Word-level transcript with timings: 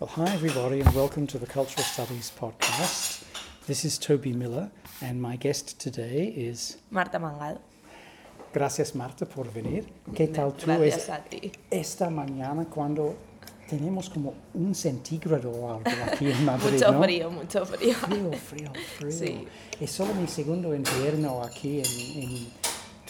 Well, 0.00 0.08
hi 0.08 0.32
everybody, 0.32 0.80
and 0.80 0.94
welcome 0.94 1.26
to 1.26 1.38
the 1.38 1.46
Cultural 1.46 1.84
Studies 1.84 2.32
podcast. 2.40 3.22
This 3.66 3.84
is 3.84 3.98
Toby 3.98 4.32
Miller, 4.32 4.70
and 5.02 5.20
my 5.20 5.36
guest 5.36 5.78
today 5.78 6.24
is. 6.34 6.78
Marta 6.90 7.18
Mangado. 7.18 7.58
Gracias, 8.52 8.94
Marta, 8.94 9.26
por 9.26 9.44
venir. 9.52 9.84
¿Qué 10.14 10.26
tal 10.32 10.52
tú 10.56 10.66
Gracias 10.66 11.08
a 11.10 11.18
ti. 11.22 11.52
esta 11.70 12.08
mañana 12.08 12.64
cuando 12.64 13.14
tenemos 13.68 14.08
como 14.08 14.34
un 14.54 14.74
centígrado 14.74 15.50
o 15.50 15.74
algo 15.74 15.90
aquí 16.10 16.30
en 16.30 16.44
Madrid? 16.46 16.72
Mucho 16.72 16.92
¿no? 16.92 17.02
frío, 17.02 17.30
mucho 17.30 17.66
frío. 17.66 17.94
Frío, 17.94 18.32
frío, 18.32 18.72
frío. 18.98 19.12
Sí. 19.12 19.46
Es 19.78 19.90
solo 19.90 20.14
mi 20.14 20.26
segundo 20.26 20.74
invierno 20.74 21.42
aquí 21.42 21.80
en, 21.80 22.24
en 22.24 22.48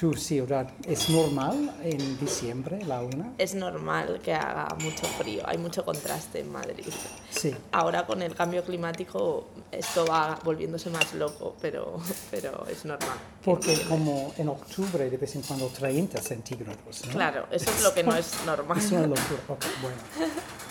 tu 0.01 0.15
ciudad. 0.15 0.67
¿Es 0.87 1.11
normal 1.11 1.75
en 1.85 2.19
diciembre 2.19 2.83
la 2.87 3.03
una? 3.03 3.33
Es 3.37 3.55
normal 3.55 4.19
que 4.25 4.33
haga 4.33 4.75
mucho 4.83 5.05
frío, 5.19 5.43
hay 5.45 5.59
mucho 5.59 5.85
contraste 5.85 6.41
en 6.41 6.51
Madrid. 6.51 6.87
Sí. 7.31 7.55
Ahora 7.73 8.07
con 8.07 8.23
el 8.23 8.35
cambio 8.35 8.65
climático 8.65 9.49
esto 9.71 10.07
va 10.07 10.39
volviéndose 10.43 10.89
más 10.89 11.13
loco, 11.15 11.55
pero, 11.61 12.01
pero 12.31 12.67
es 12.67 12.85
normal. 12.87 13.19
Porque 13.45 13.79
como 13.89 14.33
en 14.39 14.49
octubre 14.49 15.11
de 15.11 15.17
vez 15.19 15.37
en 15.37 15.43
cuando 15.43 15.67
30 15.69 16.19
centígrados, 16.23 17.05
¿no? 17.07 17.13
Claro, 17.13 17.47
eso 17.51 17.71
es 17.71 17.83
lo 17.83 17.93
que 17.93 18.03
no 18.03 18.17
es 18.17 18.33
normal. 18.47 18.79
Es 18.79 18.91
una 18.93 19.03
locura. 19.03 19.41
Ok, 19.49 19.65
bueno. 19.83 19.97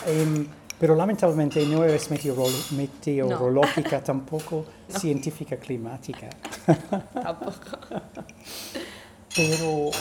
Em, 0.07 0.47
pero 0.79 0.95
lamentablemente 0.95 1.63
no 1.67 1.83
eres 1.83 2.09
meteorolo- 2.09 2.71
meteorológica, 2.71 4.01
tampoco 4.03 4.65
científica 4.89 5.57
climática. 5.57 6.29
Tampoco. 7.13 7.77
Pero 9.35 9.91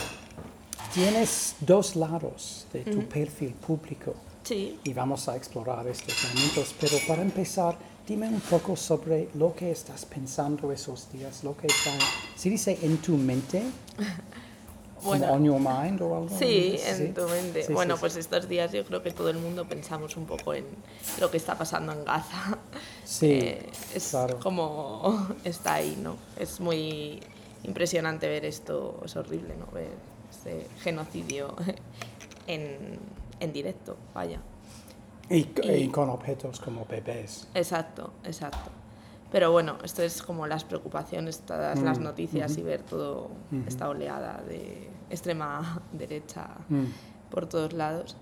tienes 0.94 1.56
dos 1.60 1.96
lados 1.96 2.66
de 2.72 2.80
tu 2.80 3.02
perfil 3.08 3.52
público 3.54 4.14
Sí, 4.48 4.80
y 4.82 4.94
vamos 4.94 5.28
a 5.28 5.36
explorar 5.36 5.86
estos 5.88 6.14
elementos. 6.24 6.74
Pero 6.80 6.96
para 7.06 7.20
empezar, 7.20 7.76
dime 8.06 8.28
un 8.28 8.40
poco 8.40 8.76
sobre 8.76 9.28
lo 9.34 9.54
que 9.54 9.70
estás 9.70 10.06
pensando 10.06 10.72
esos 10.72 11.12
días, 11.12 11.44
lo 11.44 11.54
que 11.54 11.66
está, 11.66 11.92
¿se 12.34 12.48
dice 12.48 12.78
en 12.82 12.96
tu 12.98 13.16
mente? 13.16 13.62
Bueno. 15.00 15.32
on 15.32 15.44
your 15.44 15.60
mind 15.60 16.00
o 16.02 16.16
algo? 16.16 16.36
sí, 16.36 16.76
en 16.84 17.14
tu 17.14 17.22
mente. 17.28 17.62
Sí, 17.62 17.72
bueno, 17.72 17.94
sí, 17.94 18.00
pues 18.00 18.16
estos 18.16 18.48
días 18.48 18.72
yo 18.72 18.84
creo 18.84 19.00
que 19.00 19.12
todo 19.12 19.30
el 19.30 19.38
mundo 19.38 19.64
pensamos 19.64 20.16
un 20.16 20.26
poco 20.26 20.54
en 20.54 20.64
lo 21.20 21.30
que 21.30 21.36
está 21.36 21.56
pasando 21.56 21.92
en 21.92 22.04
Gaza. 22.04 22.58
Sí, 23.04 23.26
Eh, 23.32 23.70
es 23.94 24.08
claro. 24.08 24.40
como 24.40 25.36
está 25.44 25.74
ahí, 25.74 25.96
¿no? 26.02 26.16
Es 26.36 26.58
muy 26.58 27.20
impresionante 27.64 28.28
ver 28.28 28.44
esto, 28.44 29.00
es 29.04 29.16
horrible, 29.16 29.54
¿no? 29.56 29.66
Ver 29.72 29.90
este 30.30 30.66
genocidio 30.80 31.54
en, 32.46 32.98
en 33.40 33.52
directo, 33.52 33.96
vaya. 34.14 34.40
Y, 35.30 35.46
y- 35.62 35.70
y 35.70 35.88
con 35.88 36.08
objetos 36.10 36.60
como 36.60 36.86
bebés. 36.86 37.48
Exacto, 37.54 38.12
exacto. 38.24 38.70
Pero 39.30 39.52
bueno, 39.52 39.76
esto 39.84 40.02
es 40.02 40.22
como 40.22 40.46
las 40.46 40.64
preocupaciones, 40.64 41.40
todas 41.40 41.82
las 41.82 41.98
Mm, 41.98 42.02
noticias 42.04 42.56
y 42.56 42.62
ver 42.62 42.82
todo 42.82 43.28
esta 43.66 43.88
oleada 43.90 44.42
de 44.48 44.88
extrema 45.10 45.82
derecha 45.92 46.48
Mm. 46.70 46.84
por 47.30 47.46
todos 47.46 47.74
lados. 47.74 48.16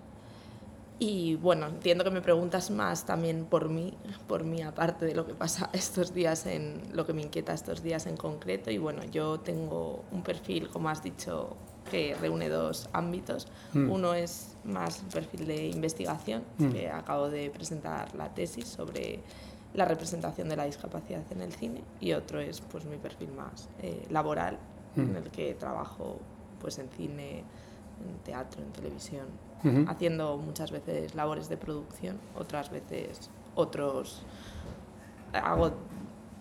Y 0.98 1.36
bueno, 1.36 1.66
entiendo 1.66 2.04
que 2.04 2.10
me 2.10 2.22
preguntas 2.22 2.70
más 2.70 3.04
también 3.04 3.44
por 3.44 3.68
mí, 3.68 3.92
por 4.26 4.44
mí 4.44 4.62
aparte 4.62 5.04
de 5.04 5.14
lo 5.14 5.26
que 5.26 5.34
pasa 5.34 5.68
estos 5.74 6.14
días 6.14 6.46
en 6.46 6.82
lo 6.94 7.04
que 7.04 7.12
me 7.12 7.22
inquieta 7.22 7.52
estos 7.52 7.82
días 7.82 8.06
en 8.06 8.16
concreto. 8.16 8.70
Y 8.70 8.78
bueno, 8.78 9.04
yo 9.04 9.40
tengo 9.40 10.04
un 10.10 10.22
perfil, 10.22 10.68
como 10.70 10.88
has 10.88 11.02
dicho, 11.02 11.54
que 11.90 12.14
reúne 12.14 12.48
dos 12.48 12.88
ámbitos. 12.94 13.46
Mm. 13.74 13.90
Uno 13.90 14.14
es 14.14 14.56
más 14.64 15.02
un 15.02 15.08
perfil 15.08 15.46
de 15.46 15.66
investigación, 15.68 16.42
Mm. 16.58 16.72
que 16.72 16.90
acabo 16.90 17.28
de 17.28 17.50
presentar 17.50 18.14
la 18.14 18.32
tesis 18.34 18.66
sobre 18.66 19.20
la 19.74 19.84
representación 19.84 20.48
de 20.48 20.56
la 20.56 20.64
discapacidad 20.64 21.22
en 21.30 21.42
el 21.42 21.52
cine 21.52 21.82
y 22.00 22.12
otro 22.12 22.40
es 22.40 22.62
pues 22.62 22.86
mi 22.86 22.96
perfil 22.96 23.30
más 23.32 23.68
eh, 23.82 24.06
laboral 24.10 24.58
Mm. 24.96 25.00
en 25.02 25.16
el 25.16 25.30
que 25.30 25.52
trabajo 25.54 26.18
pues 26.58 26.78
en 26.78 26.88
cine, 26.88 27.40
en 27.40 28.18
teatro, 28.24 28.62
en 28.62 28.72
televisión, 28.72 29.26
Ujú. 29.64 29.84
haciendo 29.88 30.36
muchas 30.36 30.70
veces 30.70 31.14
labores 31.14 31.48
de 31.48 31.56
producción, 31.56 32.18
otras 32.38 32.70
veces 32.70 33.30
otros 33.54 34.22
hago 35.32 35.72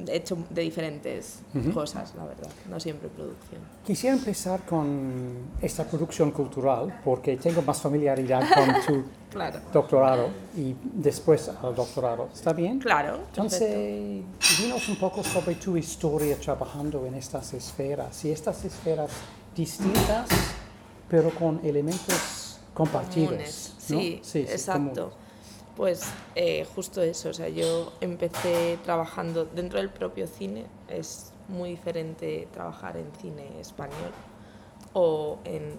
he 0.07 0.17
hecho 0.17 0.37
de 0.49 0.61
diferentes 0.61 1.39
Ujú. 1.53 1.71
cosas, 1.71 2.13
la 2.15 2.25
verdad, 2.25 2.49
no 2.69 2.77
siempre 2.81 3.07
producción. 3.07 3.61
Quisiera 3.85 4.13
empezar 4.13 4.59
con 4.65 5.31
esta 5.61 5.85
producción 5.85 6.31
cultural 6.31 6.99
porque 7.03 7.37
tengo 7.37 7.61
más 7.61 7.79
familiaridad 7.81 8.41
con 8.53 8.75
tu 8.85 9.05
Claro. 9.31 9.59
doctorado 9.73 10.27
y 10.57 10.75
después 10.93 11.49
al 11.61 11.73
doctorado. 11.75 12.27
¿Está 12.33 12.51
bien? 12.51 12.79
Claro. 12.79 13.19
Entonces, 13.29 14.23
dinos 14.59 14.89
un 14.89 14.95
poco 14.97 15.23
sobre 15.23 15.55
tu 15.55 15.77
historia 15.77 16.37
trabajando 16.39 17.05
en 17.05 17.15
estas 17.15 17.53
esferas 17.53 18.23
y 18.25 18.31
estas 18.31 18.63
esferas 18.65 19.09
distintas, 19.55 20.27
pero 21.09 21.29
con 21.31 21.61
elementos 21.65 22.44
compartidos. 22.75 23.29
comunes. 23.29 23.75
¿no? 23.89 23.99
Sí, 23.99 24.21
exacto. 24.47 25.11
Pues 25.75 26.03
eh, 26.35 26.65
justo 26.75 27.01
eso, 27.01 27.29
o 27.29 27.33
sea, 27.33 27.49
yo 27.49 27.91
empecé 27.99 28.77
trabajando 28.83 29.43
dentro 29.45 29.79
del 29.79 29.89
propio 29.89 30.27
cine, 30.27 30.67
es 30.87 31.31
muy 31.49 31.71
diferente 31.71 32.47
trabajar 32.53 32.95
en 32.95 33.11
cine 33.19 33.59
español 33.59 34.11
o 34.93 35.39
en 35.43 35.75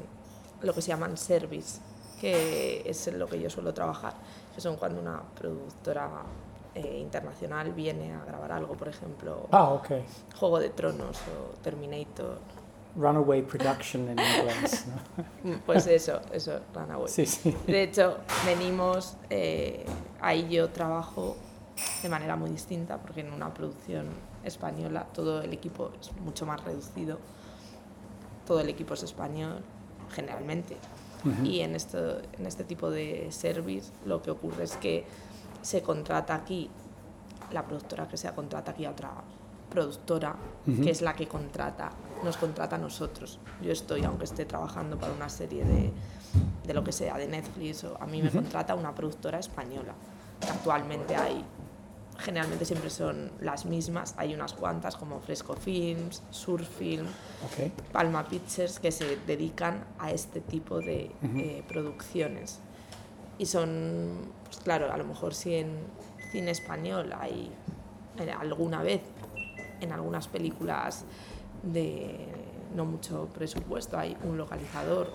lo 0.60 0.74
que 0.74 0.82
se 0.82 0.88
llaman 0.88 1.16
service, 1.16 1.80
que 2.20 2.82
es 2.84 3.06
en 3.08 3.18
lo 3.18 3.26
que 3.26 3.40
yo 3.40 3.48
suelo 3.48 3.72
trabajar, 3.72 4.14
que 4.54 4.60
son 4.60 4.76
cuando 4.76 5.00
una 5.00 5.22
productora 5.34 6.10
eh, 6.74 6.98
internacional 6.98 7.72
viene 7.72 8.12
a 8.12 8.22
grabar 8.26 8.52
algo, 8.52 8.74
por 8.74 8.88
ejemplo, 8.88 9.46
Ah. 9.50 9.80
Juego 10.38 10.58
de 10.60 10.68
Tronos 10.68 11.16
o 11.16 11.56
Terminator, 11.62 12.38
Runaway 12.96 13.42
production 13.42 14.08
en 14.08 14.18
inglés. 14.18 14.86
¿no? 14.86 15.50
Mm, 15.50 15.58
pues 15.66 15.86
eso, 15.86 16.20
eso, 16.32 16.60
Runaway. 16.74 17.08
Sí, 17.08 17.26
sí. 17.26 17.54
De 17.66 17.82
hecho, 17.82 18.18
venimos, 18.44 19.16
eh, 19.30 19.84
ahí 20.20 20.48
yo 20.48 20.70
trabajo 20.70 21.36
de 22.02 22.08
manera 22.08 22.36
muy 22.36 22.50
distinta, 22.50 22.98
porque 22.98 23.20
en 23.20 23.32
una 23.32 23.52
producción 23.52 24.08
española 24.44 25.06
todo 25.12 25.42
el 25.42 25.52
equipo 25.52 25.92
es 26.00 26.12
mucho 26.20 26.46
más 26.46 26.64
reducido, 26.64 27.18
todo 28.46 28.60
el 28.60 28.68
equipo 28.68 28.94
es 28.94 29.02
español, 29.02 29.62
generalmente. 30.10 30.76
Y 31.42 31.58
en, 31.60 31.74
esto, 31.74 32.20
en 32.38 32.46
este 32.46 32.62
tipo 32.62 32.88
de 32.88 33.32
service 33.32 33.90
lo 34.04 34.22
que 34.22 34.30
ocurre 34.30 34.62
es 34.62 34.76
que 34.76 35.04
se 35.60 35.82
contrata 35.82 36.36
aquí, 36.36 36.70
la 37.50 37.66
productora 37.66 38.06
que 38.06 38.16
sea 38.16 38.32
contrata 38.32 38.70
aquí 38.70 38.84
a 38.84 38.92
otra 38.92 39.10
productora, 39.70 40.36
que 40.64 40.90
es 40.90 41.02
la 41.02 41.14
que 41.14 41.26
contrata, 41.28 41.90
nos 42.24 42.36
contrata 42.36 42.76
a 42.76 42.78
nosotros. 42.78 43.38
Yo 43.62 43.72
estoy, 43.72 44.04
aunque 44.04 44.24
esté 44.24 44.44
trabajando 44.44 44.98
para 44.98 45.12
una 45.12 45.28
serie 45.28 45.64
de, 45.64 45.92
de 46.66 46.74
lo 46.74 46.82
que 46.84 46.92
sea, 46.92 47.16
de 47.18 47.26
Netflix, 47.28 47.84
o 47.84 47.96
a 48.00 48.06
mí 48.06 48.22
me 48.22 48.30
contrata 48.30 48.74
una 48.74 48.94
productora 48.94 49.38
española. 49.38 49.94
Actualmente 50.50 51.16
hay, 51.16 51.44
generalmente 52.18 52.64
siempre 52.64 52.90
son 52.90 53.30
las 53.40 53.64
mismas, 53.66 54.14
hay 54.16 54.34
unas 54.34 54.52
cuantas 54.54 54.96
como 54.96 55.20
Fresco 55.20 55.54
Films, 55.54 56.22
Surfilm, 56.30 57.06
Ok. 57.06 57.70
Palma 57.92 58.24
Pictures 58.26 58.78
que 58.78 58.90
se 58.92 59.16
dedican 59.26 59.84
a 59.98 60.10
este 60.10 60.40
tipo 60.40 60.78
de 60.80 61.10
eh, 61.22 61.62
producciones. 61.68 62.60
Y 63.38 63.46
son, 63.46 64.32
pues 64.44 64.58
claro, 64.58 64.90
a 64.92 64.96
lo 64.96 65.04
mejor 65.04 65.34
si 65.34 65.56
en 65.56 65.76
cine 66.32 66.50
español 66.50 67.12
hay 67.18 67.52
eh, 68.18 68.30
alguna 68.30 68.82
vez, 68.82 69.02
en 69.80 69.92
algunas 69.92 70.28
películas 70.28 71.04
de 71.62 72.28
no 72.74 72.84
mucho 72.84 73.28
presupuesto, 73.32 73.98
hay 73.98 74.16
un 74.24 74.36
localizador 74.36 75.12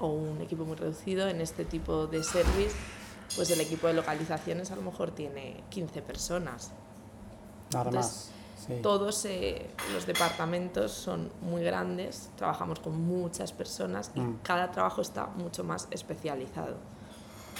o, 0.00 0.04
o 0.06 0.08
un 0.12 0.40
equipo 0.40 0.64
muy 0.64 0.76
reducido, 0.76 1.28
en 1.28 1.40
este 1.40 1.64
tipo 1.64 2.06
de 2.06 2.22
service, 2.24 2.74
pues 3.36 3.50
el 3.50 3.60
equipo 3.60 3.86
de 3.86 3.94
localizaciones 3.94 4.70
a 4.70 4.76
lo 4.76 4.82
mejor 4.82 5.10
tiene 5.12 5.62
15 5.70 6.02
personas. 6.02 6.72
Nada 7.72 7.90
Entonces, 7.90 8.12
más. 8.12 8.30
Sí. 8.66 8.80
Todos 8.82 9.24
eh, 9.26 9.70
los 9.94 10.06
departamentos 10.06 10.90
son 10.92 11.30
muy 11.40 11.62
grandes, 11.62 12.30
trabajamos 12.36 12.80
con 12.80 13.00
muchas 13.00 13.52
personas 13.52 14.10
y 14.14 14.20
Mm. 14.20 14.40
cada 14.42 14.72
trabajo 14.72 15.00
está 15.00 15.26
mucho 15.26 15.62
más 15.62 15.86
especializado. 15.92 16.76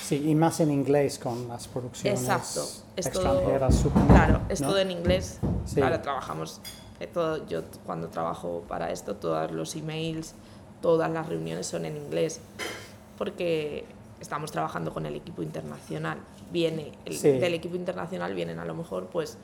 Sí, 0.02 0.22
y 0.28 0.34
más 0.34 0.60
en 0.60 0.70
inglés 0.70 1.18
con 1.18 1.48
las 1.48 1.68
producciones 1.68 2.20
Exacto, 2.20 2.62
es 2.96 3.10
todo, 3.10 3.24
extranjeras. 3.34 3.74
supongo, 3.74 4.06
claro, 4.08 4.40
es 4.48 4.60
¿no? 4.60 4.68
todo 4.68 4.78
en 4.78 4.90
inglés. 4.90 5.38
Sí. 5.66 5.76
Claro, 5.76 6.00
trabajamos, 6.00 6.60
eh, 7.00 7.06
todo, 7.06 7.46
yo 7.46 7.62
cuando 7.84 8.08
trabajo 8.08 8.62
para 8.68 8.90
esto, 8.90 9.16
todos 9.16 9.50
los 9.52 9.74
emails, 9.76 10.34
todas 10.80 11.10
las 11.10 11.28
reuniones 11.28 11.66
son 11.66 11.84
en 11.84 11.96
inglés, 11.96 12.40
porque 13.18 13.84
estamos 14.20 14.50
trabajando 14.50 14.92
con 14.94 15.04
el 15.06 15.14
equipo 15.16 15.42
internacional. 15.42 16.18
Viene, 16.50 16.92
el- 17.04 17.16
Sí. 17.16 17.30
del 17.32 17.54
equipo 17.54 17.76
internacional 17.76 18.34
vienen 18.34 18.58
a 18.58 18.64
lo 18.64 18.74
mejor 18.74 19.06
pues 19.06 19.36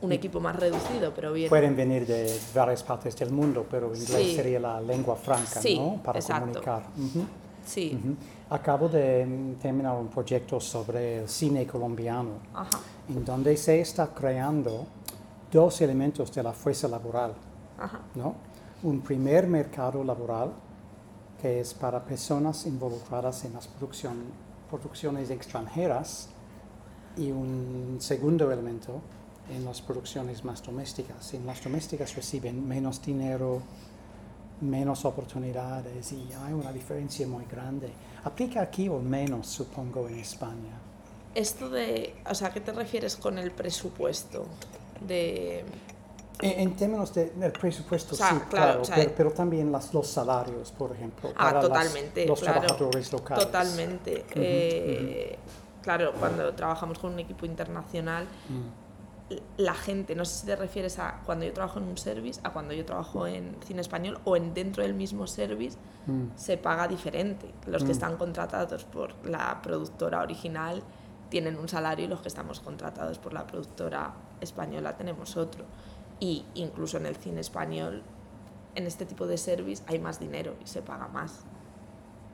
un 0.00 0.12
equipo 0.12 0.38
más 0.40 0.56
reducido, 0.56 1.12
pero 1.14 1.32
viene 1.32 1.48
Pueden 1.48 1.76
venir 1.76 2.06
de 2.06 2.38
varias 2.54 2.82
partes 2.82 3.16
del 3.16 3.30
mundo, 3.30 3.66
pero 3.70 3.86
inglés 3.88 4.08
Sí. 4.08 4.34
sería 4.36 4.60
la 4.60 4.80
lengua 4.80 5.16
franca, 5.16 5.60
Sí, 5.60 5.78
¿no? 5.78 6.00
Para 6.02 6.18
exacto. 6.18 6.46
comunicar. 6.46 6.82
Ujú. 6.98 7.24
Sí, 7.64 7.98
Ujú. 7.98 8.16
Acabo 8.50 8.88
de 8.88 9.56
terminar 9.60 9.96
un 9.96 10.08
proyecto 10.08 10.60
sobre 10.60 11.22
el 11.22 11.28
cine 11.28 11.66
colombiano, 11.66 12.32
Ajá, 12.52 12.78
en 13.08 13.24
donde 13.24 13.56
se 13.56 13.80
está 13.80 14.08
creando 14.08 14.86
dos 15.50 15.80
elementos 15.80 16.32
de 16.32 16.42
la 16.42 16.52
fuerza 16.52 16.86
laboral. 16.88 17.32
ajá. 17.78 18.00
¿no? 18.14 18.34
Un 18.82 19.00
primer 19.00 19.46
mercado 19.46 20.04
laboral 20.04 20.52
que 21.40 21.60
es 21.60 21.72
para 21.74 22.04
personas 22.04 22.66
involucradas 22.66 23.44
en 23.46 23.54
las 23.54 23.66
producción- 23.66 24.24
producciones 24.70 25.30
extranjeras 25.30 26.28
y 27.16 27.30
un 27.30 27.96
segundo 28.00 28.50
elemento 28.52 29.00
en 29.50 29.64
las 29.64 29.80
producciones 29.80 30.44
más 30.44 30.62
domésticas. 30.62 31.32
En 31.34 31.46
las 31.46 31.62
domésticas 31.62 32.14
reciben 32.14 32.66
menos 32.66 33.00
dinero, 33.02 33.60
menos 34.60 35.04
oportunidades 35.04 36.12
y 36.12 36.28
hay 36.44 36.52
una 36.52 36.72
diferencia 36.72 37.26
muy 37.26 37.44
grande. 37.46 37.90
¿Aplica 38.24 38.62
aquí 38.62 38.88
o 38.88 38.98
menos, 38.98 39.46
supongo, 39.46 40.08
en 40.08 40.18
España? 40.18 40.78
Esto 41.34 41.68
de, 41.68 42.14
o 42.28 42.34
sea, 42.34 42.48
¿a 42.48 42.52
qué 42.52 42.60
te 42.60 42.72
refieres 42.72 43.16
con 43.16 43.38
el 43.38 43.50
presupuesto? 43.50 44.46
De, 45.06 45.64
En, 46.40 46.60
en 46.60 46.76
términos 46.76 47.14
de- 47.14 47.30
del 47.30 47.52
presupuesto, 47.52 48.14
O 48.14 48.18
sea, 48.18 48.30
sí, 48.30 48.36
claro, 48.36 48.48
claro, 48.50 48.82
o 48.82 48.84
sea, 48.84 48.96
pero, 48.96 49.12
pero 49.16 49.30
también 49.32 49.70
las- 49.70 49.92
los 49.94 50.06
salarios, 50.08 50.72
por 50.72 50.92
ejemplo, 50.92 51.30
Ah, 51.36 51.44
para 51.44 51.52
las- 51.54 51.62
totalmente, 51.68 52.26
los 52.26 52.40
claro. 52.40 52.60
trabajadores 52.60 53.12
locales. 53.12 53.44
Totalmente. 53.46 54.24
Eh, 54.34 55.38
Claro, 55.82 56.14
cuando 56.18 56.50
trabajamos 56.54 56.98
con 56.98 57.12
un 57.12 57.18
equipo 57.18 57.44
internacional, 57.44 58.24
Mm. 58.48 58.83
La 59.56 59.74
gente, 59.74 60.14
no 60.14 60.24
sé 60.26 60.40
si 60.40 60.46
te 60.46 60.54
refieres 60.56 60.98
a 60.98 61.22
cuando 61.24 61.46
yo 61.46 61.52
trabajo 61.54 61.78
en 61.78 61.86
un 61.86 61.96
service, 61.96 62.40
a 62.44 62.52
cuando 62.52 62.74
yo 62.74 62.84
trabajo 62.84 63.26
en 63.26 63.56
cine 63.64 63.80
español 63.80 64.18
o 64.24 64.36
en 64.36 64.52
dentro 64.52 64.82
del 64.82 64.94
mismo 64.94 65.26
service, 65.26 65.78
Mm. 66.06 66.26
se 66.36 66.58
paga 66.58 66.86
diferente. 66.88 67.50
Los 67.66 67.82
que 67.82 67.88
Mm. 67.88 67.92
están 67.92 68.16
contratados 68.18 68.84
por 68.84 69.14
la 69.26 69.62
productora 69.62 70.20
original 70.20 70.82
tienen 71.30 71.58
un 71.58 71.68
salario 71.68 72.04
y 72.04 72.08
los 72.08 72.20
que 72.20 72.28
estamos 72.28 72.60
contratados 72.60 73.18
por 73.18 73.32
la 73.32 73.46
productora 73.46 74.12
española 74.42 74.96
tenemos 74.96 75.36
otro. 75.38 75.64
Y 76.20 76.44
incluso 76.54 76.98
en 76.98 77.06
el 77.06 77.16
cine 77.16 77.40
español, 77.40 78.02
en 78.74 78.86
este 78.86 79.06
tipo 79.06 79.26
de 79.26 79.38
service 79.38 79.82
hay 79.86 79.98
más 79.98 80.20
dinero 80.20 80.54
y 80.62 80.66
se 80.68 80.82
paga 80.82 81.08
más. 81.08 81.44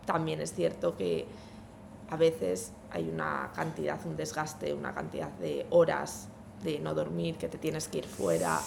También 0.06 0.40
es 0.40 0.52
cierto 0.52 0.96
que 0.96 1.28
a 2.10 2.16
veces 2.16 2.72
hay 2.90 3.08
una 3.08 3.52
cantidad, 3.54 4.04
un 4.04 4.16
desgaste, 4.16 4.74
una 4.74 4.92
cantidad 4.92 5.28
de 5.38 5.66
horas 5.70 6.28
de 6.62 6.78
no 6.78 6.94
dormir, 6.94 7.36
que 7.36 7.48
te 7.48 7.58
tienes 7.58 7.88
que 7.88 7.98
ir 7.98 8.06
fuera, 8.06 8.58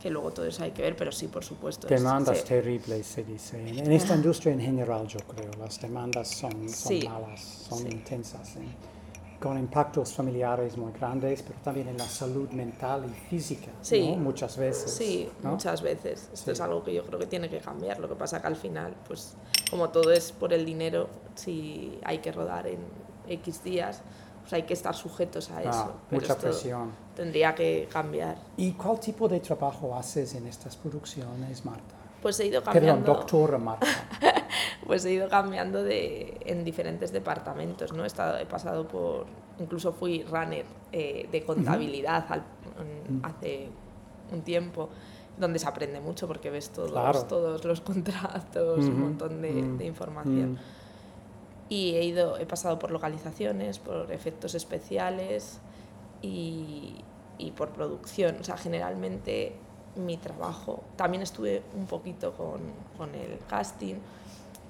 que 0.00 0.08
luego 0.10 0.30
todo 0.30 0.46
eso 0.46 0.62
hay 0.64 0.70
que 0.70 0.82
ver, 0.82 0.96
pero 0.96 1.12
sí, 1.12 1.28
por 1.28 1.44
supuesto. 1.44 1.86
es- 1.86 2.00
Demandas 2.02 2.38
se- 2.38 2.44
terribles, 2.44 3.06
se 3.06 3.22
dice. 3.24 3.68
En, 3.68 3.92
esta 3.92 4.14
industria 4.14 4.52
en 4.54 4.60
general, 4.60 5.06
yo 5.06 5.18
creo, 5.20 5.50
las 5.58 5.80
demandas 5.80 6.28
son, 6.28 6.52
son 6.52 6.68
Sí, 6.70 7.06
malas, 7.06 7.40
son 7.68 7.78
sí. 7.78 7.88
intensas, 7.90 8.56
¿eh? 8.56 8.60
con 9.38 9.58
impactos 9.58 10.12
familiares 10.12 10.76
muy 10.76 10.92
grandes, 10.92 11.40
pero 11.42 11.58
también 11.64 11.88
en 11.88 11.96
la 11.96 12.06
salud 12.06 12.50
mental 12.50 13.06
y 13.06 13.28
física, 13.30 13.70
Sí. 13.80 14.10
¿no? 14.10 14.16
muchas 14.18 14.54
veces. 14.58 14.90
Sí, 14.92 15.30
¿no? 15.42 15.52
muchas 15.52 15.80
veces. 15.80 16.28
Esto 16.30 16.44
Sí. 16.46 16.50
es 16.50 16.60
algo 16.60 16.84
que 16.84 16.92
yo 16.92 17.02
creo 17.06 17.18
que 17.18 17.24
tiene 17.26 17.48
que 17.48 17.58
cambiar. 17.58 17.98
Lo 18.00 18.06
que 18.08 18.16
pasa 18.16 18.42
que 18.42 18.46
al 18.48 18.56
final, 18.56 18.94
pues 19.08 19.36
como 19.70 19.88
todo 19.88 20.12
es 20.12 20.32
por 20.32 20.52
el 20.52 20.66
dinero, 20.66 21.08
si 21.36 21.98
hay 22.04 22.18
que 22.18 22.32
rodar 22.32 22.66
en 22.66 22.80
X 23.28 23.64
días, 23.64 24.02
pues 24.40 24.52
hay 24.54 24.62
que 24.62 24.74
estar 24.74 24.94
sujetos 24.94 25.50
a 25.50 25.60
eso. 25.62 25.70
Ah, 25.72 25.92
Pero 26.08 26.22
mucha 26.22 26.36
presión. 26.38 26.90
Tendría 27.14 27.54
que 27.54 27.88
cambiar. 27.92 28.36
¿Y 28.56 28.72
cuál 28.72 28.98
tipo 29.00 29.28
de 29.28 29.40
trabajo 29.40 29.94
haces 29.96 30.34
en 30.34 30.46
estas 30.46 30.76
producciones, 30.76 31.64
Marta? 31.64 31.94
Pues 32.22 32.38
he 32.40 32.46
ido 32.46 32.62
Perdón, 32.62 32.74
cambiando. 32.74 33.14
doctora 33.14 33.58
Marta. 33.70 33.86
pues 34.86 35.04
he 35.04 35.12
ido 35.12 35.28
cambiando 35.28 35.82
de, 35.82 36.38
en 36.44 36.64
diferentes 36.64 37.12
departamentos, 37.12 37.92
¿no? 37.92 38.04
He, 38.04 38.06
estado, 38.06 38.38
he 38.38 38.46
pasado 38.46 38.86
por, 38.88 39.26
incluso 39.58 39.92
fui 39.92 40.22
runner 40.24 40.64
eh, 40.92 41.28
de 41.30 41.44
contabilidad 41.44 42.24
al- 42.28 42.44
en- 42.80 43.20
hace 43.24 43.68
un 44.32 44.42
tiempo, 44.42 44.88
donde 45.38 45.58
se 45.58 45.66
aprende 45.66 46.00
mucho 46.00 46.26
porque 46.26 46.50
ves 46.50 46.70
todos, 46.70 46.90
Claro. 46.90 47.22
todos 47.24 47.64
los 47.64 47.80
contratos, 47.90 48.78
Ujú, 48.80 48.88
un 48.88 49.00
montón 49.00 49.40
de, 49.42 49.52
de 49.62 49.84
información. 49.86 50.58
Mm. 51.70 51.72
Y 51.72 51.94
he, 51.96 52.04
ido, 52.04 52.36
he 52.38 52.46
pasado 52.46 52.78
por 52.78 52.90
localizaciones, 52.90 53.78
por 53.78 54.10
efectos 54.12 54.54
especiales 54.54 55.60
y, 56.22 56.96
y 57.38 57.50
por 57.52 57.70
producción. 57.70 58.36
O 58.40 58.44
sea, 58.44 58.56
generalmente 58.56 59.54
mi 59.96 60.16
trabajo, 60.16 60.82
también 60.96 61.22
estuve 61.22 61.62
un 61.76 61.86
poquito 61.86 62.32
con, 62.34 62.60
con 62.96 63.14
el 63.14 63.38
casting, 63.48 63.96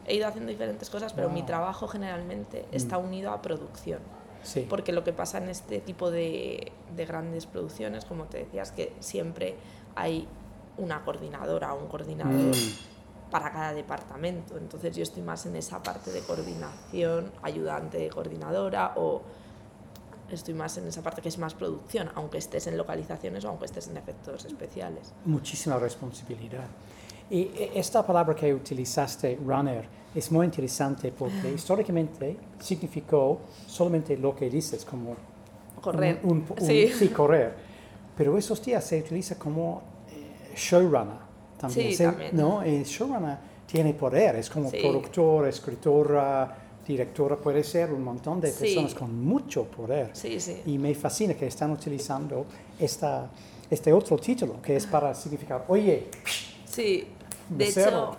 he 0.07 0.15
ido 0.15 0.27
haciendo 0.27 0.51
diferentes 0.51 0.89
cosas, 0.91 1.13
pero 1.13 1.29
mi 1.29 1.41
Wow. 1.41 1.47
trabajo 1.47 1.89
generalmente 1.89 2.65
está 2.73 2.99
unido 2.99 3.31
a 3.33 3.43
producción. 3.43 4.01
Sí. 4.43 4.67
Porque 4.69 4.93
lo 4.93 5.05
que 5.05 5.13
pasa 5.13 5.37
en 5.39 5.51
este 5.51 5.81
tipo 5.81 6.11
de, 6.11 6.73
de 6.97 7.05
grandes 7.07 7.45
producciones, 7.47 8.07
como 8.07 8.25
te 8.25 8.39
decía, 8.39 8.63
es 8.63 8.73
que 8.73 8.95
siempre 9.01 9.57
hay 9.95 10.27
una 10.79 11.05
coordinadora 11.05 11.75
o 11.75 11.79
un 11.81 11.89
coordinador 11.89 12.57
Mm. 12.57 13.00
Para 13.31 13.51
cada 13.53 13.73
departamento. 13.73 14.57
Entonces 14.59 14.95
yo 14.97 15.03
estoy 15.03 15.23
más 15.23 15.47
en 15.47 15.57
esa 15.57 15.83
parte 15.83 16.11
de 16.11 16.21
coordinación, 16.21 17.31
ayudante 17.43 17.99
de 17.99 18.09
coordinadora 18.11 18.93
o 18.97 19.23
estoy 20.31 20.55
más 20.55 20.77
en 20.79 20.87
esa 20.87 21.03
parte 21.03 21.23
que 21.23 21.29
es 21.29 21.39
más 21.39 21.55
producción, 21.55 22.11
aunque 22.15 22.39
estés 22.39 22.67
en 22.67 22.77
localizaciones 22.77 23.45
o 23.45 23.49
aunque 23.49 23.65
estés 23.67 23.89
en 23.89 23.97
efectos 23.97 24.45
especiales. 24.45 25.13
Muchísima 25.25 25.77
responsabilidad. 25.79 26.65
Y 27.31 27.43
e- 27.43 27.73
esta 27.77 28.05
palabra 28.07 28.35
que 28.35 28.53
utilizaste, 28.53 29.39
runner, 29.45 29.89
es 30.15 30.31
muy 30.33 30.45
interesante 30.47 31.13
porque 31.13 31.51
históricamente 31.55 32.37
significó 32.59 33.41
solamente 33.67 34.17
lo 34.17 34.35
que 34.35 34.51
dices, 34.51 34.85
como 34.85 35.17
Correr. 35.81 36.21
Un, 36.25 36.31
un- 36.31 36.47
un- 36.59 36.67
Sí. 36.67 36.89
sí, 36.97 37.09
correr. 37.09 37.55
Pero 38.17 38.37
esos 38.37 38.63
días 38.63 38.85
se 38.85 38.99
utiliza 39.01 39.39
como 39.39 39.83
eh, 40.11 40.53
showrunner 40.55 41.30
también. 41.61 41.91
Sí, 41.91 41.97
Se- 41.97 42.05
también. 42.05 42.31
¿no? 42.37 42.63
El 42.63 42.85
showrunner 42.85 43.37
tiene 43.67 43.95
poder, 43.95 44.37
es 44.37 44.49
como 44.51 44.71
Sí. 44.71 44.79
productor, 44.81 45.47
escritora, 45.49 46.57
directora, 46.87 47.37
puede 47.37 47.63
ser 47.63 47.93
un 47.93 48.03
montón 48.03 48.41
de 48.41 48.51
Sí. 48.51 48.61
personas 48.65 48.95
con 48.95 49.25
mucho 49.25 49.65
poder. 49.65 50.13
Y 50.67 50.79
me 50.79 50.95
fascina 50.95 51.35
que 51.35 51.47
están 51.47 51.71
utilizando 51.71 52.47
esta, 52.79 53.29
este 53.71 53.93
otro 53.93 54.17
título 54.17 54.61
que 54.61 54.75
es 54.77 54.87
para 54.87 55.15
significar, 55.15 55.65
oye, 55.69 56.09
Sí, 56.65 57.07
de 57.49 57.65
hecho, 57.69 58.17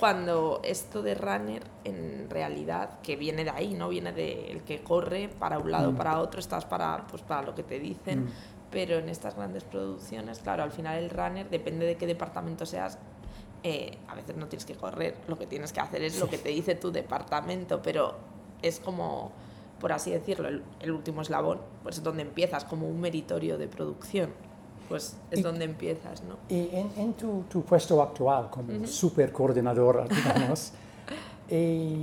cuando 0.00 0.60
esto 0.64 1.00
de 1.02 1.14
runner, 1.14 1.62
en 1.84 2.28
realidad, 2.28 2.98
que 3.02 3.14
viene 3.16 3.44
de 3.44 3.50
ahí, 3.50 3.74
¿no? 3.74 3.88
Viene 3.88 4.12
del 4.12 4.62
que 4.62 4.82
corre 4.82 5.28
para 5.38 5.58
un 5.58 5.70
lado, 5.70 5.92
Mm. 5.92 5.96
para 5.96 6.20
otro, 6.20 6.40
estás 6.40 6.64
para, 6.64 7.06
pues, 7.08 7.22
para 7.22 7.42
lo 7.42 7.54
que 7.54 7.62
te 7.62 7.78
dicen. 7.78 8.24
Mm. 8.24 8.28
Pero 8.70 8.96
en 8.98 9.08
estas 9.08 9.34
grandes 9.34 9.64
producciones, 9.64 10.40
claro, 10.40 10.62
al 10.62 10.70
final 10.72 10.98
el 10.98 11.10
runner, 11.10 11.48
depende 11.48 11.86
de 11.86 11.96
qué 11.96 12.06
departamento 12.06 12.66
seas, 12.66 12.98
eh, 13.62 13.96
a 14.08 14.14
veces 14.14 14.36
no 14.36 14.46
tienes 14.46 14.64
que 14.66 14.74
correr, 14.74 15.16
lo 15.26 15.38
que 15.38 15.46
tienes 15.46 15.72
que 15.72 15.80
hacer 15.80 16.02
es 16.02 16.20
lo 16.20 16.28
que 16.28 16.38
te 16.38 16.50
dice 16.50 16.74
tu 16.74 16.92
departamento, 16.92 17.80
pero 17.82 18.14
es 18.62 18.78
como, 18.78 19.32
por 19.80 19.92
así 19.92 20.10
decirlo, 20.10 20.48
el, 20.48 20.62
el 20.80 20.90
último 20.92 21.22
eslabón, 21.22 21.60
pues 21.82 21.96
es 21.98 22.02
donde 22.02 22.22
empiezas, 22.22 22.64
como 22.64 22.86
un 22.86 23.00
meritorio 23.00 23.56
de 23.56 23.68
producción, 23.68 24.30
pues 24.88 25.16
es 25.30 25.40
Y- 25.40 25.42
donde 25.42 25.64
empiezas, 25.64 26.22
¿no? 26.24 26.36
Y 26.48 26.68
en, 26.76 26.90
en 26.96 27.14
tu, 27.14 27.44
tu 27.48 27.62
puesto 27.62 28.00
actual 28.02 28.48
como 28.50 28.86
super 28.86 29.32
coordinadora, 29.32 30.04
digamos, 30.06 30.72
eh, 31.48 31.96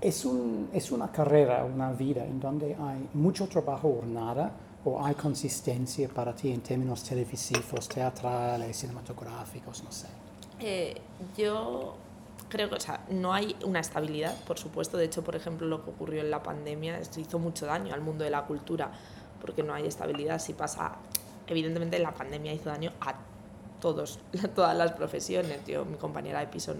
es, 0.00 0.24
un, 0.24 0.68
es 0.72 0.90
una 0.90 1.10
carrera, 1.10 1.64
una 1.64 1.92
vida 1.92 2.24
en 2.24 2.40
donde 2.40 2.74
hay 2.74 3.08
mucho 3.14 3.46
trabajo 3.48 3.88
o 4.02 4.04
nada, 4.06 4.52
o 4.84 5.04
hay 5.04 5.14
consistencia 5.14 6.08
para 6.08 6.34
ti 6.34 6.52
en 6.52 6.60
términos 6.60 7.02
televisivos, 7.02 7.88
teatrales, 7.88 8.76
cinematográficos, 8.76 9.82
no 9.82 9.90
sé. 9.90 10.08
Eh, 10.60 11.00
yo 11.36 11.96
creo 12.48 12.68
que 12.68 12.76
o 12.76 12.80
sea, 12.80 13.04
no 13.10 13.32
hay 13.32 13.56
una 13.64 13.80
estabilidad, 13.80 14.36
por 14.44 14.58
supuesto. 14.58 14.96
De 14.96 15.06
hecho, 15.06 15.24
por 15.24 15.36
ejemplo, 15.36 15.66
lo 15.66 15.84
que 15.84 15.90
ocurrió 15.90 16.20
en 16.20 16.30
la 16.30 16.42
pandemia, 16.42 16.98
esto 16.98 17.20
hizo 17.20 17.38
mucho 17.38 17.66
daño 17.66 17.94
al 17.94 18.00
mundo 18.00 18.24
de 18.24 18.30
la 18.30 18.44
cultura, 18.44 18.92
porque 19.40 19.62
no 19.62 19.74
hay 19.74 19.86
estabilidad. 19.86 20.38
Si 20.38 20.52
pasa, 20.52 20.96
evidentemente 21.46 21.98
la 21.98 22.12
pandemia 22.12 22.52
hizo 22.52 22.68
daño 22.68 22.92
a 23.00 23.14
todos, 23.80 24.20
todas 24.54 24.76
las 24.76 24.92
profesiones. 24.92 25.66
Yo, 25.66 25.84
mi 25.84 25.96
compañera 25.96 26.40
de 26.40 26.46
piso 26.46 26.74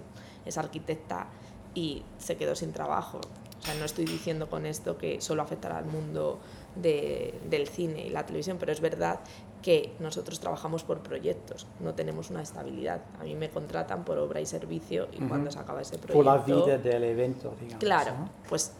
es 0.44 0.58
arquitecta 0.58 1.26
y 1.74 2.02
se 2.18 2.36
quedó 2.36 2.54
sin 2.54 2.72
trabajo. 2.72 3.18
O 3.18 3.64
sea, 3.64 3.74
no 3.74 3.84
estoy 3.86 4.04
diciendo 4.04 4.50
con 4.50 4.66
esto 4.66 4.98
que 4.98 5.20
solo 5.22 5.42
afectará 5.42 5.78
al 5.78 5.86
mundo 5.86 6.38
de- 6.76 7.34
del 7.48 7.68
cine 7.68 8.06
y 8.06 8.10
la 8.10 8.24
televisión, 8.26 8.56
pero 8.58 8.72
es 8.72 8.80
verdad 8.80 9.20
que 9.62 9.94
nosotros 9.98 10.40
trabajamos 10.40 10.84
por 10.84 11.00
proyectos, 11.00 11.66
no 11.80 11.94
tenemos 11.94 12.28
una 12.30 12.42
estabilidad. 12.42 13.00
A 13.18 13.24
mí 13.24 13.34
me 13.34 13.48
contratan 13.48 14.04
por 14.04 14.18
obra 14.18 14.40
y 14.40 14.46
servicio 14.46 15.08
y 15.12 15.18
cuando 15.26 15.50
se 15.50 15.58
acaba 15.58 15.80
ese 15.80 15.96
proyecto... 15.98 16.14
Por 16.14 16.26
la 16.26 16.38
vida 16.38 16.76
del 16.78 17.04
evento, 17.04 17.54
digamos. 17.58 17.78
Claro, 17.82 18.12
¿no? 18.18 18.28
pues 18.48 18.72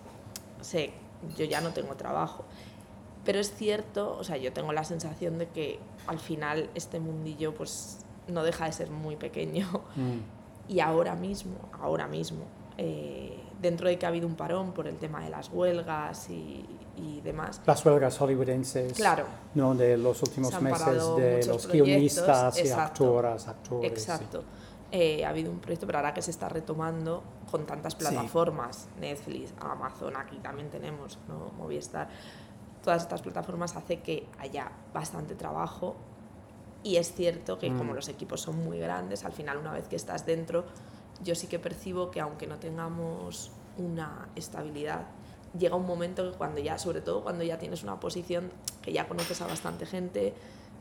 sé, 0.61 0.93
yo 1.39 1.45
ya 1.47 1.61
no 1.63 1.71
tengo 1.71 1.95
trabajo. 1.95 2.45
Pero 3.25 3.39
es 3.41 3.55
cierto, 3.55 4.15
o 4.19 4.25
sea, 4.25 4.37
yo 4.37 4.53
tengo 4.53 4.75
la 4.75 4.85
sensación 4.85 5.39
de 5.39 5.49
que 5.49 5.79
al 6.07 6.19
final 6.19 6.69
este 6.75 7.01
mundillo 7.01 7.55
pues 7.55 8.05
no 8.29 8.43
deja 8.43 8.67
de 8.67 8.73
ser 8.73 8.91
muy 8.91 9.17
pequeño 9.17 9.67
Mm. 9.97 10.19
y 10.69 10.81
ahora 10.81 11.15
mismo, 11.15 11.57
ahora 11.81 12.07
mismo, 12.09 12.45
eh, 12.77 13.39
dentro 13.65 13.89
de 13.89 13.99
que 13.99 14.07
ha 14.07 14.11
habido 14.11 14.27
un 14.27 14.37
parón 14.37 14.73
por 14.73 14.87
el 14.87 14.97
tema 14.97 15.23
de 15.25 15.31
las 15.31 15.49
huelgas 15.49 16.29
y, 16.31 16.65
y 16.97 17.21
demás. 17.23 17.61
Las 17.67 17.85
huelgas 17.85 18.17
hollywoodenses, 18.19 18.93
Claro. 18.93 19.25
¿no? 19.55 19.75
De 19.75 19.97
los 19.97 20.23
últimos 20.23 20.61
meses 20.61 21.17
de 21.17 21.45
los 21.47 21.67
guionistas 21.67 22.63
y 22.63 22.71
actoras, 22.71 23.49
actores. 23.49 23.89
sí. 23.91 24.11
Exacto. 24.11 24.45
Eh, 24.93 25.25
ha 25.25 25.31
habido 25.31 25.51
un 25.51 25.59
proyecto, 25.59 25.87
pero 25.87 25.99
ahora 25.99 26.15
que 26.15 26.23
se 26.23 26.31
está 26.31 26.49
retomando 26.49 27.23
con 27.51 27.67
tantas 27.67 27.95
plataformas, 27.97 28.87
Netflix, 29.01 29.53
Amazon, 29.59 30.17
aquí 30.17 30.37
también 30.39 30.71
tenemos, 30.71 31.19
¿no? 31.27 31.51
Movistar, 31.59 32.09
todas 32.85 33.03
estas 33.03 33.23
plataformas 33.23 33.75
hace 33.77 34.01
que 34.01 34.27
haya 34.39 34.71
bastante 34.93 35.35
trabajo 35.35 35.97
y 36.85 36.97
es 36.97 37.13
cierto 37.15 37.59
que 37.59 37.69
como 37.69 37.93
Mm. 37.93 37.97
los 37.97 38.09
equipos 38.09 38.43
son 38.43 38.63
muy 38.63 38.79
grandes, 38.79 39.25
al 39.25 39.33
final 39.33 39.57
una 39.57 39.73
vez 39.73 39.89
que 39.89 39.97
estás 39.97 40.27
dentro, 40.27 40.65
yo 41.25 41.35
sí 41.35 41.47
que 41.47 41.59
percibo 41.59 42.11
que 42.11 42.21
aunque 42.21 42.47
no 42.47 42.57
tengamos 42.59 43.51
una 43.79 44.29
estabilidad, 44.37 45.07
llega 45.59 45.77
un 45.77 45.87
momento 45.87 46.31
que 46.31 46.37
cuando 46.37 46.61
ya, 46.61 46.79
sobre 46.79 47.01
todo 47.01 47.23
cuando 47.23 47.43
ya 47.45 47.59
tienes 47.59 47.83
una 47.83 47.99
posición 48.01 48.51
que 48.83 48.93
ya 48.93 49.09
conoces 49.09 49.41
a 49.41 49.47
bastante 49.47 49.87
gente, 49.87 50.35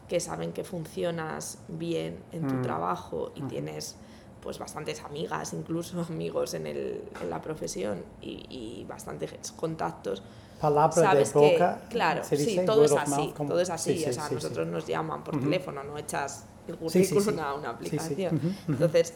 que 0.08 0.20
saben 0.20 0.52
que 0.52 0.64
funcionas 0.64 1.60
bien 1.68 2.20
en 2.32 2.48
tu 2.48 2.56
Mm. 2.56 2.62
trabajo 2.62 3.32
y 3.36 3.40
Ujú. 3.40 3.50
tienes 3.50 3.96
pues 4.42 4.60
bastantes 4.60 5.02
amigas, 5.04 5.54
incluso 5.54 6.02
amigos 6.10 6.54
en, 6.54 6.68
el, 6.68 7.02
en 7.22 7.30
la 7.30 7.42
profesión 7.42 8.04
y, 8.22 8.46
y 8.50 8.86
bastantes 8.88 9.32
contactos, 9.54 10.22
Palabra 10.60 10.92
sabes 11.02 11.34
de 11.34 11.40
boca. 11.40 11.80
que, 11.84 11.88
claro, 11.90 12.24
se 12.24 12.36
sí, 12.38 12.46
dice, 12.46 12.66
todo 12.66 12.84
es 12.86 12.92
así, 12.94 13.12
mouth, 13.12 13.34
como- 13.36 13.50
todo 13.50 13.60
es 13.62 13.70
así, 13.70 13.94
sí, 13.98 14.04
sí, 14.04 14.10
o 14.10 14.14
sea, 14.14 14.24
sí, 14.24 14.30
sí. 14.30 14.36
nosotros 14.36 14.68
nos 14.68 14.86
llaman 14.88 15.24
por 15.24 15.36
Ujú. 15.36 15.46
teléfono, 15.46 15.84
no 15.84 15.98
echas 15.98 16.46
el 16.68 16.76
Sí, 16.90 17.04
sí, 17.06 17.16
currículum 17.16 17.36
sí. 17.36 17.40
a 17.42 17.54
una 17.54 17.70
Sí, 17.72 17.90
sí. 17.90 17.96
aplicación. 17.96 18.36
Ujú, 18.36 18.48
ujú. 18.48 18.72
Entonces, 18.74 19.14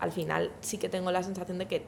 al 0.00 0.12
final 0.12 0.52
sí 0.60 0.78
que 0.78 0.88
tengo 0.88 1.10
la 1.10 1.22
sensación 1.22 1.58
de 1.58 1.66
que 1.66 1.84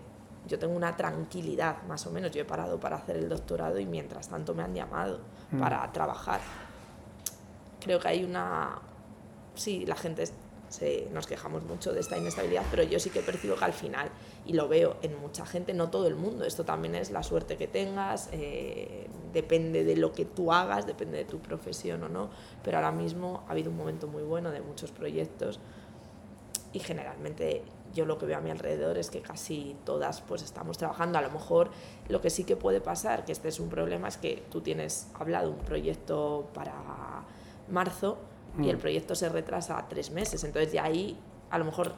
yo 0.47 0.59
tengo 0.59 0.75
una 0.75 0.97
tranquilidad, 0.97 1.83
más 1.83 2.07
o 2.07 2.11
menos. 2.11 2.31
Yo 2.31 2.41
he 2.41 2.45
parado 2.45 2.81
para 2.81 2.97
hacer 2.97 3.17
el 3.17 3.29
doctorado 3.29 3.79
y 3.79 3.87
mientras 3.87 4.29
tanto 4.29 4.55
me 4.55 4.63
han 4.63 4.75
llamado 4.75 5.21
Mm. 5.53 5.59
para 5.61 5.93
trabajar. 5.93 6.41
Creo 7.81 7.99
que 7.99 8.09
hay 8.09 8.25
una... 8.25 8.79
Sí, 9.55 9.85
la 9.85 9.97
gente 9.97 10.25
se, 10.69 11.09
nos 11.13 11.27
quejamos 11.27 11.65
mucho 11.65 11.93
de 11.93 12.01
esta 12.01 12.17
inestabilidad, 12.17 12.63
pero 12.71 12.85
yo 12.85 13.01
sí 13.01 13.11
que 13.11 13.21
percibo 13.21 13.57
que 13.57 13.65
al 13.65 13.73
final, 13.73 14.09
y 14.47 14.53
lo 14.53 14.69
veo 14.69 14.97
en 15.03 15.21
mucha 15.21 15.45
gente, 15.45 15.75
no 15.75 15.91
todo 15.91 16.07
el 16.07 16.15
mundo, 16.15 16.45
esto 16.45 16.65
también 16.65 16.95
es 16.95 17.11
la 17.11 17.23
suerte 17.25 17.57
que 17.57 17.67
tengas, 17.67 18.29
eh, 18.33 19.09
depende 19.33 19.83
de 19.85 19.97
lo 19.97 20.13
que 20.13 20.25
tú 20.25 20.53
hagas, 20.53 20.87
depende 20.87 21.19
de 21.19 21.25
tu 21.25 21.41
profesión 21.41 22.03
o 22.05 22.09
no, 22.09 22.31
pero 22.63 22.77
ahora 22.77 22.93
mismo 22.93 23.43
ha 23.49 23.53
habido 23.53 23.71
un 23.71 23.77
momento 23.77 24.07
muy 24.07 24.23
bueno 24.23 24.51
de 24.53 24.61
muchos 24.61 24.93
proyectos 24.93 25.59
y 26.73 26.79
generalmente 26.79 27.65
yo 27.95 28.05
lo 28.05 28.19
que 28.19 28.27
veo 28.27 28.39
a 28.39 28.41
mi 28.41 28.51
alrededor 28.51 28.99
es 28.99 29.11
que 29.11 29.21
casi 29.21 29.77
todas 29.85 30.21
pues 30.21 30.43
estamos 30.43 30.79
trabajando. 30.79 31.19
A 31.19 31.23
lo 31.23 31.31
mejor 31.31 31.71
lo 32.09 32.21
que 32.21 32.31
sí 32.31 32.45
que 32.45 32.57
puede 32.57 32.81
pasar, 32.81 33.25
que 33.25 33.33
este 33.33 33.49
es 33.49 33.61
un 33.61 33.69
problema, 33.69 34.09
es 34.09 34.17
que 34.17 34.43
tú 34.51 34.61
tienes 34.61 35.09
hablado 35.15 35.51
un 35.51 35.59
proyecto 35.59 36.49
para 36.55 36.73
marzo 37.69 38.19
y 38.61 38.69
el 38.69 38.77
Mm. 38.77 38.81
proyecto 38.81 39.15
se 39.15 39.29
retrasa 39.29 39.79
a 39.79 39.89
tres 39.89 40.11
meses. 40.11 40.43
Entonces 40.45 40.73
ya 40.73 40.85
ahí 40.85 41.17
a 41.51 41.59
lo 41.59 41.65
mejor 41.65 41.95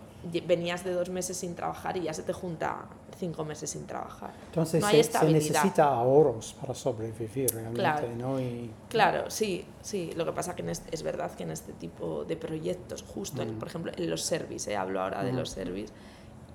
venías 0.47 0.85
de 0.85 0.93
dos 0.93 1.09
meses 1.11 1.37
sin 1.37 1.55
trabajar 1.55 1.97
y 1.97 2.03
ya 2.03 2.15
se 2.15 2.23
te 2.23 2.33
junta 2.33 2.85
cinco 3.19 3.45
meses 3.45 3.71
sin 3.71 3.87
trabajar. 3.87 4.33
Entonces 4.47 4.81
no 4.81 4.87
hay 4.87 5.03
se, 5.05 5.25
necesita 5.31 5.85
ahorros 5.85 6.55
para 6.61 6.75
sobrevivir 6.75 7.51
realmente, 7.51 7.81
Claro. 7.81 8.09
¿no? 8.17 8.41
Y, 8.41 8.71
Claro, 8.89 9.31
sí, 9.31 9.65
sí. 9.81 10.13
Lo 10.17 10.25
que 10.25 10.33
pasa 10.33 10.55
que 10.57 10.63
en 10.63 10.71
este- 10.71 10.95
es 10.95 11.03
verdad 11.03 11.31
que 11.35 11.43
en 11.43 11.51
este 11.51 11.73
tipo 11.75 12.25
de 12.25 12.37
proyectos, 12.37 13.03
justo, 13.03 13.43
en, 13.43 13.57
Mm. 13.57 13.59
por 13.59 13.69
ejemplo, 13.69 13.93
en 13.97 14.09
los 14.11 14.23
service, 14.23 14.73
¿eh? 14.73 14.77
hablo 14.77 15.03
ahora 15.03 15.23
de 15.23 15.33
los 15.33 15.51
service, 15.51 15.93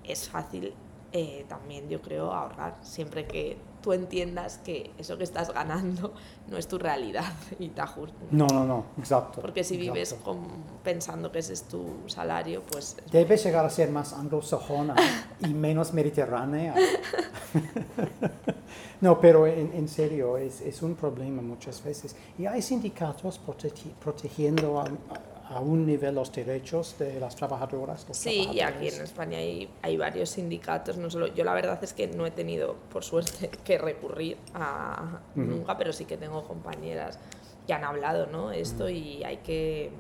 es 0.04 0.28
fácil 0.30 0.74
eh, 1.14 1.46
también, 1.48 1.88
yo 1.88 2.02
creo, 2.02 2.34
ahorrar, 2.34 2.78
siempre 2.82 3.26
que 3.26 3.58
tú 3.88 3.94
entiendas 3.94 4.58
que 4.66 4.92
eso 4.98 5.18
que 5.18 5.24
estás 5.24 5.54
ganando 5.54 6.12
no 6.50 6.58
es 6.58 6.68
tu 6.68 6.78
realidad 6.78 7.24
y 7.58 7.70
te 7.70 7.80
ajustes. 7.80 8.18
No, 8.32 8.46
no, 8.48 8.66
no, 8.66 8.84
exacto. 9.00 9.40
Porque 9.40 9.64
si 9.64 9.78
vives 9.78 10.12
exacto. 10.12 10.32
con- 10.34 10.48
pensando 10.84 11.32
que 11.32 11.40
ese 11.40 11.54
es 11.54 11.64
tu 11.70 11.86
salario, 12.08 12.64
pues 12.70 12.98
es- 13.06 13.12
Debe 13.14 13.38
llegar 13.38 13.64
a 13.66 13.70
ser 13.70 13.90
más 13.90 14.12
anglosajona 14.12 14.94
y 15.40 15.54
menos 15.54 15.94
mediterránea. 15.94 16.76
no, 19.00 19.22
pero 19.22 19.48
en, 19.48 19.72
en 19.74 19.88
serio, 19.88 20.36
es, 20.38 20.60
es 20.60 20.82
un 20.82 20.96
problema 20.96 21.42
muchas 21.42 21.82
veces. 21.82 22.14
Y 22.38 22.46
hay 22.46 22.62
sindicatos 22.62 23.40
protegi- 23.40 23.94
protegiendo 24.04 24.82
a, 24.82 24.84
a 24.84 25.37
un 25.56 25.86
nivel 25.86 26.16
los 26.16 26.32
derechos 26.32 26.96
de 27.00 27.20
las 27.20 27.36
trabajadoras. 27.36 28.06
Sí, 28.12 28.50
y 28.54 28.60
aquí 28.62 28.88
en 28.88 29.02
España 29.02 29.38
hay, 29.38 29.70
hay 29.82 29.98
varios 29.98 30.30
sindicatos, 30.32 30.98
no 30.98 31.10
solo 31.10 31.28
yo 31.28 31.44
la 31.44 31.54
verdad 31.54 31.82
es 31.84 31.94
que 31.94 32.08
no 32.08 32.26
he 32.26 32.32
tenido, 32.32 32.76
por 32.92 33.04
suerte, 33.04 33.50
que 33.64 33.78
recurrir 33.78 34.38
a 34.54 35.20
Ujú. 35.36 35.46
nunca, 35.46 35.78
pero 35.78 35.94
sí 35.94 36.06
que 36.06 36.18
tengo 36.18 36.44
compañeras 36.44 37.20
que 37.66 37.74
han 37.74 37.84
hablado, 37.84 38.28
¿no? 38.28 38.52
Esto 38.52 38.90
y 38.90 39.24
hay 39.24 39.38
que, 39.38 39.92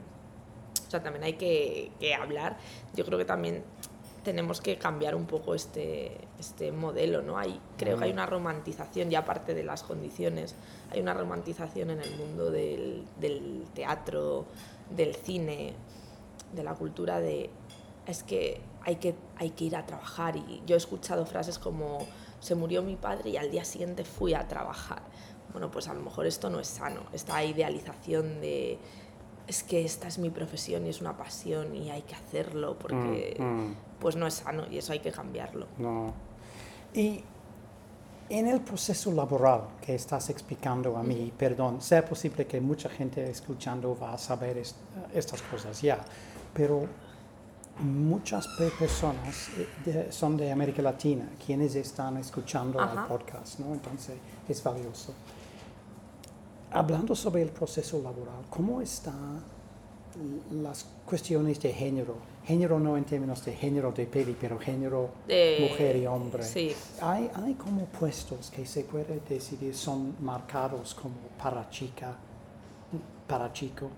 o 0.87 0.89
sea, 0.89 1.03
también 1.03 1.23
hay 1.23 1.33
que, 1.33 1.91
que 1.99 2.13
hablar. 2.13 2.57
Yo 2.95 3.05
creo 3.05 3.17
que 3.17 3.25
también 3.25 3.63
tenemos 4.23 4.59
que 4.59 4.77
cambiar 4.77 5.15
un 5.15 5.25
poco 5.25 5.55
este, 5.55 6.11
este 6.37 6.73
modelo, 6.73 7.21
¿no? 7.21 7.37
Hay, 7.37 7.59
creo 7.77 7.97
que 7.97 8.05
hay 8.05 8.11
una 8.11 8.25
romantización, 8.25 9.09
ya 9.09 9.19
aparte 9.19 9.53
de 9.53 9.63
las 9.63 9.83
condiciones, 9.83 10.53
hay 10.91 10.99
una 10.99 11.13
romantización 11.13 11.91
en 11.91 12.01
el 12.01 12.13
mundo 12.17 12.51
del, 12.51 13.05
del 13.21 13.63
teatro, 13.73 14.45
del 14.89 15.15
cine, 15.15 15.73
de 16.53 16.63
la 16.63 16.73
cultura 16.73 17.19
de 17.19 17.49
es 18.05 18.23
que 18.23 18.61
hay, 18.83 18.95
que 18.95 19.15
hay 19.35 19.49
que 19.49 19.65
ir 19.65 19.75
a 19.75 19.85
trabajar 19.85 20.37
y 20.37 20.61
yo 20.65 20.75
he 20.75 20.77
escuchado 20.77 21.25
frases 21.25 21.59
como 21.59 21.99
se 22.39 22.55
murió 22.55 22.81
mi 22.81 22.95
padre 22.95 23.31
y 23.31 23.37
al 23.37 23.51
día 23.51 23.65
siguiente 23.65 24.05
fui 24.05 24.33
a 24.33 24.47
trabajar. 24.47 25.01
Bueno, 25.51 25.71
pues 25.71 25.87
a 25.87 25.93
lo 25.93 26.01
mejor 26.01 26.25
esto 26.25 26.49
no 26.49 26.59
es 26.59 26.67
sano, 26.67 27.01
esta 27.13 27.43
idealización 27.43 28.39
de 28.41 28.79
es 29.47 29.63
que 29.63 29.83
esta 29.85 30.07
es 30.09 30.19
mi 30.19 30.29
profesión 30.29 30.85
y 30.85 30.89
es 30.89 30.99
una 30.99 31.15
pasión 31.15 31.73
y 31.75 31.89
hay 31.89 32.01
que 32.01 32.15
hacerlo 32.15 32.77
porque 32.77 33.37
Mm, 33.39 33.43
mm. 33.43 33.75
pues 33.99 34.15
no 34.17 34.27
es 34.27 34.35
sano 34.35 34.65
y 34.69 34.77
eso 34.77 34.91
hay 34.91 34.99
que 34.99 35.11
cambiarlo. 35.11 35.67
No. 35.77 36.13
Y 36.93 37.23
en 38.29 38.47
el 38.47 38.59
proceso 38.61 39.11
laboral 39.11 39.61
que 39.81 39.95
estás 39.95 40.29
explicando 40.29 40.97
a 40.97 41.03
mí, 41.03 41.31
perdón, 41.37 41.81
sea 41.81 42.03
posible 42.05 42.45
que 42.45 42.59
mucha 42.59 42.89
gente 42.89 43.29
escuchando 43.29 43.97
va 43.97 44.13
a 44.13 44.17
saber 44.17 44.57
est- 44.57 44.75
estas 45.13 45.41
cosas 45.43 45.81
ya, 45.81 45.97
pero 46.53 46.85
muchas 47.79 48.47
pe- 48.57 48.71
personas 48.71 49.49
eh, 49.57 49.67
de- 49.85 50.11
son 50.11 50.35
de 50.35 50.51
América 50.51 50.81
Latina 50.81 51.29
quienes 51.45 51.75
están 51.75 52.17
escuchando 52.17 52.81
Ajá. 52.81 53.01
el 53.03 53.07
podcast, 53.07 53.59
¿no? 53.59 53.73
Entonces 53.73 54.15
es 54.49 54.63
valioso. 54.63 55.13
Hablando 56.71 57.15
sobre 57.15 57.43
el 57.43 57.49
proceso 57.49 57.97
laboral, 58.01 58.43
¿cómo 58.49 58.81
están 58.81 59.41
las 60.51 60.85
cuestiones 61.05 61.61
de 61.61 61.71
género? 61.71 62.15
Género 62.47 62.79
no 62.79 62.95
en 62.95 63.03
términos 63.03 63.43
de 63.43 63.51
género 63.53 63.91
de 63.91 64.05
peli, 64.05 64.33
pero 64.39 64.57
género 64.57 65.09
De- 65.27 65.57
mujer 65.69 65.97
y 65.97 66.07
hombre. 66.07 66.43
Sí, 66.43 66.73
Hay, 67.01 67.29
hay 67.35 67.55
como 67.55 67.83
puestos 67.87 68.49
que 68.49 68.65
se 68.65 68.85
puede 68.85 69.19
decidir 69.27 69.75
son 69.75 70.15
marcados 70.21 70.95
como 70.95 71.15
para 71.43 71.69
chica, 71.69 72.15
para 73.27 73.51
chico. 73.51 73.89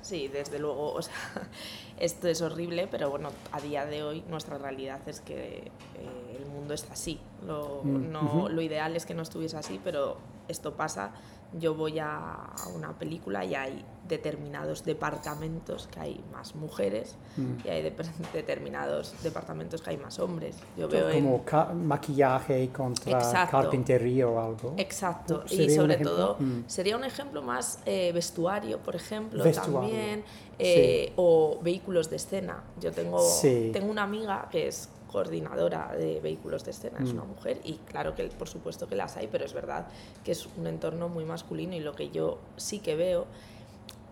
Sí, 0.00 0.28
desde 0.28 0.58
luego, 0.58 0.94
o 0.94 1.02
sea, 1.02 1.12
esto 2.00 2.28
es 2.28 2.40
horrible, 2.40 2.88
pero 2.90 3.10
bueno, 3.10 3.28
a 3.52 3.60
día 3.60 3.84
de 3.84 4.02
hoy 4.02 4.24
nuestra 4.30 4.56
realidad 4.56 5.06
es 5.06 5.20
que 5.20 5.58
eh, 5.96 6.36
el 6.38 6.46
mundo 6.46 6.72
está 6.72 6.94
así. 6.94 7.20
Lo, 7.46 7.82
Mm, 7.84 8.10
no, 8.10 8.22
ujú. 8.44 8.48
lo 8.48 8.62
ideal 8.62 8.96
es 8.96 9.04
que 9.04 9.12
no 9.12 9.22
estuviese 9.22 9.58
así, 9.58 9.78
pero 9.84 10.16
esto 10.48 10.72
pasa. 10.74 11.10
Yo 11.58 11.74
voy 11.74 11.98
a 11.98 12.36
una 12.74 12.92
película 12.98 13.44
y 13.44 13.54
hay 13.54 13.84
determinados 14.06 14.84
departamentos 14.84 15.88
que 15.88 15.98
hay 16.00 16.24
más 16.32 16.54
mujeres 16.54 17.16
Mm. 17.36 17.66
y 17.66 17.68
hay 17.68 17.82
de- 17.82 17.94
determinados 18.32 19.14
departamentos 19.22 19.80
que 19.82 19.90
hay 19.90 19.96
más 19.96 20.18
hombres. 20.18 20.56
Yo 20.76 20.88
veo 20.88 21.10
en- 21.10 21.24
Como 21.24 21.44
ca- 21.44 21.72
maquillaje 21.74 22.68
contra 22.68 23.18
Exacto. 23.18 23.56
carpintería 23.58 24.28
o 24.28 24.38
algo. 24.40 24.74
Exacto, 24.76 25.42
y 25.46 25.56
¿Sería 25.56 25.66
un 25.82 25.88
sobre 25.90 25.96
todo 26.04 26.36
Mm. 26.38 26.60
sería 26.66 26.96
un 26.96 27.04
ejemplo 27.04 27.42
más 27.42 27.80
eh, 27.86 28.12
vestuario, 28.12 28.78
por 28.78 28.94
ejemplo, 28.94 29.42
Vestuario, 29.42 29.72
también, 29.80 30.24
eh, 30.58 31.12
o 31.16 31.58
vehículos 31.62 32.08
de 32.10 32.16
escena. 32.16 32.62
Yo 32.80 32.92
tengo, 32.92 33.18
Sí. 33.20 33.70
tengo 33.72 33.90
una 33.90 34.02
amiga 34.04 34.48
que 34.50 34.68
es 34.68 34.88
coordinadora 35.10 35.92
de 35.96 36.20
vehículos 36.20 36.64
de 36.64 36.70
escena, 36.72 36.98
es 37.02 37.10
Mm. 37.12 37.16
una 37.16 37.24
mujer, 37.24 37.60
y 37.64 37.74
claro 37.74 38.14
que 38.14 38.24
por 38.28 38.48
supuesto 38.48 38.86
que 38.88 38.96
las 38.96 39.16
hay, 39.16 39.28
pero 39.30 39.44
es 39.44 39.52
verdad 39.52 39.86
que 40.24 40.32
es 40.32 40.46
un 40.56 40.66
entorno 40.66 41.08
muy 41.08 41.24
masculino 41.24 41.74
y 41.74 41.80
lo 41.80 41.94
que 41.94 42.10
yo 42.10 42.38
sí 42.56 42.78
que 42.80 42.96
veo 42.96 43.26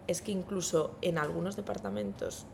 es 0.06 0.20
que 0.22 0.32
incluso 0.32 0.92
en 1.02 1.18
algunos 1.18 1.56
departamentos 1.56 2.44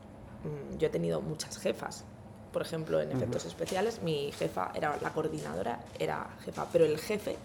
mm, 0.44 0.78
yo 0.78 0.86
he 0.86 0.90
tenido 0.90 1.20
muchas 1.20 1.58
jefas. 1.58 2.04
Por 2.52 2.62
ejemplo, 2.62 3.00
en 3.00 3.12
efectos 3.12 3.44
especiales, 3.44 4.02
mi 4.02 4.32
jefa 4.32 4.72
era 4.74 4.96
la 5.00 5.12
coordinadora, 5.12 5.80
era 5.98 6.28
jefa, 6.44 6.66
pero 6.72 6.84
el 6.84 6.98
jefe 6.98 7.36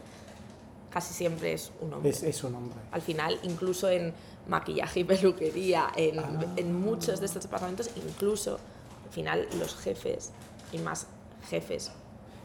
casi 0.89 1.13
siempre 1.13 1.53
es 1.53 1.71
un 1.81 1.93
hombre. 1.93 2.09
Es, 2.09 2.23
es 2.23 2.43
un 2.43 2.55
hombre. 2.55 2.77
Al 2.91 3.01
final, 3.01 3.37
incluso 3.43 3.89
en 3.89 4.13
maquillaje 4.47 5.01
y 5.01 5.03
peluquería, 5.03 5.89
en, 5.95 6.19
Ah. 6.19 6.53
en 6.55 6.73
muchos 6.79 7.19
de 7.19 7.25
estos 7.27 7.43
departamentos, 7.43 7.89
incluso 7.97 8.59
al 9.05 9.11
final 9.11 9.47
los 9.59 9.75
jefes 9.75 10.31
y 10.72 10.77
más 10.79 11.07
jefes 11.50 11.91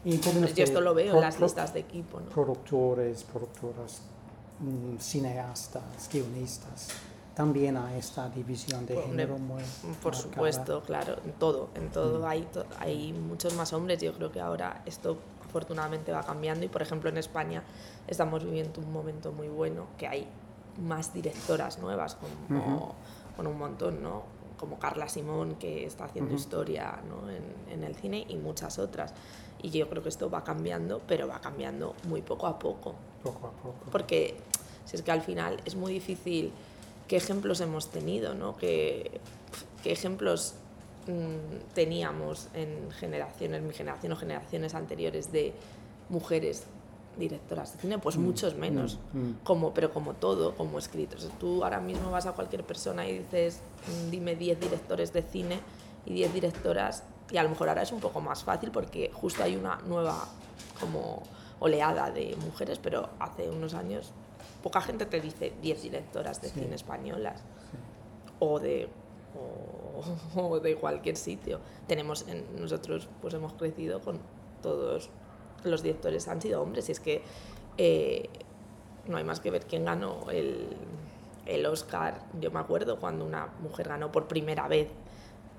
Y 0.03 0.17
términos 0.17 0.53
Yo 0.55 0.63
esto 0.63 0.81
lo 0.81 0.93
veo 0.93 1.15
en 1.15 1.21
las 1.21 1.39
listas 1.39 1.73
de 1.73 1.81
equipo, 1.81 2.19
¿no? 2.19 2.27
Productores, 2.29 3.23
productoras, 3.23 4.01
mm, 4.59 4.97
cineastas, 4.97 6.09
guionistas. 6.11 6.89
También 7.35 7.77
hay 7.77 7.97
esta 7.99 8.27
división 8.29 8.85
de 8.85 8.97
género 8.97 9.37
muy 9.37 9.61
Por 10.01 10.13
marcada. 10.13 10.13
supuesto, 10.21 10.81
claro, 10.83 11.15
en 11.23 11.31
todo, 11.33 11.69
en 11.75 11.89
todo 11.89 12.19
Mm. 12.19 12.25
hay, 12.25 12.41
to- 12.51 12.65
hay 12.79 13.13
muchos 13.13 13.53
más 13.55 13.73
hombres. 13.73 14.01
Yo 14.01 14.13
creo 14.13 14.31
que 14.31 14.41
ahora 14.41 14.81
esto 14.85 15.17
afortunadamente 15.45 16.11
va 16.11 16.23
cambiando 16.23 16.65
y 16.65 16.69
por 16.69 16.81
ejemplo 16.81 17.09
en 17.09 17.17
España 17.17 17.63
estamos 18.07 18.43
viviendo 18.43 18.79
un 18.81 18.91
momento 18.91 19.31
muy 19.31 19.47
bueno 19.49 19.85
que 19.97 20.07
hay 20.07 20.27
más 20.81 21.13
directoras 21.13 21.77
nuevas 21.79 22.15
como, 22.15 22.95
con 23.35 23.47
un 23.47 23.57
montón, 23.57 24.01
¿no? 24.01 24.23
Como 24.61 24.79
Carla 24.79 25.09
Simón 25.09 25.55
que 25.55 25.85
está 25.85 26.05
haciendo 26.05 26.31
Ujú. 26.31 26.39
historia 26.39 27.01
¿no? 27.09 27.29
en, 27.29 27.43
en 27.73 27.83
el 27.83 27.95
cine 27.95 28.25
y 28.29 28.37
muchas 28.37 28.79
otras. 28.79 29.13
Y 29.61 29.71
yo 29.71 29.89
creo 29.89 30.01
que 30.01 30.09
esto 30.09 30.29
va 30.29 30.43
cambiando, 30.43 31.01
pero 31.05 31.27
va 31.27 31.41
cambiando 31.41 31.95
muy 32.07 32.21
poco 32.21 32.47
a 32.47 32.57
poco. 32.57 32.95
Poco 33.23 33.47
a 33.47 33.51
poco. 33.51 33.91
Porque 33.91 34.35
si 34.85 34.95
es 34.95 35.01
que 35.01 35.11
al 35.11 35.21
final 35.21 35.59
es 35.65 35.75
muy 35.75 35.91
difícil 35.91 36.51
qué 37.07 37.17
ejemplos 37.17 37.59
hemos 37.59 37.89
tenido, 37.89 38.33
¿no? 38.35 38.55
¿Qué, 38.55 39.19
qué 39.83 39.91
ejemplos 39.91 40.53
mm, 41.07 41.73
teníamos 41.73 42.47
en 42.53 42.89
generaciones, 42.91 43.61
mi 43.63 43.73
generación 43.73 44.13
o 44.13 44.15
generaciones 44.15 44.75
anteriores 44.75 45.31
de 45.31 45.53
mujeres 46.09 46.63
directoras 47.17 47.73
de 47.73 47.79
cine? 47.79 47.99
Pues 47.99 48.17
Mm, 48.17 48.21
muchos 48.23 48.55
menos. 48.55 48.99
mm, 49.13 49.17
mm. 49.19 49.37
Como, 49.43 49.73
pero 49.73 49.91
como 49.93 50.13
todo, 50.13 50.55
como 50.55 50.79
escritos. 50.79 51.27
Tú 51.39 51.63
ahora 51.63 51.79
mismo 51.79 52.11
vas 52.11 52.25
a 52.25 52.31
cualquier 52.33 52.63
persona 52.63 53.07
y 53.07 53.19
dices, 53.19 53.59
dime 54.09 54.35
10 54.35 54.59
directores 54.59 55.13
de 55.13 55.21
cine 55.21 55.59
y 56.05 56.13
10 56.13 56.33
directoras, 56.33 57.03
y 57.31 57.37
a 57.37 57.43
lo 57.43 57.49
mejor 57.49 57.69
ahora 57.69 57.81
es 57.83 57.91
un 57.91 57.99
poco 57.99 58.19
más 58.21 58.43
fácil 58.43 58.71
porque 58.71 59.11
justo 59.13 59.43
hay 59.43 59.55
una 59.55 59.77
nueva 59.87 60.27
como 60.79 61.21
oleada 61.59 62.09
de 62.11 62.35
mujeres, 62.45 62.79
pero 62.79 63.09
hace 63.19 63.49
unos 63.49 63.73
años 63.73 64.11
poca 64.63 64.81
gente 64.81 65.05
te 65.05 65.21
dice 65.21 65.53
10 65.61 65.81
directoras 65.83 66.41
de 66.41 66.49
Sí. 66.49 66.59
cine 66.61 66.75
españolas 66.75 67.39
Sí. 67.39 67.77
o 68.39 68.59
de 68.59 68.89
o, 69.33 70.01
o 70.49 70.59
de 70.59 70.75
cualquier 70.75 71.15
sitio. 71.15 71.59
Tenemos 71.87 72.25
en- 72.27 72.45
nosotros 72.59 73.07
pues 73.21 73.33
hemos 73.33 73.53
crecido 73.53 74.01
con 74.01 74.19
todos 74.61 75.09
los 75.63 75.83
directores 75.83 76.27
han 76.27 76.41
sido 76.41 76.61
hombres 76.61 76.89
y 76.89 76.91
es 76.91 76.99
que 76.99 77.21
eh, 77.77 78.29
no 79.07 79.17
hay 79.17 79.23
más 79.23 79.39
que 79.39 79.51
ver 79.51 79.65
quién 79.65 79.85
ganó 79.85 80.29
el, 80.31 80.67
el 81.45 81.65
Oscar. 81.65 82.21
Yo 82.39 82.51
me 82.51 82.59
acuerdo 82.59 82.99
cuando 82.99 83.25
una 83.25 83.47
mujer 83.61 83.89
ganó 83.89 84.11
por 84.11 84.27
primera 84.27 84.67
vez 84.67 84.89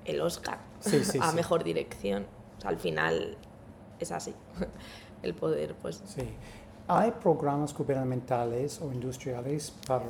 el 0.05 0.21
Oscar 0.21 0.59
Sí, 0.79 1.03
sí, 1.03 1.17
a 1.21 1.29
sí. 1.29 1.35
mejor 1.35 1.63
dirección. 1.63 2.25
O 2.57 2.61
sea, 2.61 2.69
al 2.69 2.77
final 2.77 3.37
es 3.99 4.11
así. 4.11 4.33
El 5.23 5.33
poder, 5.33 5.75
pues 5.75 6.01
Sí. 6.05 6.27
¿Hay 6.85 7.11
programas 7.11 7.73
gubernamentales 7.73 8.81
o 8.81 8.91
industriales 8.91 9.71
para 9.87 10.03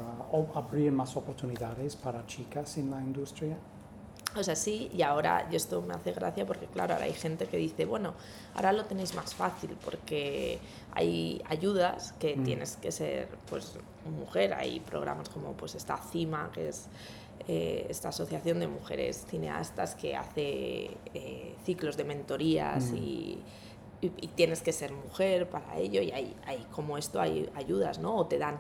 abrir 0.56 0.92
más 0.92 1.16
oportunidades 1.16 1.96
para 1.96 2.26
chicas 2.26 2.80
en 2.80 2.90
la 2.90 3.00
industria? 3.00 3.56
O 4.36 4.44
sea, 4.44 4.56
sí, 4.56 4.90
y 4.94 5.04
ahora, 5.04 5.48
y 5.52 5.56
esto 5.56 5.82
me 5.82 5.94
hace 5.94 6.12
gracia 6.12 6.46
porque, 6.46 6.66
claro, 6.66 6.94
ahora 6.94 7.06
hay 7.06 7.14
gente 7.14 7.46
que 7.46 7.58
dice, 7.58 7.86
bueno, 7.86 8.14
ahora 8.56 8.72
lo 8.74 8.86
tenéis 8.86 9.14
más 9.14 9.36
fácil 9.36 9.78
porque 9.86 10.58
hay 10.94 11.42
ayudas 11.48 12.14
que 12.20 12.36
Mm. 12.36 12.44
tienes 12.44 12.78
que 12.78 12.92
ser, 12.92 13.28
pues, 13.50 13.74
mujer. 14.20 14.54
Hay 14.56 14.80
programas 14.80 15.30
como, 15.30 15.54
pues, 15.54 15.76
esta 15.76 15.98
CIMA, 15.98 16.50
que 16.54 16.70
es 16.70 16.88
eh, 17.48 17.88
esta 17.90 18.10
asociación 18.10 18.60
de 18.60 18.68
mujeres 18.68 19.26
cineastas 19.30 19.96
que 19.96 20.16
hace 20.16 20.98
eh, 21.14 21.56
ciclos 21.66 21.98
de 21.98 22.06
mentorías 22.06 22.92
Mm. 22.92 22.96
y, 22.96 23.38
y, 24.02 24.12
y 24.22 24.28
tienes 24.30 24.62
que 24.62 24.72
ser 24.72 24.94
mujer 24.94 25.50
para 25.50 25.78
ello 25.78 26.02
y 26.02 26.12
hay, 26.12 26.36
hay 26.46 26.66
como 26.72 26.98
esto, 26.98 27.20
hay 27.20 27.50
ayudas, 27.56 28.00
¿no? 28.00 28.16
O 28.16 28.26
te 28.28 28.38
dan 28.38 28.60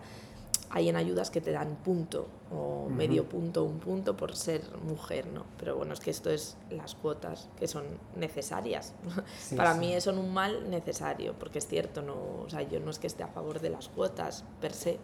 hay 0.75 0.89
en 0.89 0.95
ayudas 0.95 1.29
que 1.29 1.39
te 1.39 1.51
dan 1.51 1.67
un 1.67 1.75
punto 1.75 2.27
o 2.51 2.85
Ujú. 2.85 2.89
medio 2.89 3.29
punto, 3.29 3.63
un 3.63 3.77
punto 3.77 4.17
por 4.17 4.35
ser 4.35 4.63
mujer, 4.87 5.27
¿no? 5.27 5.45
Pero 5.59 5.75
bueno, 5.77 5.93
es 5.93 5.99
que 5.99 6.09
esto 6.09 6.31
es 6.31 6.57
las 6.71 6.95
cuotas 6.95 7.47
que 7.59 7.67
son 7.67 7.83
necesarias. 8.15 8.93
Sí, 9.39 9.55
Para 9.55 9.73
sí. 9.75 9.79
mí 9.79 10.01
son 10.01 10.17
un 10.17 10.33
mal 10.33 10.69
necesario, 10.71 11.33
porque 11.39 11.59
es 11.59 11.67
cierto, 11.67 12.01
no, 12.01 12.15
o 12.15 12.49
sea, 12.49 12.63
yo 12.63 12.79
no 12.79 12.89
es 12.89 12.97
que 12.97 13.05
esté 13.07 13.21
a 13.21 13.27
favor 13.27 13.59
de 13.59 13.69
las 13.69 13.87
cuotas 13.87 14.43
per 14.59 14.73
se, 14.73 14.97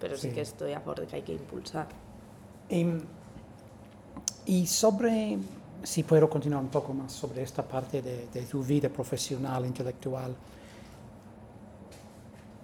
pero 0.00 0.16
sí, 0.16 0.28
Sí. 0.28 0.34
que 0.34 0.40
estoy 0.40 0.72
a 0.72 0.80
favor 0.80 1.00
de 1.00 1.06
que 1.06 1.16
hay 1.16 1.22
que 1.22 1.32
impulsar. 1.32 1.86
Em, 2.68 3.00
y 4.46 4.66
sobre, 4.66 5.38
si 5.84 6.02
puedo 6.02 6.28
continuar 6.28 6.60
un 6.62 6.70
poco 6.70 6.92
más 6.92 7.12
sobre 7.12 7.42
esta 7.42 7.62
parte 7.62 8.02
de, 8.02 8.26
de 8.34 8.42
tu 8.42 8.64
vida 8.64 8.88
profesional, 8.88 9.64
intelectual, 9.64 10.34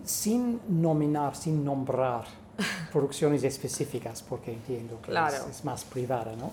sin 0.04 0.60
nominar, 0.68 1.36
sin 1.36 1.64
nombrar 1.64 2.24
producciones 2.92 3.42
específicas, 3.44 4.22
porque 4.22 4.52
entiendo 4.52 5.00
que 5.00 5.10
Claro. 5.10 5.36
es, 5.36 5.58
es 5.58 5.64
más 5.64 5.84
privada, 5.84 6.34
¿no? 6.36 6.50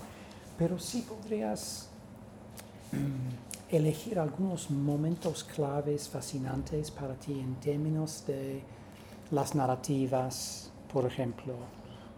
Pero 0.57 0.79
sí 0.79 1.05
podrías 1.07 1.87
mm, 2.91 3.75
elegir 3.75 4.19
algunos 4.19 4.69
momentos 4.71 5.43
claves 5.43 6.07
fascinantes 6.09 6.89
para 6.91 7.13
ti 7.15 7.39
en 7.39 7.55
términos 7.55 8.23
de 8.27 8.61
las 9.31 9.55
narrativas, 9.55 10.71
por 10.91 11.05
ejemplo, 11.05 11.53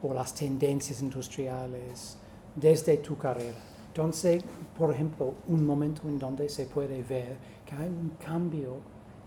o 0.02 0.14
las 0.14 0.34
tendencias 0.34 1.02
industriales 1.02 2.18
desde 2.56 2.98
tu 2.98 3.18
carrera. 3.18 3.58
Entonces, 3.88 4.44
por 4.78 4.94
ejemplo, 4.94 5.34
un 5.48 5.66
momento 5.66 6.04
en 6.08 6.20
donde 6.20 6.48
se 6.48 6.66
puede 6.66 7.04
ver 7.04 7.36
que 7.66 7.76
hay 7.76 7.90
un 7.90 8.12
cambio 8.24 8.78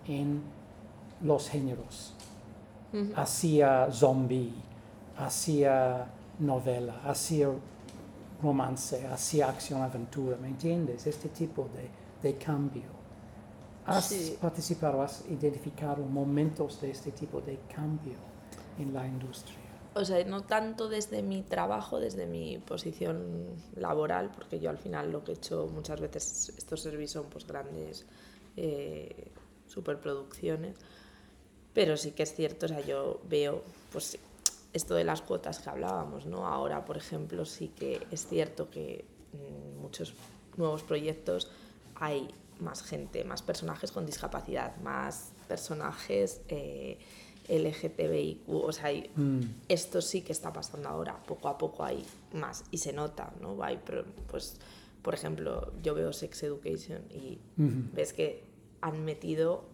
en 0.07 0.41
los 1.23 1.49
géneros, 1.51 2.15
hacia 3.17 3.91
zombie, 3.91 4.53
hacia 5.17 6.07
novela, 6.39 7.01
hacia 7.05 7.49
romance, 8.43 9.07
hacia 9.07 9.49
acción-aventura, 9.49 10.37
¿me 10.37 10.49
entiendes? 10.49 11.07
Este 11.07 11.29
tipo 11.29 11.69
de, 11.75 11.89
de 12.29 12.37
cambio. 12.39 12.83
¿Has 13.85 14.07
Sí. 14.07 14.39
participado, 14.41 15.03
has 15.03 15.25
identificado 15.29 16.05
momentos 16.05 16.81
de 16.81 16.91
este 16.91 17.11
tipo 17.13 17.41
de 17.41 17.59
cambio 17.75 18.15
en 18.79 18.93
la 18.93 19.07
industria? 19.07 19.57
O 19.95 20.05
sea, 20.05 20.25
no 20.25 20.43
tanto 20.43 20.89
desde 20.89 21.23
mi 21.23 21.43
trabajo, 21.43 22.01
desde 22.01 22.27
mi 22.27 22.59
posición 22.59 23.63
laboral, 23.77 24.31
porque 24.35 24.59
yo 24.59 24.71
al 24.71 24.79
final 24.79 25.13
lo 25.13 25.23
que 25.23 25.33
he 25.33 25.35
hecho 25.35 25.69
muchas 25.73 26.01
veces, 26.01 26.53
estos 26.57 26.81
servicios 26.81 27.23
son 27.23 27.31
pues 27.31 27.47
grandes 27.47 28.07
eh, 28.57 29.31
superproducciones, 29.67 30.77
pero 31.75 31.97
sí 31.97 32.13
que 32.13 32.23
es 32.23 32.35
cierto, 32.35 32.67
o 32.67 32.69
sea, 32.69 32.81
yo 32.81 33.21
veo 33.29 33.63
pues 33.91 34.19
esto 34.73 34.95
de 34.95 35.05
las 35.05 35.23
cuotas 35.23 35.59
que 35.59 35.71
hablábamos, 35.71 36.27
¿no? 36.27 36.47
Ahora, 36.47 36.85
por 36.85 36.97
ejemplo, 36.97 37.45
sí 37.45 37.69
que 37.69 38.07
es 38.11 38.27
cierto 38.27 38.71
que 38.71 39.05
en 39.33 39.79
muchos 39.81 40.15
nuevos 40.57 40.83
proyectos 40.83 41.51
hay 41.95 42.29
más 42.59 42.83
gente, 42.83 43.25
más 43.25 43.43
personajes 43.43 43.93
con 43.93 44.07
discapacidad, 44.07 44.77
más 44.79 45.33
personajes 45.49 46.41
eh, 46.49 46.99
LGTBIQ, 47.49 48.49
o 48.49 48.73
sea, 48.73 48.87
hay, 48.87 49.11
Mm, 49.15 49.41
esto 49.69 50.01
sí 50.01 50.23
que 50.23 50.33
está 50.33 50.53
pasando 50.53 50.89
ahora, 50.89 51.23
poco 51.25 51.49
a 51.49 51.59
poco 51.59 51.85
hay 51.85 52.05
más 52.33 52.65
y 52.71 52.79
se 52.79 52.93
nota, 52.93 53.33
¿no? 53.41 53.63
Hay, 53.63 53.81
pues, 54.29 54.57
por 55.03 55.15
ejemplo, 55.15 55.73
yo 55.83 55.95
veo 55.95 56.13
Sex 56.13 56.45
Education 56.45 57.03
y 57.11 57.41
ves 57.57 58.13
que 58.13 58.45
han 58.81 59.05
metido, 59.05 59.65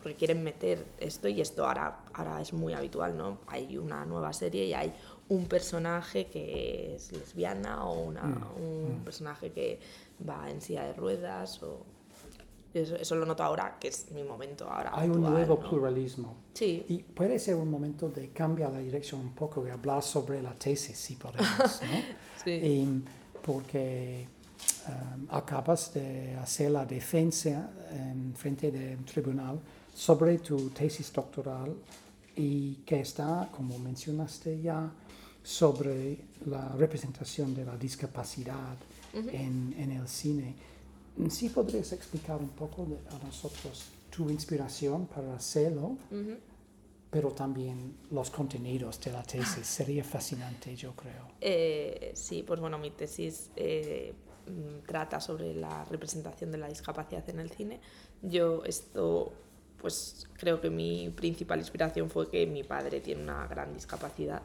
porque 0.00 0.14
quieren 0.14 0.42
meter 0.44 0.84
esto 0.98 1.28
y 1.28 1.40
esto 1.40 1.66
ahora, 1.66 1.98
ahora 2.14 2.40
es 2.40 2.52
muy 2.52 2.72
habitual, 2.72 3.16
¿no? 3.16 3.38
Hay 3.48 3.76
una 3.76 4.04
nueva 4.04 4.32
serie 4.32 4.64
y 4.66 4.72
hay 4.72 4.92
un 5.28 5.46
personaje 5.46 6.26
que 6.26 6.94
es 6.94 7.12
lesbiana 7.12 7.84
o 7.84 8.00
una, 8.02 8.22
Mm, 8.22 8.90
un 8.92 9.02
personaje 9.04 9.50
que 9.50 9.78
va 10.26 10.48
en 10.50 10.60
silla 10.60 10.84
de 10.84 10.94
ruedas 10.94 11.62
o... 11.62 11.84
Eso, 12.74 12.96
eso 12.96 13.16
lo 13.16 13.24
noto 13.24 13.42
ahora, 13.42 13.78
que 13.80 13.88
es 13.88 14.10
mi 14.12 14.22
momento 14.22 14.68
ahora. 14.70 14.90
Hay 14.92 15.08
un 15.08 15.16
actual, 15.16 15.32
nuevo 15.32 15.58
¿no? 15.60 15.68
pluralismo. 15.68 16.36
Sí, 16.52 16.84
Y 16.88 16.98
puede 16.98 17.38
ser 17.38 17.56
un 17.56 17.70
momento 17.70 18.10
de 18.10 18.28
cambiar 18.28 18.70
la 18.72 18.78
dirección 18.78 19.20
un 19.22 19.34
poco 19.34 19.66
y 19.66 19.70
hablar 19.70 20.02
sobre 20.02 20.42
la 20.42 20.52
tesis, 20.52 20.96
si 20.96 21.14
podemos, 21.16 21.48
¿no? 21.58 21.88
sí. 22.44 22.50
Y 22.50 23.02
porque 23.42 24.28
um, 24.86 25.26
acabas 25.30 25.94
de 25.94 26.36
hacer 26.36 26.70
la 26.70 26.84
defensa 26.84 27.70
en 27.90 28.34
frente 28.36 28.70
del 28.70 29.02
tribunal 29.06 29.58
sobre 29.98 30.38
tu 30.38 30.70
tesis 30.70 31.12
doctoral 31.12 31.74
y 32.36 32.74
que 32.86 33.00
está, 33.00 33.48
como 33.50 33.78
mencionaste 33.80 34.60
ya, 34.60 34.88
sobre 35.42 36.18
la 36.46 36.68
representación 36.68 37.52
de 37.54 37.64
la 37.64 37.76
discapacidad 37.76 38.76
en, 39.12 39.74
en 39.76 39.90
el 39.90 40.06
cine. 40.06 40.54
¿Sí 41.30 41.48
podrías 41.48 41.90
explicar 41.92 42.38
un 42.40 42.50
poco 42.50 42.84
de- 42.84 42.98
a 43.16 43.18
nosotros 43.26 43.86
tu 44.14 44.30
inspiración 44.30 45.06
para 45.06 45.34
hacerlo? 45.34 45.96
Pero 47.10 47.30
también 47.32 47.96
los 48.12 48.30
contenidos 48.30 49.00
de 49.00 49.10
la 49.12 49.22
tesis. 49.22 49.66
Sería 49.66 50.04
fascinante, 50.04 50.76
yo 50.76 50.92
creo. 50.94 51.26
Eh, 51.40 52.12
sí, 52.14 52.44
pues 52.46 52.60
bueno, 52.60 52.78
mi 52.78 52.90
tesis 52.92 53.50
eh, 53.56 54.12
mm, 54.46 54.86
trata 54.86 55.18
sobre 55.18 55.54
la 55.54 55.84
representación 55.86 56.52
de 56.52 56.58
la 56.58 56.68
discapacidad 56.68 57.28
en 57.30 57.40
el 57.40 57.50
cine. 57.50 57.80
Yo 58.22 58.62
esto, 58.64 59.32
pues 59.80 60.26
creo 60.34 60.60
que 60.60 60.70
mi 60.70 61.10
principal 61.10 61.58
inspiración 61.58 62.10
fue 62.10 62.28
que 62.28 62.46
mi 62.46 62.64
padre 62.64 63.00
tiene 63.00 63.22
una 63.22 63.46
gran 63.46 63.72
discapacidad. 63.72 64.42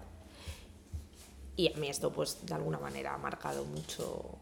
Y 1.55 1.71
a 1.71 1.77
mí 1.77 1.89
esto 1.89 2.11
pues 2.11 2.45
de 2.45 2.53
alguna 2.53 2.79
manera 2.79 3.13
ha 3.13 3.17
marcado 3.17 3.65
mucho 3.65 4.39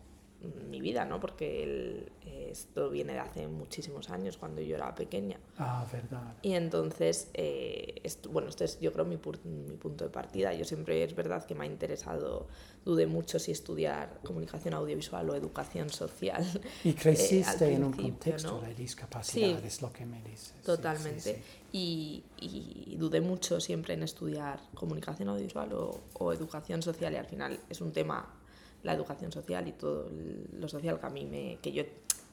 mi 0.70 0.82
vida, 0.82 1.06
¿no? 1.06 1.20
Porque 1.20 1.64
el, 1.64 2.12
esto 2.52 2.90
viene 2.90 3.14
de 3.14 3.20
hace 3.20 3.48
muchísimos 3.48 4.10
años, 4.10 4.38
cuando 4.38 4.62
yo 4.62 4.76
era 4.76 4.94
pequeña. 4.94 5.38
Ah, 5.58 5.86
verdad. 5.92 6.36
Y 6.42 6.54
entonces, 6.54 7.30
eh, 7.34 7.96
esto, 8.04 8.30
bueno, 8.30 8.50
este 8.50 8.66
es 8.66 8.80
yo 8.80 8.92
creo 8.94 9.06
mi, 9.06 9.18
mi, 9.18 9.78
punto 9.78 10.04
de 10.04 10.10
partida. 10.10 10.54
Yo 10.54 10.66
siempre 10.66 11.04
es 11.04 11.16
verdad 11.16 11.46
que 11.46 11.56
me 11.56 11.64
ha 11.64 11.68
interesado, 11.68 12.48
dudé 12.86 13.08
mucho 13.08 13.40
si 13.40 13.52
estudiar 13.52 14.20
comunicación 14.24 14.74
audiovisual 14.74 15.30
o 15.30 15.36
educación 15.36 15.90
social. 15.90 16.46
Y 16.84 16.90
eh, 16.92 16.96
creciste 16.96 17.74
en 17.74 17.84
un 17.84 17.94
contexto 17.94 18.62
de 18.62 18.76
discapacidad, 18.76 19.64
es 19.64 19.82
lo 19.82 19.92
que 19.92 20.06
me 20.06 20.22
dices. 20.24 20.54
Totalmente. 20.64 21.42
Y, 21.72 22.24
y, 22.38 22.98
dudé 22.98 23.22
mucho 23.22 23.62
siempre 23.62 23.94
en 23.94 24.04
estudiar 24.04 24.60
comunicación 24.74 25.30
audiovisual 25.30 25.72
o, 25.74 26.02
o 26.14 26.34
educación 26.34 26.82
social 26.82 27.14
y 27.14 27.16
al 27.16 27.26
final 27.26 27.60
es 27.70 27.80
un 27.80 27.94
tema 27.94 28.41
la 28.84 28.94
educación 28.94 29.32
social 29.32 29.67
y 29.67 29.74
todo 29.74 30.10
lo 30.54 30.67
social 30.67 31.00
que 31.00 31.06
a 31.06 31.10
mí 31.10 31.26
me, 31.26 31.60
que 31.62 31.72
yo 31.72 31.84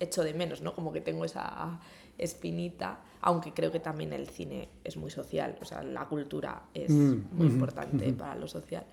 echo 0.01 0.23
de 0.23 0.35
menos, 0.35 0.63
¿no? 0.63 0.75
Como 0.75 0.93
que 0.93 1.01
tengo 1.01 1.25
esa 1.25 1.81
espinita, 2.17 3.01
aunque 3.21 3.53
creo 3.53 3.71
que 3.71 3.81
también 3.81 4.13
el 4.13 4.29
cine 4.29 4.69
es 4.85 4.97
muy 4.97 5.11
social, 5.11 5.57
o 5.61 5.65
sea, 5.65 5.83
la 5.83 6.07
cultura 6.07 6.63
es 6.75 6.91
mm, 6.91 7.23
muy 7.33 7.47
importante 7.47 8.13
para 8.13 8.35
lo 8.35 8.49
social. 8.49 8.85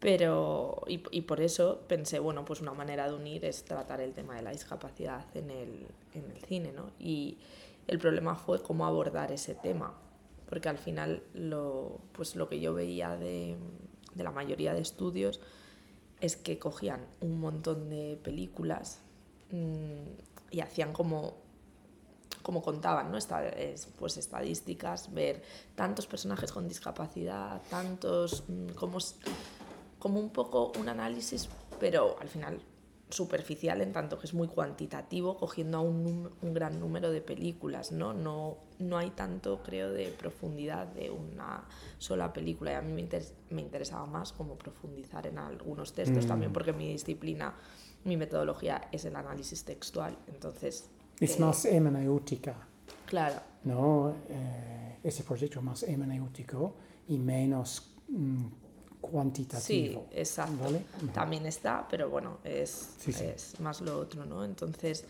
Pero, 0.00 0.82
y, 0.86 1.02
y, 1.12 1.22
por 1.22 1.40
eso 1.40 1.80
pensé, 1.88 2.18
bueno, 2.18 2.44
pues 2.44 2.60
una 2.60 2.74
manera 2.74 3.08
de 3.08 3.14
unir 3.14 3.44
es 3.44 3.64
tratar 3.64 4.00
el 4.02 4.12
tema 4.12 4.36
de 4.36 4.42
la 4.42 4.50
discapacidad 4.50 5.24
en 5.34 5.50
el, 5.50 5.86
en 6.12 6.30
el 6.30 6.42
cine, 6.44 6.72
¿no? 6.72 6.90
Y 6.98 7.38
el 7.86 7.98
problema 7.98 8.34
fue 8.34 8.60
cómo 8.62 8.86
abordar 8.86 9.32
ese 9.32 9.54
tema, 9.54 9.94
porque 10.48 10.68
al 10.68 10.78
final 10.78 11.22
lo, 11.32 12.00
pues 12.12 12.36
lo 12.36 12.48
que 12.48 12.60
yo 12.60 12.74
veía 12.74 13.16
de, 13.16 13.56
de 14.14 14.24
la 14.24 14.30
mayoría 14.30 14.74
de 14.74 14.80
estudios 14.80 15.40
es 16.24 16.36
que 16.36 16.58
cogían 16.58 17.06
un 17.20 17.38
montón 17.38 17.90
de 17.90 18.18
películas 18.22 19.00
mmm, 19.50 20.06
y 20.50 20.60
hacían 20.60 20.92
como 20.92 21.44
como 22.42 22.60
contaban, 22.60 23.10
¿no? 23.10 23.16
Esta, 23.16 23.48
es, 23.48 23.88
pues 23.98 24.18
estadísticas, 24.18 25.14
ver 25.14 25.42
tantos 25.74 26.06
personajes 26.06 26.52
con 26.52 26.68
discapacidad, 26.68 27.62
tantos, 27.70 28.44
mmm, 28.48 28.68
como, 28.74 28.98
como 29.98 30.20
un 30.20 30.28
poco 30.28 30.72
un 30.78 30.90
análisis, 30.90 31.48
pero 31.80 32.16
al 32.20 32.28
final 32.28 32.60
superficial 33.10 33.80
en 33.80 33.92
tanto 33.92 34.18
que 34.18 34.26
es 34.26 34.34
muy 34.34 34.48
cuantitativo, 34.48 35.36
cogiendo 35.36 35.78
a 35.78 35.80
un, 35.80 36.30
un, 36.40 36.54
gran 36.54 36.80
número 36.80 37.10
de 37.10 37.20
películas, 37.20 37.92
¿no? 37.92 38.12
¿no? 38.12 38.58
No 38.78 38.98
hay 38.98 39.10
tanto, 39.10 39.62
creo, 39.62 39.92
de 39.92 40.08
profundidad 40.08 40.86
de 40.88 41.10
una 41.10 41.64
sola 41.98 42.32
película. 42.32 42.72
Y 42.72 42.74
a 42.74 42.82
mí 42.82 42.92
me, 42.92 43.02
inter 43.02 43.22
me 43.50 43.62
interesaba 43.62 44.06
más 44.06 44.32
como 44.32 44.56
profundizar 44.56 45.26
en 45.26 45.38
algunos 45.38 45.92
textos 45.92 46.24
mm. 46.24 46.28
también, 46.28 46.52
porque 46.52 46.72
mi 46.72 46.88
disciplina, 46.88 47.54
mi 48.04 48.16
metodología 48.16 48.88
es 48.90 49.04
el 49.04 49.16
análisis 49.16 49.64
textual. 49.64 50.16
Entonces... 50.26 50.90
Es 51.20 51.36
eh, 51.36 51.40
más 51.40 51.64
hermenéutica. 51.66 52.66
Claro. 53.06 53.36
¿No? 53.64 54.14
Eh, 54.28 54.98
ese 55.04 55.22
proyecto 55.22 55.62
más 55.62 55.82
hermenéutico 55.82 56.74
y 57.08 57.18
menos... 57.18 57.94
Mm, 58.08 58.46
cuantitativo. 59.06 60.06
Sí, 60.10 60.18
exacto. 60.18 60.64
¿vale? 60.64 60.84
También 61.12 61.46
está, 61.46 61.86
pero 61.90 62.08
bueno, 62.10 62.38
es, 62.44 62.94
sí, 62.98 63.12
sí. 63.12 63.24
es, 63.24 63.60
más 63.60 63.80
lo 63.80 63.98
otro, 63.98 64.24
¿no? 64.24 64.44
Entonces, 64.44 65.04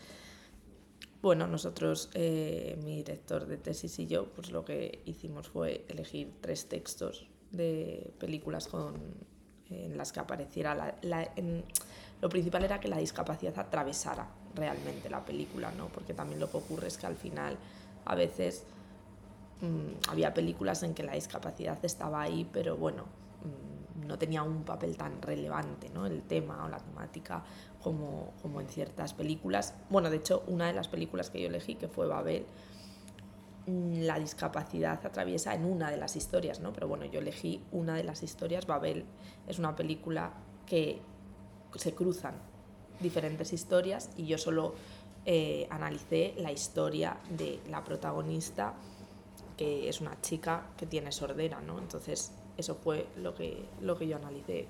bueno, 1.21 1.47
nosotros, 1.47 2.09
eh, 2.13 2.77
mi 2.83 2.97
director 2.97 3.45
de 3.47 3.57
tesis 3.57 3.97
y 3.99 4.07
yo, 4.07 4.25
pues 4.27 4.51
lo 4.51 4.63
que 4.63 5.01
hicimos 5.05 5.49
fue 5.49 5.85
elegir 5.87 6.33
tres 6.41 6.67
textos 6.67 7.27
de 7.51 8.13
películas 8.19 8.67
con, 8.67 8.93
en 9.69 9.97
las 9.97 10.11
que 10.11 10.19
apareciera 10.19 10.75
la, 10.75 10.95
la 11.01 11.23
en, 11.35 11.63
lo 12.21 12.29
principal 12.29 12.63
era 12.63 12.79
que 12.79 12.87
la 12.87 12.97
discapacidad 12.97 13.57
atravesara 13.57 14.27
realmente 14.55 15.09
la 15.09 15.23
película, 15.23 15.71
¿no? 15.71 15.87
Porque 15.87 16.13
también 16.13 16.39
lo 16.39 16.49
que 16.49 16.57
ocurre 16.57 16.87
es 16.87 16.97
que 16.97 17.05
al 17.05 17.15
final 17.15 17.57
a 18.05 18.15
veces 18.15 18.63
mmm, 19.61 20.09
había 20.09 20.33
películas 20.33 20.83
en 20.83 20.93
que 20.93 21.03
la 21.03 21.13
discapacidad 21.13 21.77
estaba 21.83 22.21
ahí, 22.21 22.49
pero 22.51 22.77
bueno, 22.77 23.03
mmm, 23.43 23.74
no 23.95 24.17
tenía 24.17 24.43
un 24.43 24.63
papel 24.63 24.97
tan 24.97 25.21
relevante, 25.21 25.89
¿no? 25.89 26.05
El 26.05 26.23
tema 26.23 26.65
o 26.65 26.69
la 26.69 26.79
temática 26.79 27.43
como, 27.81 28.33
como 28.41 28.61
en 28.61 28.67
ciertas 28.67 29.13
películas. 29.13 29.73
Bueno, 29.89 30.09
de 30.09 30.17
hecho, 30.17 30.43
una 30.47 30.67
de 30.67 30.73
las 30.73 30.87
películas 30.87 31.29
que 31.29 31.41
yo 31.41 31.47
elegí, 31.47 31.75
que 31.75 31.87
fue 31.87 32.07
Babel, 32.07 32.45
mm, 33.67 34.01
la 34.01 34.19
discapacidad 34.19 35.05
atraviesa 35.05 35.53
en 35.53 35.65
una 35.65 35.89
de 35.89 35.97
las 35.97 36.15
historias, 36.15 36.59
¿no? 36.59 36.73
Pero 36.73 36.87
bueno, 36.87 37.05
yo 37.05 37.19
elegí 37.19 37.63
una 37.71 37.95
de 37.95 38.03
las 38.03 38.21
historias. 38.23 38.67
Babel 38.67 39.05
es 39.47 39.59
una 39.59 39.75
película 39.75 40.33
que 40.65 41.01
se 41.75 41.93
cruzan 41.93 42.35
diferentes 42.99 43.53
historias 43.53 44.09
y 44.17 44.25
yo 44.25 44.37
solo 44.37 44.75
eh, 45.25 45.67
analicé 45.69 46.33
la 46.37 46.51
historia 46.51 47.17
de 47.29 47.59
la 47.69 47.83
protagonista, 47.83 48.73
que 49.57 49.89
es 49.89 50.01
una 50.01 50.19
chica 50.21 50.67
que 50.77 50.85
tiene 50.85 51.11
sordera, 51.11 51.61
¿no? 51.61 51.79
Entonces 51.79 52.31
eso 52.57 52.75
fue 52.75 53.07
lo 53.17 53.35
que, 53.35 53.65
lo 53.81 53.97
que 53.97 54.07
yo 54.07 54.17
analicé. 54.17 54.67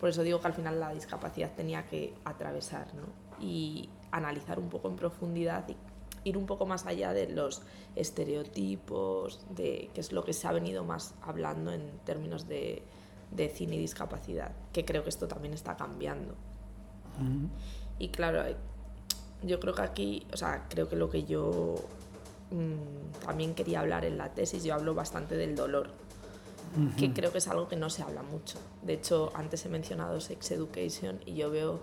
Por 0.00 0.10
eso 0.10 0.22
digo 0.22 0.40
que 0.40 0.46
al 0.46 0.52
final 0.52 0.78
la 0.78 0.92
discapacidad 0.92 1.54
tenía 1.54 1.86
que 1.86 2.14
atravesar 2.24 2.94
¿no? 2.94 3.04
y 3.40 3.88
analizar 4.10 4.58
un 4.58 4.68
poco 4.68 4.88
en 4.88 4.96
profundidad 4.96 5.68
y 5.68 5.76
ir 6.28 6.36
un 6.36 6.46
poco 6.46 6.66
más 6.66 6.86
allá 6.86 7.12
de 7.12 7.28
los 7.28 7.62
estereotipos, 7.94 9.40
de 9.50 9.90
que 9.94 10.00
es 10.00 10.12
lo 10.12 10.24
que 10.24 10.32
se 10.32 10.48
ha 10.48 10.52
venido 10.52 10.84
más 10.84 11.14
hablando 11.22 11.72
en 11.72 11.98
términos 12.04 12.48
de, 12.48 12.82
de 13.30 13.48
cine 13.48 13.76
y 13.76 13.78
discapacidad, 13.78 14.52
que 14.72 14.84
creo 14.84 15.02
que 15.02 15.08
esto 15.08 15.28
también 15.28 15.54
está 15.54 15.76
cambiando. 15.76 16.34
Uh 17.18 17.22
-huh. 17.22 17.48
Y 17.98 18.08
claro, 18.08 18.42
yo 19.42 19.60
creo 19.60 19.74
que 19.74 19.82
aquí, 19.82 20.26
o 20.32 20.36
sea, 20.36 20.66
creo 20.68 20.88
que 20.88 20.96
lo 20.96 21.08
que 21.08 21.24
yo 21.24 21.76
mmm, 22.50 23.24
también 23.24 23.54
quería 23.54 23.80
hablar 23.80 24.04
en 24.04 24.18
la 24.18 24.34
tesis, 24.34 24.64
yo 24.64 24.74
hablo 24.74 24.94
bastante 24.94 25.36
del 25.36 25.54
dolor, 25.54 25.90
que 26.98 27.12
creo 27.12 27.32
que 27.32 27.38
es 27.38 27.48
algo 27.48 27.68
que 27.68 27.76
no 27.76 27.90
se 27.90 28.02
habla 28.02 28.22
mucho. 28.22 28.58
De 28.82 28.94
hecho, 28.94 29.30
antes 29.34 29.64
he 29.64 29.68
mencionado 29.68 30.20
Sex 30.20 30.50
Education 30.50 31.20
y 31.24 31.34
yo 31.34 31.50
veo 31.50 31.80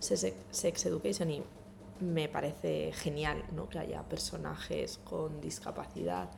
Sex 0.00 0.84
Education 0.84 1.30
y 1.30 1.42
me 2.00 2.28
parece 2.28 2.92
genial 2.92 3.44
¿no? 3.52 3.68
que 3.68 3.78
haya 3.78 4.02
personajes 4.02 4.98
con 5.04 5.40
discapacidad, 5.40 6.30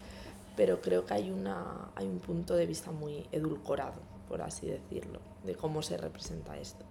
pero 0.56 0.80
creo 0.80 1.06
que 1.06 1.14
hay, 1.14 1.30
una, 1.30 1.90
hay 1.94 2.06
un 2.06 2.18
punto 2.18 2.54
de 2.54 2.66
vista 2.66 2.90
muy 2.90 3.26
edulcorado, 3.32 4.00
por 4.28 4.42
así 4.42 4.66
decirlo, 4.66 5.20
de 5.44 5.54
cómo 5.54 5.82
se 5.82 5.96
representa 5.96 6.58
esto. 6.58 6.84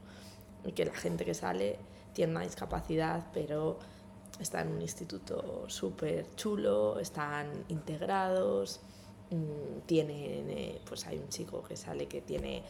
Y 0.63 0.71
que 0.71 0.85
la 0.85 0.93
gente 0.93 1.25
que 1.25 1.33
sale 1.33 1.77
tiene 2.13 2.31
una 2.31 2.41
discapacidad, 2.41 3.27
pero 3.33 3.79
está 4.39 4.61
en 4.61 4.69
un 4.69 4.81
instituto 4.81 5.65
súper 5.67 6.35
chulo, 6.35 6.99
están 6.99 7.47
integrados, 7.67 8.79
Mm, 9.31 9.85
tienen, 9.85 10.49
eh, 10.49 10.81
pues 10.85 11.07
hay 11.07 11.17
un 11.17 11.29
chico 11.29 11.63
que 11.63 11.77
sale 11.77 12.07
que 12.07 12.19
tiene, 12.19 12.63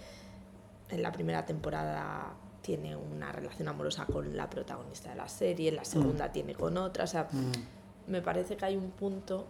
en 0.89 1.02
la 1.02 1.12
primera 1.12 1.43
temporada 1.43 2.36
tiene 2.62 2.95
una 2.95 3.32
relación 3.32 3.67
amorosa 3.67 4.06
con 4.06 4.38
la 4.38 4.47
protagonista 4.47 5.10
de 5.10 5.15
la 5.15 5.28
serie, 5.28 5.69
en 5.69 5.76
la 5.76 5.86
segunda 5.86 6.28
mm. 6.28 6.32
tiene 6.32 6.54
con 6.54 6.78
otra, 6.78 7.06
o 7.06 7.08
sea, 7.08 7.28
mm. 7.32 8.12
me 8.12 8.21
parece 8.21 8.58
que 8.58 8.65
hay 8.65 8.76
un 8.78 8.91
punto 8.91 9.47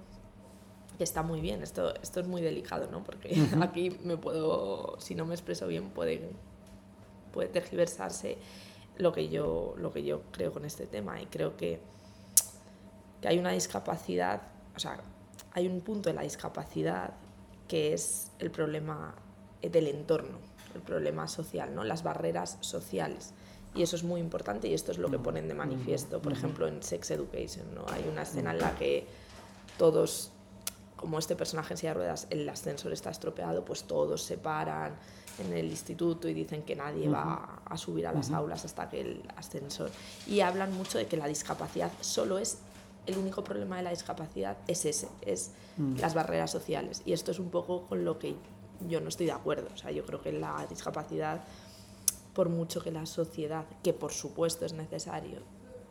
que 0.97 1.03
está 1.03 1.21
muy 1.21 1.41
bien, 1.41 1.61
esto, 1.63 1.93
esto 2.01 2.21
es 2.21 2.27
muy 2.27 2.41
delicado, 2.41 2.87
¿no? 2.89 3.03
Porque 3.03 3.29
uh 3.29 3.33
-huh. 3.55 3.63
aquí 3.63 3.89
me 4.03 4.15
puedo, 4.15 4.95
si 4.99 5.13
no 5.13 5.25
me 5.25 5.33
expreso 5.33 5.67
bien, 5.67 5.89
puede, 5.89 6.29
puede 7.33 7.49
tergiversarse 7.49 8.37
lo 8.97 9.11
que, 9.11 9.27
yo, 9.27 9.73
lo 9.77 9.91
que 9.91 10.03
yo 10.03 10.21
creo 10.31 10.53
con 10.53 10.63
este 10.63 10.85
tema 10.85 11.21
y 11.21 11.25
creo 11.25 11.57
que, 11.57 11.81
que 13.19 13.27
hay 13.27 13.37
una 13.37 13.51
discapacidad, 13.51 14.43
o 14.75 14.79
sea, 14.79 15.01
hay 15.53 15.67
un 15.67 15.81
punto 15.81 16.09
de 16.09 16.15
la 16.15 16.21
discapacidad 16.21 17.13
que 17.67 17.93
es 17.93 18.31
el 18.39 18.51
problema 18.51 19.15
del 19.61 19.87
entorno, 19.87 20.39
el 20.75 20.81
problema 20.81 21.27
social, 21.27 21.73
¿no? 21.73 21.83
las 21.83 22.03
barreras 22.03 22.57
sociales. 22.61 23.33
Y 23.73 23.83
eso 23.83 23.95
es 23.95 24.03
muy 24.03 24.19
importante 24.19 24.67
y 24.67 24.73
esto 24.73 24.91
es 24.91 24.97
lo 24.97 25.09
que 25.09 25.17
ponen 25.17 25.47
de 25.47 25.53
manifiesto, 25.53 26.21
por 26.21 26.33
ejemplo, 26.33 26.67
en 26.67 26.83
Sex 26.83 27.11
Education. 27.11 27.73
¿no? 27.73 27.85
Hay 27.89 28.05
una 28.11 28.23
escena 28.23 28.51
en 28.51 28.59
la 28.59 28.75
que 28.75 29.07
todos, 29.77 30.31
como 30.97 31.17
este 31.17 31.37
personaje 31.37 31.73
en 31.73 31.77
silla 31.77 31.91
de 31.91 31.99
ruedas, 31.99 32.27
el 32.29 32.47
ascensor 32.49 32.91
está 32.91 33.09
estropeado, 33.09 33.63
pues 33.63 33.83
todos 33.83 34.23
se 34.23 34.37
paran 34.37 34.95
en 35.39 35.53
el 35.53 35.67
instituto 35.67 36.27
y 36.27 36.33
dicen 36.33 36.63
que 36.63 36.75
nadie 36.75 37.07
va 37.07 37.61
a 37.63 37.77
subir 37.77 38.05
a 38.05 38.11
las 38.11 38.31
aulas 38.31 38.65
hasta 38.65 38.89
que 38.89 38.99
el 38.99 39.23
ascensor. 39.37 39.89
Y 40.27 40.41
hablan 40.41 40.73
mucho 40.73 40.97
de 40.97 41.07
que 41.07 41.15
la 41.15 41.27
discapacidad 41.27 41.91
solo 42.01 42.37
es 42.37 42.57
el 43.05 43.17
único 43.17 43.43
problema 43.43 43.77
de 43.77 43.83
la 43.83 43.89
discapacidad 43.89 44.57
es 44.67 44.85
ese, 44.85 45.07
es 45.21 45.51
mm. 45.77 45.97
las 45.97 46.13
barreras 46.13 46.51
sociales. 46.51 47.01
Y 47.05 47.13
esto 47.13 47.31
es 47.31 47.39
un 47.39 47.49
poco 47.49 47.87
con 47.87 48.05
lo 48.05 48.19
que 48.19 48.35
yo 48.87 49.01
no 49.01 49.09
estoy 49.09 49.27
de 49.27 49.31
acuerdo. 49.31 49.69
O 49.73 49.77
sea, 49.77 49.91
yo 49.91 50.05
creo 50.05 50.21
que 50.21 50.31
la 50.31 50.65
discapacidad 50.69 51.43
por 52.33 52.49
mucho 52.49 52.81
que 52.81 52.91
la 52.91 53.05
sociedad, 53.05 53.65
que 53.83 53.93
por 53.93 54.13
supuesto 54.13 54.65
es 54.65 54.73
necesario, 54.73 55.39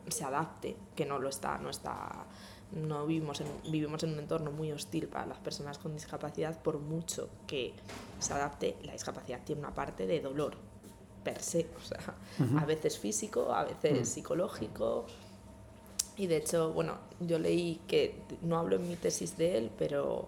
se 0.07 0.23
adapte, 0.23 0.75
que 0.95 1.05
no 1.05 1.19
lo 1.19 1.29
está, 1.29 1.57
no 1.59 1.69
está 1.69 2.25
no 2.71 3.05
vivimos 3.05 3.41
en, 3.41 3.47
vivimos 3.69 4.03
en 4.03 4.13
un 4.13 4.19
entorno 4.19 4.51
muy 4.51 4.71
hostil 4.71 5.07
para 5.07 5.25
las 5.25 5.39
personas 5.39 5.77
con 5.77 5.93
discapacidad, 5.93 6.61
por 6.61 6.79
mucho 6.79 7.29
que 7.45 7.73
se 8.19 8.33
adapte, 8.33 8.77
la 8.83 8.93
discapacidad 8.93 9.41
tiene 9.43 9.59
una 9.59 9.73
parte 9.73 10.07
de 10.07 10.21
dolor 10.21 10.55
per 11.23 11.41
se, 11.41 11.69
o 11.77 11.81
sea, 11.81 12.15
a 12.59 12.65
veces 12.65 12.97
físico, 12.97 13.53
a 13.53 13.63
veces 13.63 14.09
psicológico. 14.09 15.05
Y 16.17 16.27
de 16.27 16.37
hecho, 16.37 16.71
bueno, 16.73 16.97
yo 17.19 17.39
leí 17.39 17.81
que, 17.87 18.15
no 18.41 18.59
hablo 18.59 18.75
en 18.75 18.87
mi 18.87 18.95
tesis 18.95 19.37
de 19.37 19.57
él, 19.57 19.71
pero 19.77 20.27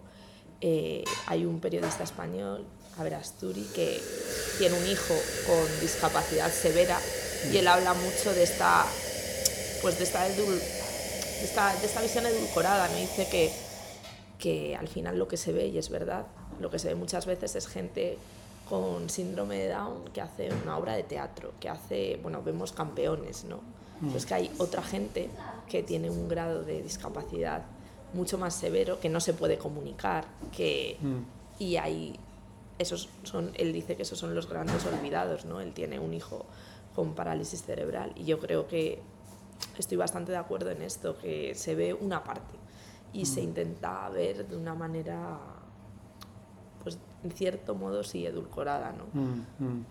eh, 0.60 1.04
hay 1.26 1.44
un 1.44 1.60
periodista 1.60 2.04
español, 2.04 2.64
Javier 2.96 3.16
Asturi, 3.16 3.64
que 3.74 4.00
tiene 4.58 4.78
un 4.78 4.86
hijo 4.86 5.14
con 5.46 5.80
discapacidad 5.80 6.50
severa 6.50 6.98
y 7.52 7.56
él 7.58 7.68
habla 7.68 7.92
mucho 7.94 8.32
de 8.32 8.44
esta, 8.44 8.86
pues 9.82 9.98
de 9.98 10.04
esta 10.04 10.24
de 10.24 11.44
esta, 11.44 11.74
de 11.76 11.86
esta 11.86 12.00
visión 12.00 12.24
edulcorada. 12.26 12.88
Me 12.88 13.02
dice 13.02 13.28
que, 13.28 13.50
que 14.38 14.76
al 14.76 14.88
final 14.88 15.18
lo 15.18 15.28
que 15.28 15.36
se 15.36 15.52
ve, 15.52 15.66
y 15.66 15.78
es 15.78 15.90
verdad, 15.90 16.26
lo 16.60 16.70
que 16.70 16.78
se 16.78 16.88
ve 16.88 16.94
muchas 16.94 17.26
veces 17.26 17.54
es 17.56 17.66
gente 17.66 18.16
con 18.68 19.10
síndrome 19.10 19.58
de 19.58 19.68
Down 19.68 20.04
que 20.12 20.20
hace 20.20 20.50
una 20.62 20.78
obra 20.78 20.94
de 20.94 21.02
teatro, 21.02 21.52
que 21.60 21.68
hace, 21.68 22.18
bueno, 22.22 22.42
vemos 22.42 22.72
campeones, 22.72 23.44
¿no? 23.44 23.60
Mm. 24.00 24.16
Es 24.16 24.26
que 24.26 24.34
hay 24.34 24.50
otra 24.58 24.82
gente 24.82 25.30
que 25.68 25.82
tiene 25.82 26.10
un 26.10 26.28
grado 26.28 26.62
de 26.62 26.82
discapacidad 26.82 27.64
mucho 28.12 28.38
más 28.38 28.54
severo, 28.54 29.00
que 29.00 29.08
no 29.08 29.20
se 29.20 29.34
puede 29.34 29.58
comunicar, 29.58 30.24
que... 30.52 30.98
Mm. 31.00 31.18
Y 31.58 31.76
hay... 31.76 32.18
Esos 32.78 33.08
son, 33.22 33.52
él 33.54 33.72
dice 33.72 33.94
que 33.94 34.02
esos 34.02 34.18
son 34.18 34.34
los 34.34 34.48
grandes 34.48 34.84
olvidados, 34.86 35.44
¿no? 35.44 35.60
Él 35.60 35.72
tiene 35.72 36.00
un 36.00 36.12
hijo 36.12 36.44
con 36.94 37.14
parálisis 37.14 37.62
cerebral 37.62 38.12
y 38.16 38.24
yo 38.24 38.40
creo 38.40 38.66
que 38.66 39.00
estoy 39.78 39.96
bastante 39.96 40.32
de 40.32 40.38
acuerdo 40.38 40.70
en 40.70 40.82
esto, 40.82 41.16
que 41.18 41.54
se 41.54 41.74
ve 41.74 41.94
una 41.94 42.24
parte 42.24 42.56
y 43.12 43.26
se 43.26 43.40
mm. 43.40 43.44
intenta 43.44 44.08
ver 44.08 44.48
de 44.48 44.56
una 44.56 44.74
manera, 44.74 45.38
pues 46.82 46.98
en 47.22 47.30
cierto 47.30 47.74
modo 47.74 48.02
sí, 48.02 48.26
edulcorada, 48.26 48.92
¿no? 48.92 49.04
Mm, 49.12 49.40
mm. 49.58 49.84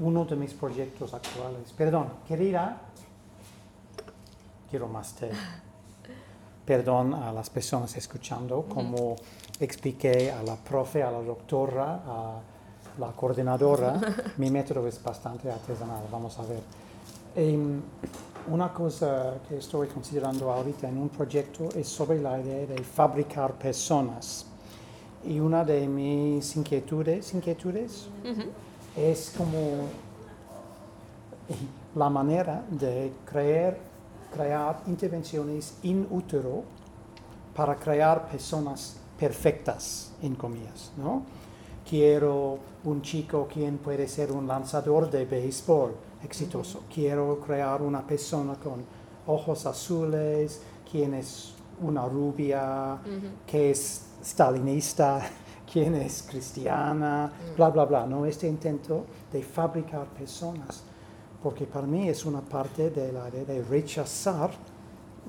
Uno 0.00 0.24
de 0.24 0.36
mis 0.36 0.54
proyectos 0.54 1.12
actuales, 1.12 1.72
perdón, 1.72 2.08
querida, 2.26 2.87
quiero 4.70 4.88
más 4.88 5.14
té. 5.14 5.30
Perdón 6.64 7.14
a 7.14 7.32
las 7.32 7.48
personas 7.48 7.96
escuchando, 7.96 8.64
como 8.68 9.16
expliqué 9.58 10.30
a 10.30 10.42
la 10.42 10.56
profe, 10.56 11.02
a 11.02 11.10
la 11.10 11.22
doctora, 11.22 12.02
a 12.06 12.40
la 12.98 13.12
coordinadora, 13.12 13.98
mi 14.36 14.50
método 14.50 14.86
es 14.86 15.02
bastante 15.02 15.50
artesanal, 15.50 16.04
vamos 16.10 16.38
a 16.38 16.42
ver. 16.42 16.60
Em, 17.36 17.80
una 18.50 18.72
cosa 18.72 19.34
que 19.48 19.58
estoy 19.58 19.88
considerando 19.88 20.50
ahorita 20.50 20.88
en 20.88 20.98
un 20.98 21.08
proyecto 21.08 21.68
es 21.74 21.88
sobre 21.88 22.20
la 22.20 22.40
idea 22.40 22.66
de 22.66 22.82
fabricar 22.82 23.52
personas. 23.54 24.46
Y 25.24 25.38
una 25.40 25.64
de 25.64 25.86
mis 25.86 26.56
inquietudes, 26.56 27.34
inquietudes 27.34 28.08
es 28.96 29.34
como 29.36 29.88
la 31.94 32.08
manera 32.08 32.64
de 32.70 33.12
crear, 33.24 33.76
crear 34.30 34.82
intervenciones 34.86 35.78
in 35.82 36.06
útero 36.10 36.64
para 37.54 37.76
crear 37.76 38.28
personas 38.28 38.96
perfectas, 39.18 40.12
en 40.22 40.34
comillas, 40.36 40.92
¿no? 40.96 41.22
Quiero 41.88 42.58
un 42.84 43.02
chico 43.02 43.48
quien 43.52 43.78
puede 43.78 44.06
ser 44.06 44.30
un 44.30 44.46
lanzador 44.46 45.10
de 45.10 45.24
béisbol, 45.24 45.94
exitoso. 46.22 46.82
Quiero 46.92 47.40
crear 47.40 47.82
una 47.82 48.06
persona 48.06 48.54
con 48.54 48.84
ojos 49.26 49.66
azules, 49.66 50.60
quien 50.90 51.14
es 51.14 51.54
una 51.80 52.06
rubia, 52.06 52.98
que 53.46 53.70
es 53.70 54.06
stalinista, 54.22 55.20
quien 55.72 55.94
es 55.94 56.22
cristiana, 56.22 57.32
bla, 57.56 57.70
bla, 57.70 57.84
bla. 57.84 58.06
¿no? 58.06 58.26
Este 58.26 58.46
intento 58.46 59.06
de 59.32 59.42
fabricar 59.42 60.06
personas, 60.08 60.82
porque 61.42 61.66
para 61.66 61.86
mí 61.86 62.08
es 62.08 62.24
una 62.24 62.40
parte 62.40 62.90
de 62.90 63.12
la 63.12 63.28
idea 63.28 63.44
de 63.44 63.62
rechazar 63.62 64.50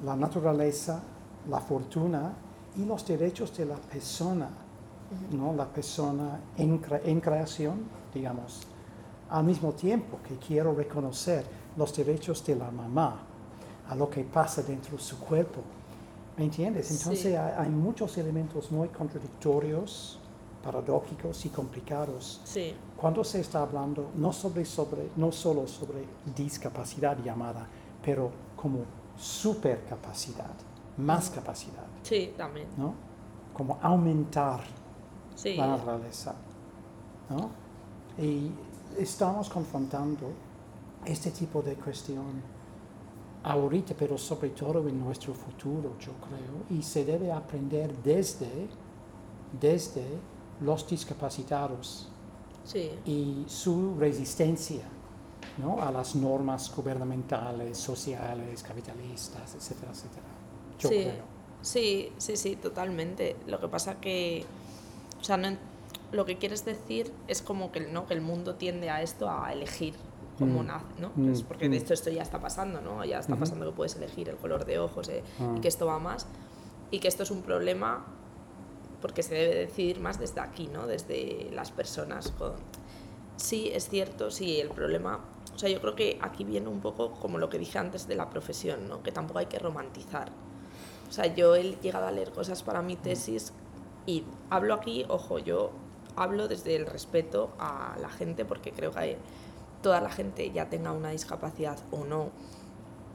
la 0.03 0.15
naturaleza, 0.15 1.01
la 1.49 1.59
fortuna 1.59 2.33
y 2.77 2.85
los 2.85 3.05
derechos 3.05 3.55
de 3.57 3.65
la 3.65 3.75
persona, 3.75 4.49
¿no? 5.31 5.53
la 5.53 5.67
persona 5.67 6.39
en, 6.57 6.81
en 7.03 7.19
creación, 7.19 7.83
digamos 8.13 8.67
al 9.29 9.43
mismo 9.43 9.73
tiempo 9.73 10.19
que 10.27 10.35
quiero 10.35 10.73
reconocer 10.73 11.45
los 11.77 11.95
derechos 11.95 12.45
de 12.45 12.55
la 12.55 12.71
mamá 12.71 13.19
a 13.87 13.95
lo 13.95 14.09
que 14.09 14.23
pasa 14.23 14.61
dentro 14.61 14.97
de 14.97 15.03
su 15.03 15.19
cuerpo. 15.19 15.61
¿Me 16.37 16.45
entiendes? 16.45 16.89
Entonces 16.91 17.35
hay, 17.35 17.69
muchos 17.69 18.17
elementos 18.17 18.71
muy 18.71 18.87
contradictorios, 18.89 20.19
paradójicos 20.63 21.45
y 21.45 21.49
complicados. 21.49 22.41
Sí. 22.43 22.73
Cuando 22.97 23.23
se 23.23 23.41
está 23.41 23.61
hablando 23.61 24.11
no, 24.15 24.33
sobre, 24.33 24.65
sobre, 24.65 25.09
no 25.15 25.31
solo 25.31 25.67
sobre 25.67 26.05
discapacidad 26.35 27.17
llamada, 27.23 27.67
pero 28.03 28.31
como 28.55 28.79
supercapacidad, 29.17 30.53
más 30.97 31.29
capacidad. 31.29 31.85
Sí, 32.03 32.33
también. 32.37 32.67
¿no? 32.77 32.93
Como 33.53 33.77
aumentar 33.81 34.61
la 35.43 35.67
naturaleza. 35.67 36.35
¿no? 37.29 37.49
Y 38.21 38.51
estamos 38.97 39.49
confrontando 39.49 40.31
este 41.05 41.31
tipo 41.31 41.61
de 41.61 41.75
cuestión 41.75 42.59
ahorita, 43.43 43.93
pero 43.97 44.17
sobre 44.17 44.49
todo 44.49 44.87
en 44.87 44.99
nuestro 44.99 45.33
futuro, 45.33 45.95
yo 45.99 46.11
creo, 46.13 46.77
y 46.77 46.83
se 46.83 47.05
debe 47.05 47.31
aprender 47.31 47.95
desde, 48.03 48.67
desde 49.59 50.05
los 50.61 50.87
discapacitados 50.87 52.09
y 53.05 53.45
su 53.47 53.95
resistencia 53.97 54.83
¿no? 55.57 55.81
a 55.81 55.91
las 55.91 56.15
normas 56.15 56.73
gubernamentales, 56.75 57.77
sociales, 57.77 58.63
capitalistas, 58.63 59.55
etcétera, 59.55 59.91
etcétera. 59.91 60.27
Yo 60.79 60.89
sí, 60.89 60.95
creo. 60.95 61.39
Sí, 61.61 62.13
sí, 62.17 62.37
sí, 62.37 62.55
totalmente. 62.55 63.35
Lo 63.47 63.59
que 63.59 63.67
pasa 63.67 63.99
que, 63.99 64.45
o 65.19 65.23
sea, 65.23 65.37
no, 65.37 65.57
lo 66.11 66.25
que 66.25 66.37
quieres 66.37 66.63
decir 66.63 67.11
es 67.27 67.41
como 67.41 67.71
que, 67.71 67.81
¿no? 67.81 68.05
que 68.05 68.13
el 68.13 68.21
mundo 68.21 68.55
tiende 68.55 68.89
a 68.89 69.01
esto, 69.01 69.29
a 69.29 69.51
elegir 69.51 69.95
como 70.37 70.63
mm. 70.63 70.67
nace, 70.67 70.85
¿no? 70.99 71.11
Mm, 71.15 71.25
pues 71.25 71.43
porque 71.43 71.67
de 71.67 71.75
mm. 71.75 71.81
esto 71.81 71.93
esto 71.93 72.09
ya 72.09 72.21
está 72.21 72.39
pasando, 72.39 72.79
¿no? 72.81 73.03
Ya 73.03 73.19
está 73.19 73.35
pasando 73.35 73.65
que 73.65 73.75
puedes 73.75 73.95
elegir 73.97 74.29
el 74.29 74.37
color 74.37 74.65
de 74.65 74.79
ojos 74.79 75.09
eh, 75.09 75.23
y 75.39 75.43
ah. 75.43 75.57
que 75.61 75.67
esto 75.67 75.85
va 75.85 75.99
más 75.99 76.27
y 76.91 76.99
que 76.99 77.09
esto 77.09 77.23
es 77.23 77.31
un 77.31 77.41
problema 77.41 78.05
porque 79.01 79.23
se 79.23 79.35
debe 79.35 79.55
decidir 79.55 79.99
más 79.99 80.19
desde 80.19 80.41
aquí, 80.41 80.67
¿no? 80.67 80.87
Desde 80.87 81.49
las 81.51 81.71
personas. 81.71 82.33
Sí, 83.37 83.71
es 83.73 83.89
cierto, 83.89 84.31
sí, 84.31 84.59
el 84.59 84.69
problema... 84.69 85.25
O 85.55 85.59
sea, 85.59 85.69
yo 85.69 85.81
creo 85.81 85.95
que 85.95 86.19
aquí 86.21 86.43
viene 86.43 86.67
un 86.67 86.79
poco 86.79 87.11
como 87.13 87.37
lo 87.37 87.49
que 87.49 87.57
dije 87.57 87.79
antes 87.79 88.07
de 88.07 88.15
la 88.15 88.29
profesión, 88.29 88.87
¿no? 88.87 89.03
Que 89.03 89.11
tampoco 89.11 89.39
hay 89.39 89.47
que 89.47 89.59
romantizar. 89.59 90.31
O 91.09 91.11
sea, 91.11 91.33
yo 91.33 91.55
he 91.55 91.75
llegado 91.81 92.07
a 92.07 92.11
leer 92.11 92.31
cosas 92.31 92.63
para 92.63 92.81
mi 92.81 92.95
tesis 92.95 93.51
y 94.05 94.23
hablo 94.49 94.73
aquí, 94.73 95.05
ojo, 95.09 95.39
yo 95.39 95.71
hablo 96.15 96.47
desde 96.47 96.75
el 96.75 96.85
respeto 96.85 97.51
a 97.59 97.97
la 97.99 98.09
gente 98.09 98.45
porque 98.45 98.71
creo 98.71 98.91
que 98.91 99.17
toda 99.81 100.01
la 100.01 100.09
gente 100.09 100.51
ya 100.51 100.69
tenga 100.69 100.91
una 100.91 101.09
discapacidad 101.09 101.77
o 101.91 102.03
no, 102.05 102.29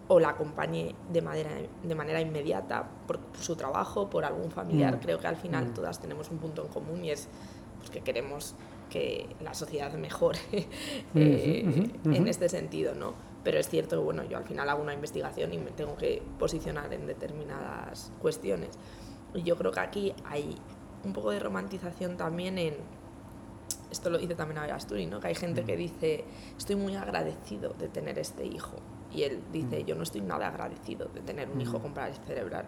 o 0.09 0.21
la 0.21 0.31
acompañe 0.31 0.95
de 1.11 1.23
manera, 1.23 1.51
de 1.83 1.95
manera 1.95 2.21
inmediata 2.21 2.88
por, 3.07 3.19
su 3.40 3.57
trabajo, 3.57 4.11
por 4.11 4.25
algún 4.25 4.51
familiar. 4.51 4.97
Mm. 4.97 5.01
Creo 5.01 5.19
que 5.19 5.27
al 5.27 5.37
final 5.37 5.67
mm. 5.67 5.75
todas 5.75 6.01
tenemos 6.01 6.31
un 6.31 6.38
punto 6.38 6.62
en 6.62 6.69
común 6.69 7.05
y 7.05 7.11
es 7.11 7.29
pues, 7.79 7.90
que 7.90 8.01
queremos 8.01 8.55
que 8.90 9.27
la 9.40 9.55
sociedad 9.55 9.93
mejore 9.95 10.38
eh, 11.14 11.90
en 12.05 12.29
este 12.29 12.49
sentido, 12.49 12.95
¿no? 12.95 13.14
Pero 13.43 13.59
es 13.59 13.69
cierto 13.69 13.97
que 13.97 14.03
bueno, 14.03 14.25
yo 14.25 14.37
al 14.37 14.45
final 14.45 14.69
hago 14.69 14.83
una 14.83 14.95
investigación 14.95 15.53
y 15.53 15.59
me 15.59 15.71
tengo 15.71 15.97
que 15.97 16.23
posicionar 16.38 16.93
en 16.93 17.07
determinadas 17.07 18.12
cuestiones. 18.21 18.71
Y 19.35 19.43
yo 19.43 19.57
creo 19.57 19.73
que 19.73 19.81
aquí 19.81 20.14
hay 20.25 20.57
un 21.05 21.12
poco 21.12 21.31
de 21.31 21.40
romantización 21.40 22.17
también 22.17 22.59
en, 22.59 22.75
esto 23.90 24.11
lo 24.11 24.18
dice 24.18 24.35
también 24.35 24.59
Agasturi, 24.59 25.07
¿no? 25.07 25.20
que 25.20 25.29
hay 25.29 25.35
gente 25.35 25.64
que 25.64 25.75
mm. 25.75 25.79
dice, 25.79 26.25
estoy 26.57 26.77
muy 26.77 26.97
agradecido 26.97 27.75
de 27.79 27.88
tener 27.88 28.18
este 28.18 28.44
hijo. 28.44 28.77
Y 29.12 29.23
él 29.23 29.40
dice, 29.53 29.83
mm. 29.83 29.87
yo 29.87 29.94
no 29.94 30.03
estoy 30.03 30.20
nada 30.20 30.49
agradecido 30.49 31.09
de 31.14 31.20
tener 31.20 31.49
un 31.49 31.61
hijo 31.61 31.79
mm. 31.79 31.83
con 31.83 31.94
parálisis 31.94 32.25
cerebral, 32.27 32.66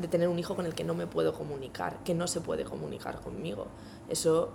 de 0.00 0.08
tener 0.08 0.28
un 0.28 0.38
hijo 0.38 0.54
con 0.54 0.66
el 0.66 0.74
que 0.74 0.84
no 0.84 0.94
me 0.94 1.06
puedo 1.06 1.32
comunicar, 1.32 1.98
que 2.04 2.14
no 2.14 2.26
se 2.26 2.40
puede 2.40 2.64
comunicar 2.64 3.20
conmigo. 3.20 3.66
Eso 4.08 4.52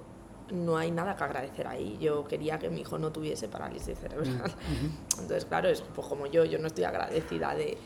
no 0.51 0.77
hay 0.77 0.91
nada 0.91 1.15
que 1.15 1.23
agradecer 1.23 1.67
ahí. 1.67 1.97
Yo 1.99 2.25
quería 2.25 2.59
que 2.59 2.69
mi 2.69 2.81
hijo 2.81 2.97
no 2.97 3.11
tuviese 3.11 3.47
parálisis 3.47 3.97
cerebral. 3.97 4.51
Entonces, 5.19 5.45
claro, 5.45 5.69
es 5.69 5.81
pues 5.81 6.07
como 6.07 6.27
yo, 6.27 6.45
yo 6.45 6.59
no 6.59 6.67
estoy 6.67 6.83
agradecida 6.83 7.55
de 7.55 7.77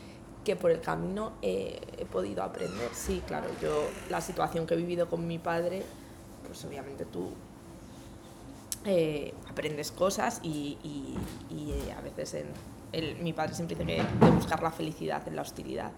que 0.44 0.56
por 0.56 0.70
el 0.70 0.80
camino 0.80 1.32
he 1.40 2.04
podido 2.12 2.42
aprender. 2.42 2.90
Sí, 2.92 3.22
claro, 3.26 3.46
yo 3.62 3.84
la 4.10 4.20
situación 4.20 4.66
que 4.66 4.74
he 4.74 4.76
vivido 4.76 5.08
con 5.08 5.26
mi 5.26 5.38
padre, 5.38 5.82
pues 6.46 6.62
obviamente 6.66 7.06
tú 7.06 7.30
eh, 8.84 9.34
aprendes 9.48 9.90
cosas 9.92 10.40
y, 10.42 10.78
y- 10.82 11.16
y, 11.50 11.70
eh, 11.72 11.92
a 11.96 12.00
veces 12.00 12.34
en, 12.34 12.46
el- 12.92 13.16
mi 13.16 13.32
padre 13.32 13.54
siempre 13.54 13.76
dice 13.76 13.86
que 14.20 14.24
de 14.26 14.30
buscar 14.32 14.62
la 14.62 14.70
felicidad 14.70 15.26
en 15.26 15.36
la 15.36 15.42
hostilidad, 15.42 15.90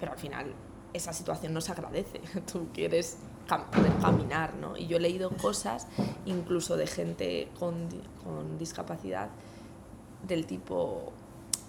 pero 0.00 0.12
al 0.12 0.18
final 0.18 0.52
esa 0.92 1.12
situación 1.12 1.52
no 1.54 1.60
se 1.60 1.72
agradece, 1.72 2.20
tú 2.52 2.68
quieres 2.74 3.18
cam- 3.48 3.66
poder 3.70 3.92
caminar, 4.00 4.54
¿no? 4.54 4.76
Y 4.76 4.86
yo 4.86 4.96
he 4.96 5.00
leído 5.00 5.30
cosas 5.30 5.86
incluso 6.26 6.76
de 6.76 6.86
gente 6.86 7.48
con, 7.58 7.88
con 8.24 8.58
discapacidad 8.58 9.28
del 10.26 10.46
tipo, 10.46 11.12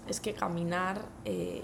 es 0.08 0.20
que 0.20 0.34
caminar 0.34 1.06
eh, 1.26 1.64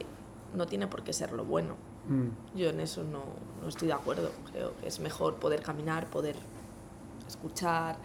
no 0.54 0.68
tiene 0.68 0.86
por 0.88 1.04
qué 1.04 1.14
ser 1.14 1.32
lo 1.34 1.46
bueno. 1.46 1.76
Mm. 2.08 2.58
Yo 2.58 2.70
en 2.70 2.80
eso 2.80 3.04
no, 3.04 3.24
no 3.62 3.68
estoy 3.68 3.88
de 3.88 3.96
acuerdo. 3.96 4.30
Creo 4.52 4.78
que 4.78 4.88
es 4.88 5.00
mejor 5.00 5.36
poder 5.38 5.62
caminar, 5.64 6.06
poder 6.08 6.36
escuchar. 7.28 7.98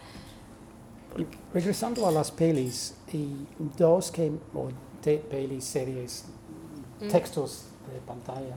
Regresando 1.53 2.07
a 2.07 2.11
las 2.11 2.31
pelis, 2.31 2.93
y 3.11 3.35
dos 3.77 4.11
que, 4.11 4.31
o 4.53 4.69
de 5.03 5.17
pelis, 5.17 5.63
series, 5.65 6.25
Mm. 7.01 7.07
textos 7.09 7.63
de 7.91 7.99
pantalla, 8.01 8.55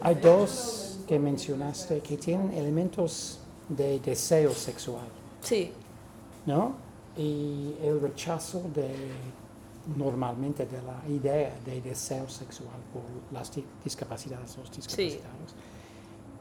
hay 0.00 0.14
dos 0.16 0.98
que 1.06 1.18
mencionaste 1.18 2.00
que 2.00 2.16
tienen 2.16 2.52
elementos 2.52 3.38
de 3.68 3.98
deseo 4.00 4.52
sexual, 4.52 5.06
Sí, 5.40 5.72
¿no? 6.46 6.74
Y 7.16 7.74
el 7.82 8.00
rechazo 8.00 8.62
de, 8.74 8.90
normalmente, 9.96 10.66
de 10.66 10.82
la 10.82 11.00
idea 11.08 11.54
de 11.64 11.80
deseo 11.80 12.28
sexual 12.28 12.76
por 12.92 13.02
las 13.32 13.54
di- 13.54 13.64
discapacidades, 13.84 14.56
los 14.58 14.70
discapacitados. 14.72 15.54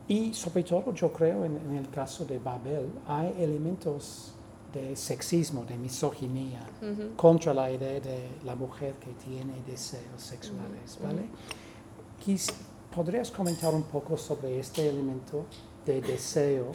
Y 0.08 0.34
sobre 0.34 0.64
todo, 0.64 0.94
yo 0.94 1.12
creo, 1.14 1.46
en, 1.46 1.58
en 1.58 1.76
el 1.78 1.90
caso 1.90 2.26
de 2.26 2.38
Babel, 2.40 2.90
hay 3.08 3.34
elementos 3.40 4.34
de 4.74 4.96
sexismo, 4.96 5.64
de 5.66 5.78
misoginia, 5.78 6.62
ujú, 6.82 7.16
contra 7.16 7.54
la 7.54 7.72
idea 7.72 8.00
de 8.00 8.28
la 8.44 8.56
mujer 8.56 8.96
que 8.96 9.12
tiene 9.14 9.54
deseos 9.68 10.22
sexuales, 10.22 10.98
Ujú, 10.98 11.04
¿vale? 11.08 11.26
Quis- 12.26 12.52
¿Podrías 12.94 13.32
comentar 13.32 13.74
un 13.74 13.84
poco 13.84 14.18
sobre 14.18 14.60
este 14.60 14.88
elemento 14.88 15.46
de 15.86 16.02
deseo 16.02 16.72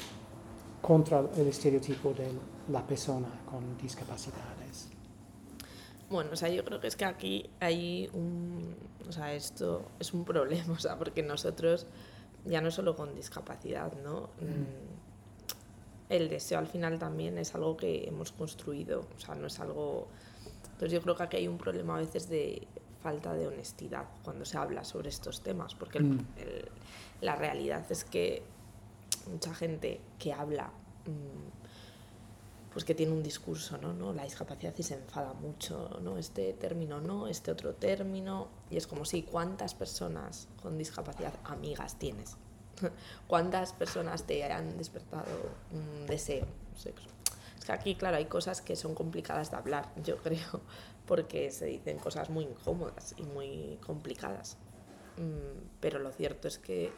contra 0.82 1.20
el 1.36 1.46
estereotipo 1.48 2.12
de 2.12 2.28
la 2.72 2.84
persona 2.86 3.28
con 3.48 3.76
discapacidades? 3.78 4.88
Bueno, 6.10 6.30
o 6.32 6.36
sea, 6.36 6.48
yo 6.48 6.64
creo 6.64 6.80
que 6.80 6.86
es 6.86 6.96
que 6.96 7.04
aquí 7.04 7.50
hay 7.60 8.08
un. 8.14 8.74
O 9.08 9.12
sea, 9.12 9.32
esto 9.34 9.82
es 10.00 10.12
un 10.14 10.24
problema, 10.24 10.72
o 10.72 10.78
sea, 10.78 10.96
porque 10.98 11.22
nosotros, 11.22 11.86
ya 12.44 12.60
no 12.60 12.70
solo 12.70 12.94
con 12.96 13.14
discapacidad, 13.14 13.92
¿no? 14.02 14.30
Mm, 14.40 14.98
El 16.08 16.28
deseo 16.30 16.58
al 16.58 16.66
final 16.66 16.98
también 16.98 17.36
es 17.36 17.54
algo 17.54 17.76
que 17.76 18.08
hemos 18.08 18.32
construido, 18.32 19.06
o 19.16 19.20
sea, 19.20 19.34
no 19.34 19.46
es 19.46 19.60
algo. 19.60 20.08
Entonces, 20.72 20.92
yo 20.92 21.02
creo 21.02 21.14
que 21.16 21.22
aquí 21.24 21.36
hay 21.36 21.48
un 21.48 21.58
problema 21.58 21.96
a 21.96 21.98
veces 21.98 22.28
de 22.30 22.66
falta 23.02 23.34
de 23.34 23.46
honestidad 23.46 24.06
cuando 24.24 24.44
se 24.46 24.56
habla 24.56 24.84
sobre 24.84 25.10
estos 25.10 25.42
temas, 25.42 25.74
porque 25.74 26.00
Mm. 26.00 26.18
el- 26.38 26.68
la 27.20 27.36
realidad 27.36 27.84
es 27.90 28.04
que 28.04 28.42
mucha 29.30 29.54
gente 29.54 30.00
que 30.18 30.32
habla. 30.32 30.70
mm, 31.06 31.57
pues 32.78 32.84
que 32.84 32.94
tiene 32.94 33.10
un 33.10 33.24
discurso, 33.24 33.76
¿no? 33.76 33.92
¿no? 33.92 34.12
La 34.12 34.22
discapacidad 34.22 34.72
y 34.78 34.84
se 34.84 34.94
enfada 34.94 35.32
mucho, 35.32 35.98
¿no? 36.00 36.16
Este 36.16 36.52
término 36.52 37.00
no, 37.00 37.26
este 37.26 37.50
otro 37.50 37.74
término. 37.74 38.46
Y 38.70 38.76
es 38.76 38.86
como 38.86 39.04
si, 39.04 39.24
¿cuántas 39.24 39.74
personas 39.74 40.46
con 40.62 40.78
discapacidad 40.78 41.34
amigas 41.42 41.98
tienes? 41.98 42.36
¿Cuántas 43.26 43.72
personas 43.72 44.28
te 44.28 44.44
han 44.44 44.78
despertado 44.78 45.26
un 45.72 46.06
deseo 46.06 46.46
sexo? 46.76 47.08
Es 47.58 47.64
que 47.64 47.72
aquí, 47.72 47.96
claro, 47.96 48.16
hay 48.16 48.26
cosas 48.26 48.62
que 48.62 48.76
son 48.76 48.94
complicadas 48.94 49.50
de 49.50 49.56
hablar, 49.56 49.92
yo 50.04 50.16
creo, 50.22 50.60
porque 51.04 51.50
se 51.50 51.66
dicen 51.66 51.98
cosas 51.98 52.30
muy 52.30 52.44
incómodas 52.44 53.12
y 53.16 53.24
muy 53.24 53.80
complicadas. 53.84 54.56
Mm, 55.16 55.66
Pero 55.80 55.98
lo 55.98 56.12
cierto 56.12 56.46
es 56.46 56.58
que, 56.58 56.92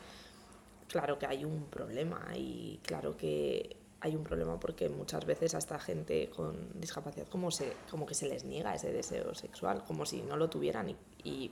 claro 0.88 1.18
que 1.18 1.24
hay 1.24 1.46
un 1.46 1.64
problema 1.70 2.20
y 2.36 2.80
claro 2.84 3.16
que 3.16 3.79
hay 4.02 4.16
un 4.16 4.24
problema 4.24 4.58
porque 4.58 4.88
muchas 4.88 5.26
veces 5.26 5.54
a 5.54 5.58
esta 5.58 5.78
gente 5.78 6.30
con 6.30 6.80
discapacidad 6.80 7.26
como, 7.28 7.50
se, 7.50 7.72
como 7.90 8.06
que 8.06 8.14
se 8.14 8.26
les 8.28 8.44
niega 8.44 8.74
ese 8.74 8.92
deseo 8.92 9.34
sexual, 9.34 9.84
como 9.84 10.06
si 10.06 10.22
no 10.22 10.36
lo 10.36 10.48
tuvieran 10.48 10.88
y, 10.88 10.96
y 11.22 11.50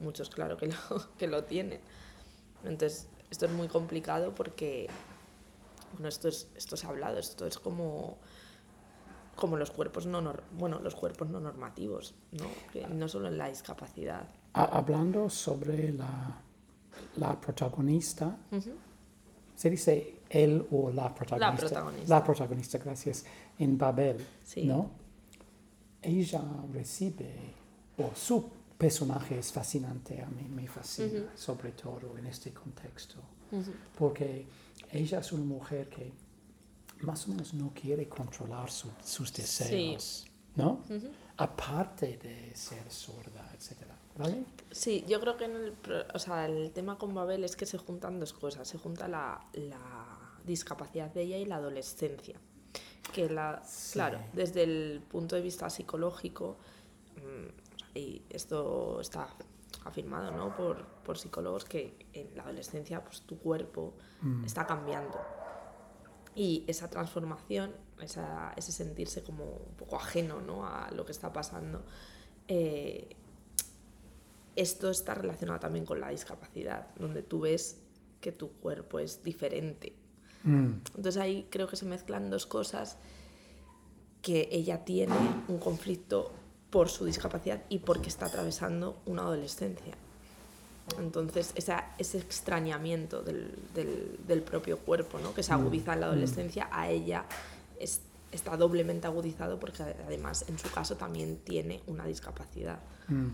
muchos 0.00 0.30
claro 0.30 0.56
que 0.56 0.68
lo, 0.68 0.74
que 1.18 1.26
lo 1.26 1.44
tienen. 1.44 1.80
Entonces, 2.64 3.08
esto 3.30 3.46
es 3.46 3.52
muy 3.52 3.68
complicado 3.68 4.34
porque, 4.34 4.88
bueno, 5.92 6.08
esto 6.08 6.28
es, 6.28 6.48
esto 6.54 6.74
es 6.74 6.84
hablado, 6.84 7.18
esto 7.18 7.46
es 7.46 7.58
como, 7.58 8.16
como 9.36 9.56
los 9.56 9.70
cuerpos 9.70 10.06
no, 10.06 10.20
nor- 10.22 10.42
bueno, 10.52 10.80
los 10.80 10.94
cuerpos 10.94 11.28
no 11.28 11.40
normativos, 11.40 12.14
¿no? 12.32 12.46
Que 12.72 12.86
no 12.86 13.08
solo 13.08 13.28
en 13.28 13.38
la 13.38 13.48
discapacidad. 13.48 14.26
Ha- 14.54 14.64
hablando 14.64 15.28
sobre 15.30 15.92
la, 15.92 16.40
la 17.16 17.40
protagonista, 17.40 18.36
Ujú. 18.52 18.72
Se 19.60 19.68
dice 19.68 20.14
él 20.30 20.66
o 20.70 20.90
la 20.90 21.14
protagonista. 21.14 21.66
protagonista. 21.66 22.08
La 22.16 22.24
protagonista, 22.24 22.78
gracias. 22.78 23.24
En 23.58 23.76
Babel, 23.76 24.16
Sí. 24.42 24.64
¿no? 24.64 24.90
Ella 26.00 26.42
recibe, 26.72 27.34
o 27.98 28.10
su 28.14 28.48
personaje 28.78 29.38
es 29.38 29.52
fascinante, 29.52 30.22
a 30.22 30.28
mí 30.30 30.48
me 30.48 30.66
fascina, 30.66 31.30
sobre 31.34 31.72
todo 31.72 32.16
en 32.16 32.26
este 32.26 32.52
contexto, 32.54 33.16
porque 33.98 34.46
ella 34.90 35.18
es 35.20 35.30
una 35.32 35.44
mujer 35.44 35.90
que 35.90 36.10
más 37.02 37.26
o 37.26 37.28
menos 37.32 37.52
no 37.52 37.70
quiere 37.74 38.08
controlar 38.08 38.70
su- 38.70 38.88
sus 39.04 39.30
deseos, 39.34 40.26
¿no? 40.56 40.80
Aparte 41.36 42.16
de 42.16 42.52
ser 42.56 42.90
sorda, 42.90 43.50
etcétera, 43.54 43.94
¿vale? 44.16 44.42
Sí, 44.70 45.04
yo 45.08 45.20
creo 45.20 45.36
que 45.36 45.44
en 45.46 45.56
el, 45.56 45.74
o 46.14 46.18
sea, 46.18 46.46
el 46.46 46.70
tema 46.72 46.96
con 46.98 47.12
Babel 47.14 47.42
es 47.44 47.56
que 47.56 47.66
se 47.66 47.76
juntan 47.78 48.20
dos 48.20 48.32
cosas. 48.32 48.68
Se 48.68 48.78
junta 48.78 49.08
la, 49.08 49.40
la 49.52 50.18
discapacidad 50.44 51.10
de 51.12 51.22
ella 51.22 51.38
y 51.38 51.44
la 51.44 51.56
adolescencia. 51.56 52.38
Que 53.12 53.28
la, 53.28 53.62
Sí. 53.64 53.94
claro, 53.94 54.18
desde 54.32 54.62
el 54.62 55.02
punto 55.10 55.34
de 55.34 55.42
vista 55.42 55.68
psicológico, 55.68 56.56
mm, 57.16 57.96
y 57.98 58.22
esto 58.30 59.00
está 59.00 59.28
afirmado 59.84 60.30
¿no? 60.30 60.54
por, 60.56 60.84
por 61.02 61.18
psicólogos, 61.18 61.64
que 61.64 62.06
en 62.12 62.36
la 62.36 62.44
adolescencia 62.44 63.02
pues, 63.02 63.22
tu 63.22 63.38
cuerpo 63.38 63.94
Mm. 64.22 64.44
está 64.44 64.66
cambiando. 64.66 65.18
Y 66.36 66.64
esa 66.68 66.88
transformación, 66.88 67.74
esa- 68.00 68.52
ese 68.56 68.70
sentirse 68.70 69.22
como 69.24 69.44
un 69.44 69.74
poco 69.76 69.96
ajeno 69.96 70.40
¿no? 70.40 70.64
a 70.64 70.88
lo 70.92 71.04
que 71.04 71.10
está 71.12 71.32
pasando, 71.32 71.82
eh, 72.46 73.16
esto 74.56 74.90
está 74.90 75.14
relacionado 75.14 75.60
también 75.60 75.84
con 75.86 76.00
la 76.00 76.08
discapacidad, 76.10 76.88
donde 76.98 77.22
tú 77.22 77.40
ves 77.40 77.78
que 78.20 78.32
tu 78.32 78.50
cuerpo 78.52 78.98
es 78.98 79.22
diferente. 79.22 79.92
Mm, 80.44 80.72
Entonces 80.96 81.16
ahí 81.18 81.46
creo 81.50 81.66
que 81.68 81.76
se 81.76 81.84
mezclan 81.86 82.30
dos 82.30 82.46
cosas, 82.46 82.96
que 84.22 84.48
ella 84.52 84.84
tiene 84.84 85.14
un 85.48 85.58
conflicto 85.58 86.30
por 86.70 86.88
su 86.88 87.04
discapacidad 87.04 87.62
y 87.68 87.78
porque 87.78 88.08
está 88.08 88.26
atravesando 88.26 89.00
una 89.06 89.22
adolescencia. 89.22 89.94
Entonces 90.98 91.52
esa, 91.54 91.94
ese 91.98 92.18
extrañamiento 92.18 93.22
del, 93.22 93.54
del- 93.74 94.18
del 94.26 94.42
propio 94.42 94.78
cuerpo, 94.78 95.18
¿no? 95.20 95.32
que 95.34 95.42
se 95.42 95.52
agudiza 95.52 95.94
en 95.94 96.00
la 96.00 96.06
adolescencia, 96.06 96.68
a 96.72 96.90
ella 96.90 97.24
es- 97.78 98.00
está 98.32 98.56
doblemente 98.56 99.06
agudizado 99.06 99.58
porque 99.58 99.82
además 99.82 100.44
en 100.48 100.58
su 100.58 100.70
caso 100.70 100.96
también 100.96 101.38
tiene 101.38 101.80
una 101.86 102.04
discapacidad. 102.06 102.78
mm, 103.08 103.28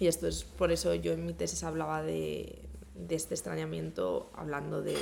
Y 0.00 0.08
esto 0.08 0.26
es 0.26 0.42
por 0.42 0.72
eso 0.72 0.92
yo 0.94 1.12
en 1.12 1.26
mi 1.26 1.34
tesis 1.34 1.62
hablaba 1.62 2.02
de, 2.02 2.58
de 2.94 3.14
este 3.14 3.34
extrañamiento, 3.34 4.30
hablando 4.34 4.82
de, 4.82 4.96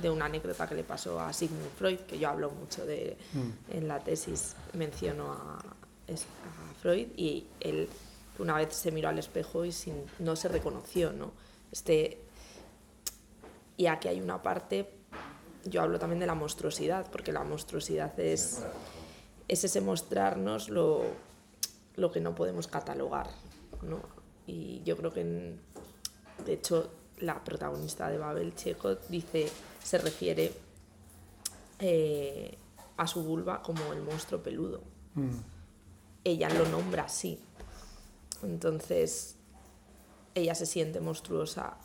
de 0.00 0.10
una 0.10 0.24
anécdota 0.24 0.66
que 0.66 0.74
le 0.74 0.82
pasó 0.82 1.20
a 1.20 1.32
Sigmund 1.32 1.70
Freud, 1.76 2.00
que 2.00 2.18
yo 2.18 2.30
hablo 2.30 2.50
mucho 2.50 2.84
de 2.86 3.16
mm. 3.34 3.76
en 3.76 3.86
la 3.86 4.00
tesis, 4.00 4.56
menciono 4.72 5.30
a, 5.32 5.58
a 5.58 6.74
Freud 6.80 7.08
y 7.16 7.46
él 7.60 7.88
una 8.38 8.56
vez 8.56 8.74
se 8.74 8.90
miró 8.90 9.10
al 9.10 9.18
espejo 9.18 9.64
y 9.64 9.72
sin, 9.72 9.94
no 10.18 10.34
se 10.34 10.48
reconoció, 10.48 11.12
¿no? 11.12 11.32
Este, 11.70 12.18
y 13.76 13.86
aquí 13.86 14.08
hay 14.08 14.20
una 14.20 14.42
parte, 14.42 14.90
yo 15.64 15.82
hablo 15.82 15.98
también 15.98 16.20
de 16.20 16.26
la 16.26 16.34
monstruosidad, 16.34 17.10
porque 17.10 17.32
la 17.32 17.44
monstruosidad 17.44 18.18
es, 18.18 18.62
es 19.46 19.64
ese 19.64 19.82
mostrarnos 19.82 20.70
lo, 20.70 21.02
lo 21.96 22.10
que 22.10 22.20
no 22.20 22.34
podemos 22.34 22.66
catalogar, 22.66 23.28
¿no? 23.82 24.19
Y 24.50 24.82
yo 24.84 24.96
creo 24.96 25.12
que, 25.12 25.20
en- 25.20 25.60
de 26.44 26.54
hecho, 26.54 26.90
la 27.18 27.44
protagonista 27.44 28.08
de 28.10 28.18
Babel, 28.18 28.54
Checo, 28.56 28.96
dice, 29.08 29.48
se 29.82 29.98
refiere 29.98 30.52
eh, 31.78 32.56
a 32.96 33.06
su 33.06 33.22
vulva 33.22 33.62
como 33.62 33.92
el 33.92 34.02
monstruo 34.02 34.42
peludo. 34.42 34.80
Mm, 35.14 35.38
Ella 36.24 36.48
lo 36.50 36.66
nombra 36.68 37.04
así. 37.04 37.38
Entonces, 38.42 39.36
ella 40.34 40.54
se 40.54 40.66
siente 40.66 41.00
monstruosa 41.00 41.76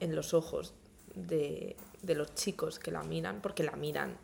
en 0.00 0.14
los 0.14 0.34
ojos 0.34 0.74
de, 1.14 1.76
de 2.02 2.14
los 2.14 2.34
chicos 2.34 2.78
que 2.78 2.90
la 2.90 3.02
miran, 3.02 3.40
porque 3.40 3.62
la 3.64 3.72
miran 3.76 4.16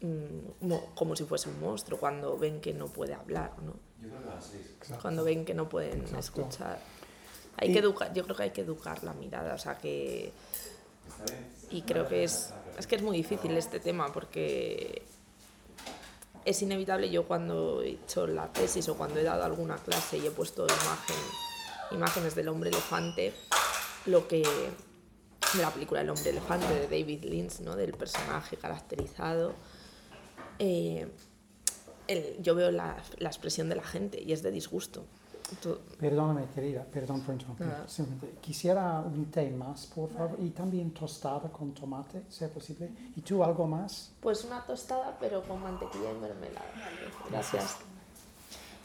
mm, 0.00 0.66
mo- 0.66 0.86
como 0.94 1.14
si 1.16 1.24
fuese 1.24 1.48
un 1.48 1.60
monstruo, 1.60 1.98
cuando 1.98 2.36
ven 2.38 2.60
que 2.60 2.72
no 2.72 2.86
puede 2.86 3.14
hablar, 3.14 3.52
¿no? 3.62 3.74
Exacto. 4.02 5.02
cuando 5.02 5.24
ven 5.24 5.44
que 5.44 5.54
no 5.54 5.68
pueden 5.68 6.00
Exacto. 6.00 6.18
escuchar. 6.18 6.78
Hay 7.56 7.70
Y- 7.70 7.72
que 7.72 7.78
educar, 7.80 8.12
yo 8.14 8.24
creo 8.24 8.36
que 8.36 8.42
hay 8.44 8.50
que 8.50 8.60
educar 8.60 9.02
la 9.04 9.12
mirada, 9.12 9.54
o 9.54 9.58
sea 9.58 9.76
que 9.78 10.32
y 11.70 11.82
creo 11.82 12.06
que 12.06 12.24
es 12.24 12.52
es 12.78 12.86
que 12.86 12.96
es 12.96 13.02
muy 13.02 13.16
difícil 13.16 13.56
este 13.56 13.80
tema 13.80 14.12
porque 14.12 15.02
es 16.44 16.62
inevitable 16.62 17.10
yo 17.10 17.26
cuando 17.26 17.82
he 17.82 17.90
hecho 17.90 18.26
la 18.26 18.52
tesis 18.52 18.88
o 18.88 18.96
cuando 18.96 19.18
he 19.18 19.22
dado 19.24 19.42
alguna 19.44 19.76
clase 19.78 20.18
y 20.18 20.26
he 20.26 20.30
puesto 20.30 20.64
imagen, 20.64 21.16
imágenes 21.90 22.34
del 22.34 22.48
hombre 22.48 22.70
elefante, 22.70 23.34
lo 24.06 24.28
que 24.28 24.42
de 25.54 25.62
la 25.62 25.70
película 25.72 26.00
El 26.02 26.10
hombre 26.10 26.30
elefante 26.30 26.66
de 26.72 26.82
David 26.86 27.24
Lynch, 27.24 27.60
¿no? 27.60 27.74
del 27.74 27.92
personaje 27.94 28.56
caracterizado, 28.56 29.54
eh, 30.58 31.08
el- 32.08 32.42
yo 32.42 32.54
veo 32.54 32.70
la, 32.70 32.96
la 33.18 33.28
expresión 33.28 33.68
de 33.68 33.76
la 33.76 33.84
gente 33.84 34.20
y 34.20 34.32
es 34.32 34.42
de 34.42 34.50
disgusto. 34.50 35.04
To- 35.62 35.80
Perdóname, 35.98 36.44
querida, 36.54 36.84
perdón 36.84 37.22
por 37.22 37.32
interrumpir. 37.34 37.68
Simplemente, 37.86 38.38
quisiera 38.42 39.00
un 39.00 39.30
té 39.30 39.48
más, 39.50 39.86
por 39.86 40.10
favor, 40.12 40.38
y 40.42 40.50
también 40.50 40.90
tostada 40.90 41.48
con 41.50 41.72
tomate, 41.72 42.22
si 42.28 42.44
es 42.44 42.50
posible. 42.50 42.90
¿Y 43.16 43.22
tú 43.22 43.42
algo 43.42 43.66
más? 43.66 44.12
Pues 44.20 44.44
una 44.44 44.62
tostada, 44.66 45.16
pero 45.18 45.42
con 45.44 45.62
mantequilla 45.62 46.10
y 46.10 46.20
mermelada. 46.20 46.66
Gracias. 47.30 47.78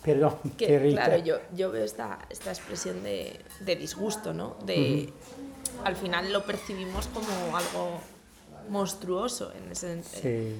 Perdón, 0.04 0.36
Que, 0.58 0.68
querida. 0.68 1.06
claro, 1.06 1.24
yo, 1.24 1.36
yo 1.54 1.72
veo 1.72 1.84
esta, 1.84 2.20
esta 2.30 2.52
expresión 2.52 3.04
de, 3.04 3.40
de 3.62 3.76
disgusto, 3.76 4.34
¿no? 4.34 4.56
De, 4.66 5.12
Al 5.84 5.96
final 5.98 6.32
lo 6.32 6.44
percibimos 6.46 7.08
como 7.08 7.58
algo 7.58 8.00
monstruoso 8.70 9.52
en 9.54 9.72
ese 9.72 10.02
Sí, 10.04 10.56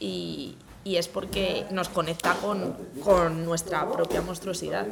y, 0.00 0.56
y 0.84 0.96
es 0.96 1.08
porque 1.08 1.64
nos 1.70 1.88
conecta 1.88 2.34
con, 2.34 2.76
con 3.02 3.44
nuestra 3.44 3.90
propia 3.90 4.20
monstruosidad. 4.20 4.86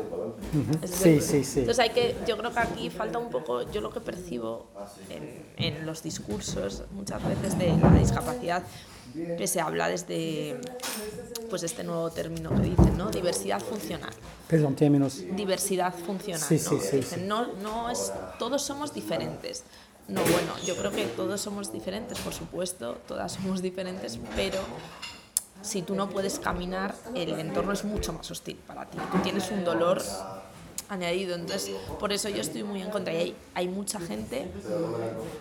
Sí, 0.84 1.20
sí, 1.20 1.44
sí. 1.44 1.60
Entonces 1.60 1.78
hay 1.80 1.90
que, 1.90 2.16
yo 2.26 2.36
creo 2.38 2.50
que 2.52 2.58
aquí 2.60 2.90
falta 2.90 3.18
un 3.18 3.28
poco, 3.30 3.70
yo 3.70 3.80
lo 3.82 3.90
que 3.90 4.00
percibo 4.00 4.68
en, 5.10 5.44
en 5.58 5.84
los 5.86 6.02
discursos 6.02 6.84
muchas 6.92 7.22
veces 7.26 7.58
de 7.58 7.76
la 7.76 7.90
discapacidad, 7.90 8.62
que 9.36 9.46
se 9.46 9.60
habla 9.60 9.88
desde 9.88 10.58
pues 11.50 11.62
este 11.62 11.84
nuevo 11.84 12.10
término 12.10 12.48
que 12.50 12.62
dicen, 12.70 12.96
¿no? 12.96 13.10
Diversidad 13.10 13.60
funcional. 13.60 14.08
perdón, 14.48 14.74
términos. 14.74 15.20
Diversidad 15.36 15.92
funcional, 15.94 16.40
Sí, 16.40 16.54
¿no? 16.54 16.70
sí, 16.70 16.78
sí, 16.80 16.96
Dicen, 16.96 17.28
no, 17.28 17.48
no 17.62 17.90
es, 17.90 18.10
todos 18.38 18.62
somos 18.62 18.94
diferentes. 18.94 19.64
No, 20.08 20.22
bueno, 20.22 20.54
yo 20.64 20.74
creo 20.76 20.90
que 20.90 21.04
todos 21.04 21.40
somos 21.42 21.70
diferentes, 21.72 22.18
por 22.20 22.32
supuesto, 22.32 22.96
todas 23.06 23.32
somos 23.32 23.60
diferentes, 23.60 24.18
pero 24.34 24.58
si 25.62 25.82
tú 25.82 25.94
no 25.94 26.08
puedes 26.08 26.38
caminar, 26.38 26.94
el 27.14 27.38
entorno 27.38 27.72
es 27.72 27.84
mucho 27.84 28.12
más 28.12 28.30
hostil 28.30 28.56
para 28.66 28.86
ti. 28.86 28.98
Tú 29.10 29.18
tienes 29.18 29.50
un 29.50 29.64
dolor 29.64 30.02
añadido. 30.88 31.34
Entonces, 31.34 31.70
por 31.98 32.12
eso 32.12 32.28
yo 32.28 32.42
estoy 32.42 32.62
muy 32.62 32.82
en 32.82 32.90
contra. 32.90 33.12
Y 33.14 33.16
hay, 33.16 33.36
hay 33.54 33.68
mucha 33.68 33.98
gente 33.98 34.46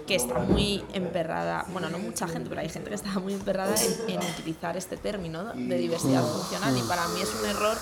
que 0.07 0.15
está 0.15 0.39
muy 0.39 0.83
emperrada, 0.93 1.65
bueno, 1.69 1.89
no 1.89 1.99
mucha 1.99 2.27
gente, 2.27 2.49
pero 2.49 2.61
hay 2.61 2.69
gente 2.69 2.89
que 2.89 2.95
está 2.95 3.19
muy 3.19 3.33
emperrada 3.33 3.75
en, 4.07 4.11
en 4.11 4.19
utilizar 4.19 4.77
este 4.77 4.97
término 4.97 5.43
¿no? 5.43 5.53
de 5.53 5.77
diversidad 5.77 6.23
funcional. 6.23 6.77
Y 6.77 6.81
para 6.83 7.07
mí 7.09 7.21
es 7.21 7.33
un 7.35 7.45
error 7.49 7.77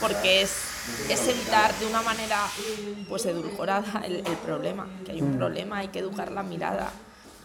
porque 0.00 0.42
es, 0.42 0.50
es 1.08 1.28
evitar 1.28 1.72
de 1.78 1.86
una 1.86 2.02
manera 2.02 2.40
pues 3.08 3.26
edulcorada 3.26 4.02
el, 4.04 4.16
el 4.16 4.36
problema, 4.44 4.88
que 5.04 5.12
hay 5.12 5.22
un 5.22 5.36
problema, 5.36 5.78
hay 5.78 5.88
que 5.88 6.00
educar 6.00 6.32
la 6.32 6.42
mirada. 6.42 6.90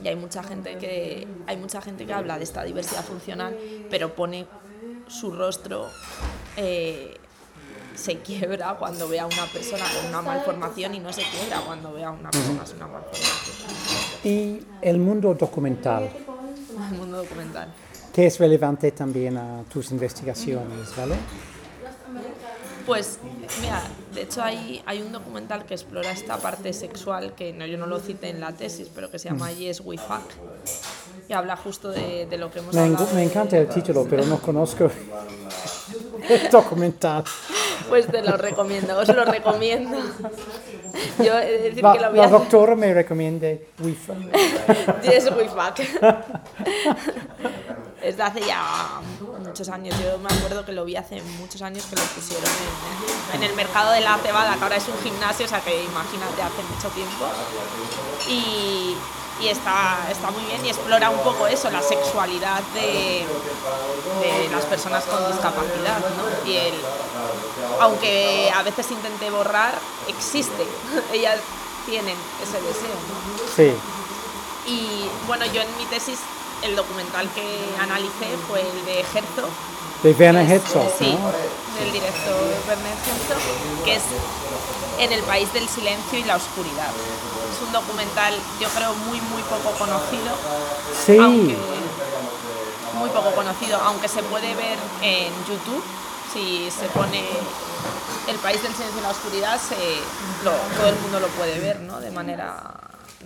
Y 0.04 0.08
hay 0.08 0.16
mucha 0.16 0.44
gente 0.44 0.78
que 0.78 1.28
hay 1.48 1.58
mucha 1.58 1.82
gente 1.82 2.06
que 2.06 2.14
habla 2.14 2.38
de 2.38 2.44
esta 2.44 2.64
diversidad 2.64 3.04
funcional, 3.04 3.56
pero 3.90 4.16
pone 4.16 4.48
su 5.08 5.32
rostro 5.32 5.90
eh, 6.58 7.18
se 7.96 8.18
quiebra 8.18 8.76
cuando 8.80 9.08
ve 9.08 9.20
a 9.20 9.26
una 9.26 9.46
persona 9.52 9.84
con 9.96 10.10
una 10.10 10.22
malformación 10.22 10.96
y 10.96 11.00
no 11.00 11.12
se 11.12 11.22
quiebra 11.24 11.62
cuando 11.66 11.94
ve 11.94 12.04
a 12.04 12.12
una 12.12 12.32
persona 12.32 12.66
sin 12.66 12.78
una 12.78 12.88
malformación. 12.88 13.72
Y 14.24 14.60
el 14.82 14.98
mundo 14.98 15.34
documental, 15.34 16.10
El 16.92 16.98
mundo 16.98 17.18
documental. 17.18 17.68
que 18.14 18.28
es 18.28 18.40
relevante 18.40 18.92
también 18.92 19.38
a 19.38 19.64
tus 19.72 19.92
investigaciones, 19.92 20.96
¿vale? 20.98 21.16
Pues, 22.92 23.20
mira, 23.62 23.82
de 24.14 24.24
hecho 24.24 24.44
hay, 24.44 24.84
hay 24.86 25.02
un 25.02 25.14
documental 25.14 25.64
que 25.66 25.74
explora 25.76 26.12
esta 26.12 26.36
parte 26.36 26.74
sexual, 26.74 27.34
que 27.36 27.54
no, 27.54 27.66
yo 27.66 27.78
no 27.78 27.88
lo 27.88 28.00
cité 28.00 28.28
en 28.28 28.42
la 28.42 28.52
tesis, 28.52 28.90
pero 28.94 29.10
que 29.10 29.18
se 29.18 29.30
llama 29.30 29.50
Yes 29.54 29.80
We 29.80 29.98
Fuck, 29.98 30.30
y 31.30 31.32
habla 31.32 31.56
justo 31.56 31.88
de, 31.90 32.26
de 32.26 32.38
lo 32.38 32.52
que 32.52 32.60
hemos 32.60 32.76
Me, 32.76 32.82
hablado. 32.82 33.08
me 33.16 33.24
encanta 33.24 33.58
el 33.58 33.70
título, 33.70 34.06
pero 34.10 34.26
no 34.26 34.40
conozco 34.42 34.92
el 36.30 36.50
documental. 36.50 37.24
Pues 37.88 38.08
te 38.08 38.22
lo 38.22 38.36
recomiendo, 38.36 38.98
os 39.00 39.08
lo 39.08 39.24
recomiendo. 39.24 39.98
Yo 41.24 41.34
decir 41.38 41.82
La, 41.82 41.94
que 41.94 42.00
lo 42.02 42.12
la 42.12 42.28
doctora 42.28 42.76
me 42.76 42.94
recomienda 42.94 43.48
Wi-Fi. 43.80 44.12
Yes 45.10 45.32
We 45.32 45.48
Fuck. 45.48 45.80
Es 48.02 48.18
de 48.18 48.24
hace 48.24 48.42
ya 48.42 49.00
muchos 49.46 49.70
años. 49.70 49.96
Yo 50.02 50.18
me 50.18 50.30
acuerdo 50.34 50.66
que 50.66 50.72
lo 50.72 50.86
vi 50.86 50.96
hace 50.96 51.22
muchos 51.40 51.62
años 51.62 51.86
que 51.86 51.96
lo 51.96 52.02
pusieron 52.04 52.50
en, 53.34 53.36
en 53.36 53.50
el 53.50 53.56
mercado 53.56 53.92
de 53.92 54.02
la 54.02 54.18
cebada, 54.18 54.56
que 54.56 54.64
ahora 54.64 54.76
es 54.78 54.88
un 54.88 55.00
gimnasio, 55.04 55.46
o 55.46 55.50
sea 55.50 55.62
que 55.62 55.84
imagínate 55.84 56.42
hace 56.42 56.64
mucho 56.64 56.88
tiempo. 56.90 57.26
Y, 58.28 58.96
y 59.40 59.48
está, 59.50 60.08
está 60.12 60.32
muy 60.32 60.44
bien 60.46 60.66
y 60.66 60.70
explora 60.70 61.10
un 61.10 61.20
poco 61.20 61.48
eso, 61.48 61.70
la 61.70 61.82
sexualidad 61.82 62.62
de, 62.74 63.26
de 64.22 64.50
las 64.52 64.66
personas 64.66 65.04
con 65.06 65.32
discapacidad. 65.32 66.00
¿no? 66.00 66.50
Y 66.50 66.58
el, 66.58 66.74
aunque 67.80 68.52
a 68.56 68.64
veces 68.64 68.90
intente 68.92 69.30
borrar, 69.30 69.78
existe. 70.08 70.66
Ellas 71.14 71.40
tienen 71.86 72.18
ese 72.42 72.62
deseo. 72.62 72.96
¿no? 73.10 73.56
Sí, 73.56 73.74
Y 74.68 75.10
bueno, 75.28 75.46
yo 75.46 75.62
en 75.62 75.78
mi 75.78 75.86
tesis, 75.86 76.20
el 76.64 76.76
documental 76.76 77.28
que 77.34 77.44
analicé 77.80 78.28
fue 78.48 78.62
el 78.62 78.86
de 78.86 79.00
Herzog. 79.02 79.50
de 80.04 80.12
Werner 80.14 80.46
es- 80.46 80.52
Herzog, 80.52 80.92
Sí, 80.98 81.12
¿no? 81.20 81.32
del 81.80 81.92
director 81.92 82.36
Werner 82.68 82.94
Herzog, 83.06 83.84
que 83.86 83.96
es 83.96 84.04
En 85.00 85.12
el 85.12 85.24
país 85.24 85.52
del 85.54 85.68
silencio 85.68 86.20
y 86.20 86.24
la 86.26 86.36
oscuridad. 86.36 86.90
Es 86.90 87.62
un 87.66 87.72
documental, 87.74 88.36
yo 88.60 88.68
creo, 88.70 88.94
muy, 89.08 89.20
muy 89.22 89.42
poco 89.44 89.72
conocido. 89.80 90.36
Sí, 91.06 91.18
Aunque, 91.18 91.58
muy 92.94 93.10
poco 93.10 93.32
conocido, 93.32 93.80
aunque 93.84 94.08
se 94.08 94.22
puede 94.24 94.54
ver 94.54 94.78
en 95.02 95.34
YouTube. 95.48 95.84
Si 96.34 96.70
se 96.72 96.86
pone 96.90 97.26
El 98.28 98.36
país 98.38 98.62
del 98.62 98.72
silencio 98.76 99.00
y 99.00 99.02
la 99.04 99.10
oscuridad, 99.10 99.60
se, 99.60 99.76
lo- 100.44 100.52
todo 100.78 100.90
el 100.90 100.96
mundo 101.00 101.20
lo 101.20 101.28
puede 101.30 101.60
ver, 101.60 101.80
¿no? 101.80 102.00
De 102.00 102.12
manera 102.12 102.62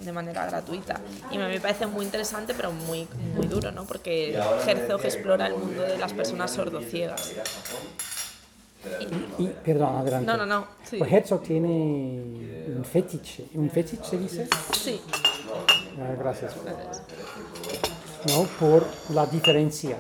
de 0.04 0.12
manera 0.12 0.46
gratuita 0.46 1.00
y 1.32 1.38
me, 1.38 1.48
me 1.48 1.60
parece 1.60 1.86
muy 1.88 2.06
interesante 2.06 2.54
pero 2.54 2.72
muy 2.72 3.08
muy 3.36 3.48
duro 3.48 3.72
¿no? 3.72 3.86
porque 3.86 4.38
Herzog 4.68 5.04
explora 5.06 5.48
el 5.48 5.54
mundo 5.56 5.82
de 5.82 5.98
las 5.98 6.14
personas 6.14 6.52
sordociegas 6.52 7.34
y, 9.40 9.48
perdón, 9.48 9.96
adelante. 9.96 10.28
no 10.28 10.38
no 10.38 10.46
no 10.46 10.68
sí, 10.84 10.98
Pues 10.98 11.12
Herzog 11.12 11.42
tiene 11.42 11.66
un 12.76 12.86
fetiche, 12.86 13.46
¿un 13.56 13.70
fetiche 13.72 14.04
se 14.04 14.18
dice? 14.18 14.48
sí. 14.74 15.02
Ah, 16.00 16.14
gracias. 16.20 16.54
No, 18.28 18.44
por 18.60 18.86
la 19.14 19.26
diferencia. 19.26 19.98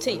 Sí 0.00 0.20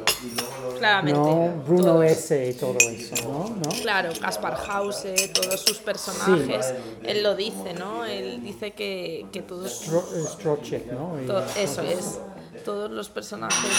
claramente 0.78 1.18
No, 1.18 1.62
Bruno 1.66 1.84
todos. 1.84 2.04
S. 2.04 2.50
y 2.50 2.54
todo 2.54 2.78
eso, 2.78 3.14
¿no? 3.28 3.48
¿No? 3.48 3.70
Claro, 3.82 4.10
Caspar 4.20 4.58
Hause, 4.68 5.30
todos 5.32 5.60
sus 5.60 5.78
personajes, 5.78 6.72
él 7.02 7.22
lo 7.22 7.34
dice, 7.36 7.72
¿no? 7.78 8.04
Él 8.04 8.42
dice 8.42 8.72
que, 8.72 9.26
que 9.32 9.42
todos, 9.42 9.86
Stro- 9.86 10.04
eh, 10.14 10.24
Strocek, 10.32 10.86
¿no? 10.92 11.16
To- 11.26 11.44
eso 11.56 11.82
es, 11.82 12.18
todos 12.64 12.90
los 12.90 13.08
personajes 13.08 13.70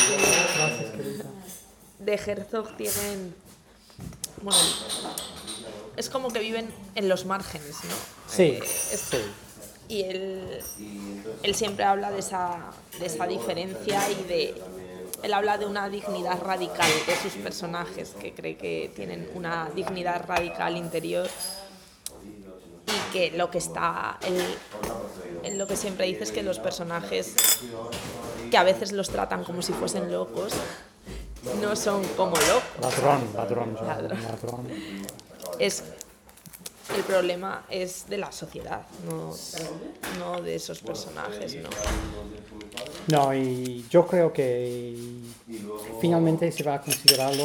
de 1.99 2.13
Herzog 2.13 2.75
tienen, 2.77 3.35
bueno, 4.41 4.59
es 5.97 6.09
como 6.09 6.29
que 6.29 6.39
viven 6.39 6.67
en 6.95 7.09
los 7.09 7.25
márgenes, 7.25 7.75
¿no? 7.83 7.95
Sí, 8.27 8.43
Eh, 8.43 8.59
es- 8.63 8.99
sí. 9.11 9.17
y 9.87 10.03
él, 10.03 10.59
él 11.43 11.55
siempre 11.55 11.83
habla 11.85 12.09
de 12.11 12.19
esa, 12.19 12.71
de 12.99 13.05
esa 13.05 13.27
diferencia 13.27 14.01
y 14.09 14.23
de... 14.23 14.61
Él 15.23 15.33
habla 15.33 15.57
de 15.57 15.65
una 15.65 15.87
dignidad 15.89 16.41
radical 16.41 16.89
de 17.05 17.15
sus 17.15 17.33
personajes, 17.33 18.15
que 18.19 18.33
cree 18.33 18.57
que 18.57 18.91
tienen 18.95 19.29
una 19.35 19.69
dignidad 19.75 20.25
radical 20.27 20.77
interior 20.77 21.27
y 22.87 23.13
que 23.13 23.31
lo 23.37 23.51
que 23.51 23.59
está... 23.59 24.17
Él, 24.23 25.57
lo 25.57 25.67
que 25.67 25.75
siempre 25.75 26.05
dice 26.07 26.23
es 26.23 26.31
que 26.31 26.43
los 26.43 26.59
personajes, 26.59 27.35
que 28.49 28.57
a 28.57 28.63
veces 28.63 28.91
los 28.91 29.09
tratan 29.09 29.43
como 29.43 29.61
si 29.61 29.73
fuesen 29.73 30.11
locos, 30.11 30.53
no 31.61 31.75
son 31.75 32.03
como 32.15 32.35
locos. 32.35 32.63
Ladrón, 32.81 33.29
ladrón, 33.35 33.73
Ladrón. 33.75 34.21
ladrón. 34.23 34.67
es 35.59 35.83
el 36.95 37.03
problema 37.03 37.65
es 37.69 38.05
de 38.09 38.17
la 38.17 38.31
sociedad, 38.31 38.85
no, 39.05 39.33
no 40.19 40.41
de 40.41 40.55
esos 40.55 40.79
personajes, 40.79 41.55
¿no? 41.55 41.69
No, 43.07 43.33
y 43.33 43.85
yo 43.89 44.05
creo 44.05 44.31
que 44.31 44.95
finalmente 45.99 46.51
se 46.51 46.63
va 46.63 46.75
a 46.75 46.81
considerarlo 46.81 47.43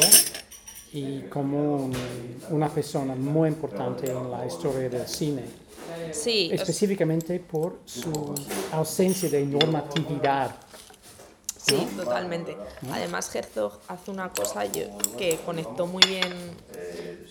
y 0.93 1.21
como 1.23 1.85
un- 1.85 2.41
una 2.49 2.69
persona 2.69 3.15
muy 3.15 3.49
importante 3.49 4.09
en 4.09 4.29
la 4.31 4.45
historia 4.45 4.89
del 4.89 5.07
cine, 5.07 5.43
Sí, 6.11 6.49
específicamente 6.53 7.39
por 7.39 7.79
su 7.85 8.33
ausencia 8.71 9.29
de 9.29 9.45
normatividad. 9.45 10.55
Sí, 11.67 11.87
totalmente. 11.97 12.55
Además, 12.91 13.33
Herzog 13.35 13.73
hace 13.87 14.11
una 14.11 14.31
cosa 14.31 14.65
yo- 14.65 14.85
que 15.17 15.37
conectó 15.45 15.85
muy 15.85 16.03
bien 16.05 16.33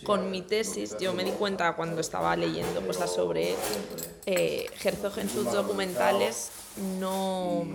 con 0.05 0.31
mi 0.31 0.43
tesis. 0.43 0.97
Yo 0.99 1.13
me 1.15 1.25
di 1.25 1.31
cuenta 1.33 1.75
cuando 1.75 2.01
estaba 2.01 2.37
leyendo 2.37 2.87
cosas 2.87 3.13
sobre 3.13 3.51
él. 3.51 3.57
eh, 4.27 4.67
Herzog 4.83 5.19
en 5.19 5.31
sus 5.31 5.53
documentales 5.53 6.51
no. 7.01 7.67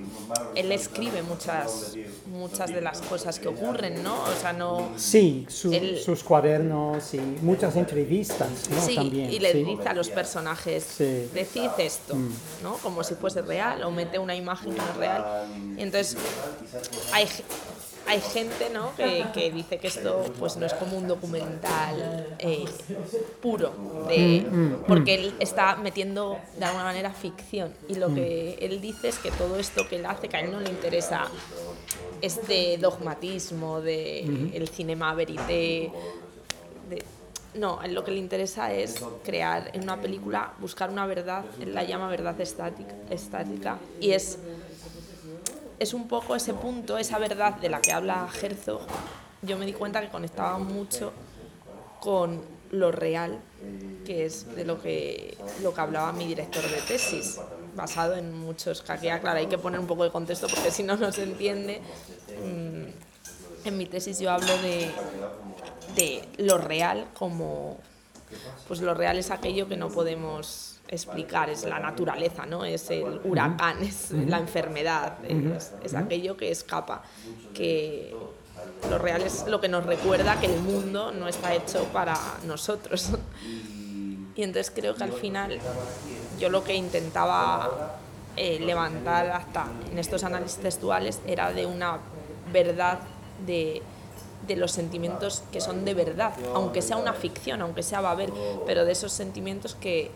Él 0.56 0.72
escribe 0.72 1.22
muchas, 1.24 1.96
muchas 2.28 2.70
de 2.74 2.82
las 2.82 3.02
cosas 3.02 3.40
que 3.40 3.48
ocurren, 3.48 4.04
¿no? 4.04 4.16
O 4.24 4.34
sea, 4.40 4.54
no. 4.54 4.90
Sí, 4.98 5.46
su- 5.50 5.74
sus 6.04 6.24
cuadernos 6.24 7.14
y 7.14 7.20
muchas 7.20 7.76
entrevistas, 7.76 8.50
¿no? 8.70 8.82
Sí, 8.86 8.96
También. 8.96 9.32
y 9.32 9.40
le 9.40 9.52
sí. 9.54 9.64
dice 9.64 9.88
a 9.90 9.94
los 9.94 10.10
personajes, 10.10 10.84
Sí. 10.98 11.30
decid 11.34 11.70
esto, 11.78 12.16
¿no? 12.64 12.74
Como 12.78 13.04
si 13.04 13.16
fuese 13.16 13.42
real, 13.42 13.84
o 13.84 13.92
mete 13.92 14.20
una 14.20 14.36
imagen 14.36 14.74
que 14.74 14.80
no 14.82 14.90
es 14.90 14.98
real. 14.98 15.48
Y 15.78 15.82
entonces 15.82 16.18
hay, 17.14 17.28
hay 18.12 18.22
gente, 18.22 18.70
¿no? 18.72 18.94
Que, 18.96 19.26
que 19.34 19.52
dice 19.52 19.78
que 19.78 19.88
esto 19.88 20.24
pues 20.38 20.58
no 20.58 20.66
es 20.66 20.74
como 20.74 20.98
un 20.98 21.08
documental 21.08 22.36
eh, 22.40 22.66
puro, 23.42 23.72
de, 24.08 24.46
porque 24.88 25.16
él 25.16 25.34
está 25.40 25.76
metiendo 25.78 26.38
de 26.58 26.66
alguna 26.66 26.84
manera 26.84 27.12
ficción. 27.12 27.74
Y 27.88 27.96
lo 27.96 28.14
que 28.14 28.58
él 28.62 28.82
dice 28.82 29.08
es 29.10 29.18
que 29.18 29.32
todo 29.32 29.58
esto 29.58 29.88
que 29.88 29.96
él 29.96 30.06
hace, 30.06 30.28
que 30.28 30.38
a 30.38 30.42
él 30.42 30.52
no 30.52 30.60
le 30.60 30.70
interesa 30.70 31.24
este 32.22 32.78
dogmatismo 32.78 33.82
de 33.82 34.20
el 34.54 34.68
cinema 34.70 35.14
verité, 35.16 35.92
de- 36.90 37.04
no, 37.54 37.80
a 37.82 37.86
él 37.86 37.94
lo 37.94 38.04
que 38.04 38.12
le 38.12 38.18
interesa 38.20 38.74
es 38.74 38.96
crear 39.24 39.72
en 39.74 39.84
una 39.84 40.00
película, 40.00 40.54
buscar 40.60 40.90
una 40.90 41.06
verdad, 41.06 41.44
él 41.60 41.74
la 41.74 41.84
llama 41.84 42.08
verdad 42.10 42.40
estática, 42.40 42.94
estática 43.10 43.78
y 44.00 44.12
es, 44.12 44.38
es 45.82 45.96
un 45.96 46.08
poco 46.08 46.36
ese 46.36 46.54
punto, 46.54 47.00
esa 47.00 47.18
verdad 47.18 47.56
de 47.56 47.68
la 47.68 47.82
que 47.82 47.92
habla 47.92 48.30
Herzog, 48.40 48.82
yo 49.42 49.58
me 49.58 49.66
di 49.66 49.74
cuenta 49.74 50.00
que 50.00 50.10
conectaba 50.10 50.60
mucho 50.60 51.12
con 52.00 52.40
lo 52.70 52.92
real, 52.92 53.40
que 54.06 54.26
es 54.26 54.56
de 54.56 54.64
lo 54.64 54.80
que, 54.80 55.36
lo 55.64 55.74
que 55.74 55.82
hablaba 55.82 56.14
mi 56.14 56.28
director 56.28 56.64
de 56.64 56.82
tesis, 56.82 57.40
basado 57.76 58.16
en 58.16 58.32
muchos, 58.32 58.88
aquí, 58.88 59.08
claro, 59.08 59.40
hay 59.40 59.48
que 59.48 59.58
poner 59.58 59.80
un 59.80 59.88
poco 59.88 60.04
de 60.04 60.12
contexto 60.12 60.48
porque 60.48 60.70
si 60.70 60.84
no, 60.84 60.98
no 60.98 61.12
se 61.12 61.24
entiende. 61.24 61.82
Mm, 62.46 63.66
En 63.68 63.78
mi 63.78 63.88
tesis 63.88 64.20
yo 64.20 64.32
hablo 64.32 64.56
de, 64.58 64.92
de 65.96 66.28
lo 66.38 66.60
real 66.60 67.08
como 67.14 67.80
pues 68.68 68.82
lo 68.82 68.94
real 68.94 69.18
es 69.18 69.30
aquello 69.32 69.68
que 69.68 69.78
no 69.78 69.90
podemos 69.90 70.80
explicar, 70.92 71.50
es 71.50 71.64
la 71.64 71.80
naturaleza, 71.80 72.46
¿no? 72.46 72.66
Es 72.66 72.90
el 72.92 73.22
huracán, 73.24 73.82
es 73.82 74.12
la 74.12 74.38
enfermedad, 74.38 75.18
es, 75.24 75.72
es 75.84 75.96
aquello 75.96 76.36
que 76.36 76.52
escapa, 76.52 77.04
que 77.54 78.14
lo 78.90 78.98
real 78.98 79.22
es 79.22 79.46
lo 79.48 79.62
que 79.62 79.70
nos 79.70 79.86
recuerda 79.86 80.40
que 80.40 80.48
el 80.48 80.60
mundo 80.60 81.12
no 81.12 81.28
está 81.28 81.56
hecho 81.56 81.86
para 81.86 82.16
nosotros. 82.46 83.12
Y 84.36 84.44
entonces 84.44 84.72
creo 84.74 84.96
que 84.96 85.04
al 85.04 85.12
final 85.12 85.60
yo 86.40 86.50
lo 86.50 86.64
que 86.64 86.74
intentaba 86.74 87.98
eh, 88.38 88.60
levantar 88.60 89.30
hasta 89.30 89.68
en 89.92 90.00
estos 90.00 90.24
análisis 90.24 90.58
textuales 90.58 91.20
era 91.28 91.52
de 91.52 91.66
una 91.66 92.00
verdad 92.52 93.00
de, 93.46 93.82
de 94.48 94.56
los 94.56 94.72
sentimientos 94.72 95.44
que 95.52 95.62
son 95.62 95.86
de 95.86 95.94
verdad, 95.94 96.34
aunque 96.56 96.82
sea 96.82 96.98
una 96.98 97.14
ficción, 97.14 97.62
aunque 97.62 97.84
sea 97.84 98.02
Babel, 98.02 98.32
pero 98.66 98.86
de 98.86 98.94
esos 98.94 99.12
sentimientos 99.12 99.76
que 99.76 100.12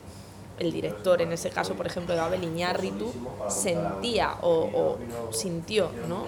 el 0.59 0.71
director, 0.71 1.21
en 1.21 1.31
ese 1.31 1.49
caso, 1.49 1.73
por 1.73 1.87
ejemplo, 1.87 2.15
de 2.15 2.21
Babel 2.21 2.43
Iñárritu, 2.43 3.11
sentía 3.49 4.35
o, 4.41 4.69
o 4.73 5.33
sintió, 5.33 5.89
¿no? 6.07 6.27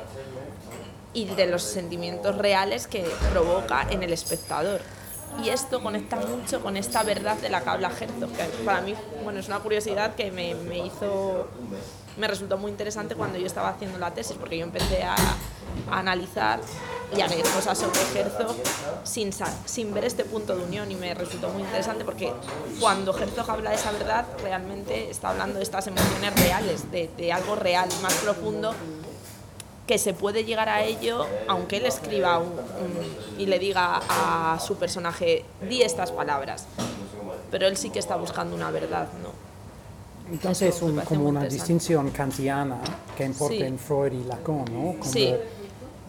y 1.17 1.25
de 1.25 1.47
los 1.47 1.63
sentimientos 1.63 2.37
reales 2.37 2.85
que 2.85 3.03
provoca 3.31 3.87
en 3.89 4.03
el 4.03 4.13
espectador. 4.13 4.81
Y 5.43 5.49
esto 5.49 5.81
conecta 5.81 6.15
mucho 6.17 6.61
con 6.61 6.77
esta 6.77 7.01
verdad 7.01 7.37
de 7.37 7.49
la 7.49 7.61
que 7.63 7.69
habla 7.69 7.89
Herzog, 7.89 8.31
que 8.31 8.43
para 8.63 8.81
mí 8.81 8.93
bueno, 9.23 9.39
es 9.39 9.47
una 9.47 9.59
curiosidad 9.59 10.13
que 10.13 10.31
me, 10.31 10.53
me 10.53 10.85
hizo, 10.85 11.47
me 12.17 12.27
resultó 12.27 12.57
muy 12.57 12.71
interesante 12.71 13.15
cuando 13.15 13.37
yo 13.37 13.45
estaba 13.45 13.69
haciendo 13.69 13.97
la 13.97 14.13
tesis, 14.13 14.35
porque 14.39 14.57
yo 14.57 14.63
empecé 14.65 15.03
a, 15.03 15.15
analizar 15.91 16.59
y 17.15 17.21
a 17.21 17.27
leer 17.27 17.45
cosas 17.49 17.77
sobre 17.77 17.99
Herzog 18.15 18.55
sin, 19.03 19.31
sin 19.65 19.93
ver 19.93 20.05
este 20.05 20.25
punto 20.25 20.55
de 20.55 20.63
unión 20.63 20.91
y 20.91 20.95
me 20.95 21.13
resultó 21.13 21.49
muy 21.49 21.61
interesante 21.61 22.03
porque 22.03 22.33
cuando 22.79 23.15
Herzog 23.17 23.49
habla 23.49 23.69
de 23.69 23.75
esa 23.75 23.91
verdad 23.91 24.25
realmente 24.41 25.09
está 25.09 25.29
hablando 25.29 25.59
de 25.59 25.63
estas 25.63 25.87
emociones 25.87 26.33
reales, 26.41 26.91
de, 26.91 27.09
de 27.15 27.31
algo 27.31 27.55
real, 27.55 27.87
más 28.01 28.13
profundo 28.15 28.73
que 29.85 29.97
se 29.97 30.13
puede 30.13 30.43
llegar 30.43 30.67
a 30.67 30.83
ello 30.83 31.25
aunque 31.47 31.77
él 31.77 31.85
escriba 31.85 32.41
y 33.37 33.45
le 33.45 33.59
diga 33.59 34.01
a 34.09 34.59
su 34.59 34.75
personaje 34.75 35.45
di 35.61 35.81
estas 35.81 36.11
palabras 36.11 36.65
pero 37.51 37.67
él 37.67 37.77
sí 37.77 37.89
que 37.89 37.99
está 37.99 38.17
buscando 38.17 38.55
una 38.55 38.69
verdad 38.69 39.07
no 39.23 39.46
Entonces 40.31 40.75
es 40.75 40.81
un- 40.81 40.99
como 41.01 41.29
una 41.29 41.45
distinción 41.45 42.09
kantiana 42.11 42.79
que 43.15 43.25
importa 43.25 43.55
Sí. 43.55 43.63
en 43.63 43.79
Freud 43.79 44.11
y 44.13 44.23
Lacan, 44.25 44.65
¿no? 44.71 44.99
Como 44.99 45.03
Sí. 45.03 45.33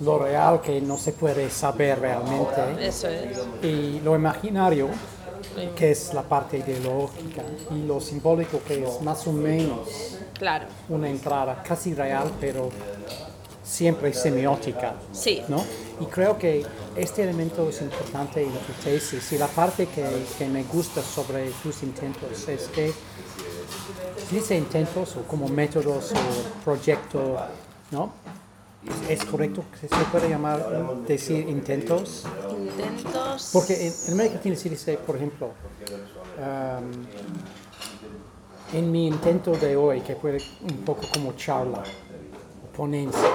lo 0.00 0.18
real 0.18 0.60
que 0.60 0.80
no 0.80 0.96
se 0.98 1.12
puede 1.12 1.50
saber 1.50 2.00
realmente 2.00 2.86
eso 2.86 3.08
es 3.08 3.38
y 3.62 4.00
lo 4.00 4.14
imaginario 4.16 4.88
Sí. 5.56 5.68
que 5.74 5.90
es 5.92 6.14
la 6.14 6.22
parte 6.22 6.58
ideológica 6.58 7.42
y 7.72 7.84
lo 7.86 8.00
simbólico 8.00 8.60
que 8.66 8.84
es 8.84 9.00
más 9.02 9.26
o 9.26 9.32
menos 9.32 10.16
claro 10.34 10.66
una 10.88 11.08
entrada 11.08 11.62
casi 11.66 11.94
real 11.94 12.30
pero 12.40 12.70
siempre 13.64 14.12
semiótica. 14.14 14.94
sí 15.12 15.42
¿no? 15.48 15.64
Y 16.00 16.04
creo 16.06 16.38
que 16.38 16.64
este 16.96 17.24
elemento 17.24 17.68
es 17.68 17.82
importante 17.82 18.42
en 18.42 18.52
tu 18.52 18.72
tesis 18.84 19.32
y 19.32 19.38
la 19.38 19.48
parte 19.48 19.86
que, 19.86 20.04
que 20.38 20.48
me 20.48 20.62
gusta 20.64 21.02
sobre 21.02 21.50
tus 21.62 21.82
intentos 21.82 22.48
es 22.48 22.68
que 22.68 22.92
dice 24.31 24.57
intentos 24.57 25.16
o 25.16 25.22
como 25.22 25.49
métodos 25.49 26.12
o 26.12 26.64
proyecto, 26.64 27.37
¿no? 27.91 28.12
¿Es 29.09 29.24
correcto 29.24 29.64
que 29.72 29.89
se 29.89 30.05
puede 30.11 30.29
llamar 30.29 30.64
decir 31.07 31.49
intentos? 31.49 32.24
intentos 32.59 33.51
Porque 33.53 33.89
en, 33.89 33.93
en 34.07 34.12
América 34.12 34.35
Latina 34.37 34.57
se 34.57 34.70
dice, 34.70 34.97
por 34.99 35.16
ejemplo, 35.16 35.51
um, 36.39 37.07
en 38.76 38.93
mi 38.93 39.07
intento 39.09 39.53
de 39.53 39.76
hoy, 39.76 40.01
que 40.01 40.14
puede 40.14 40.39
un 40.62 40.79
poco 40.85 41.03
como 41.12 41.33
charla, 41.33 41.83
ponencia, 42.76 43.29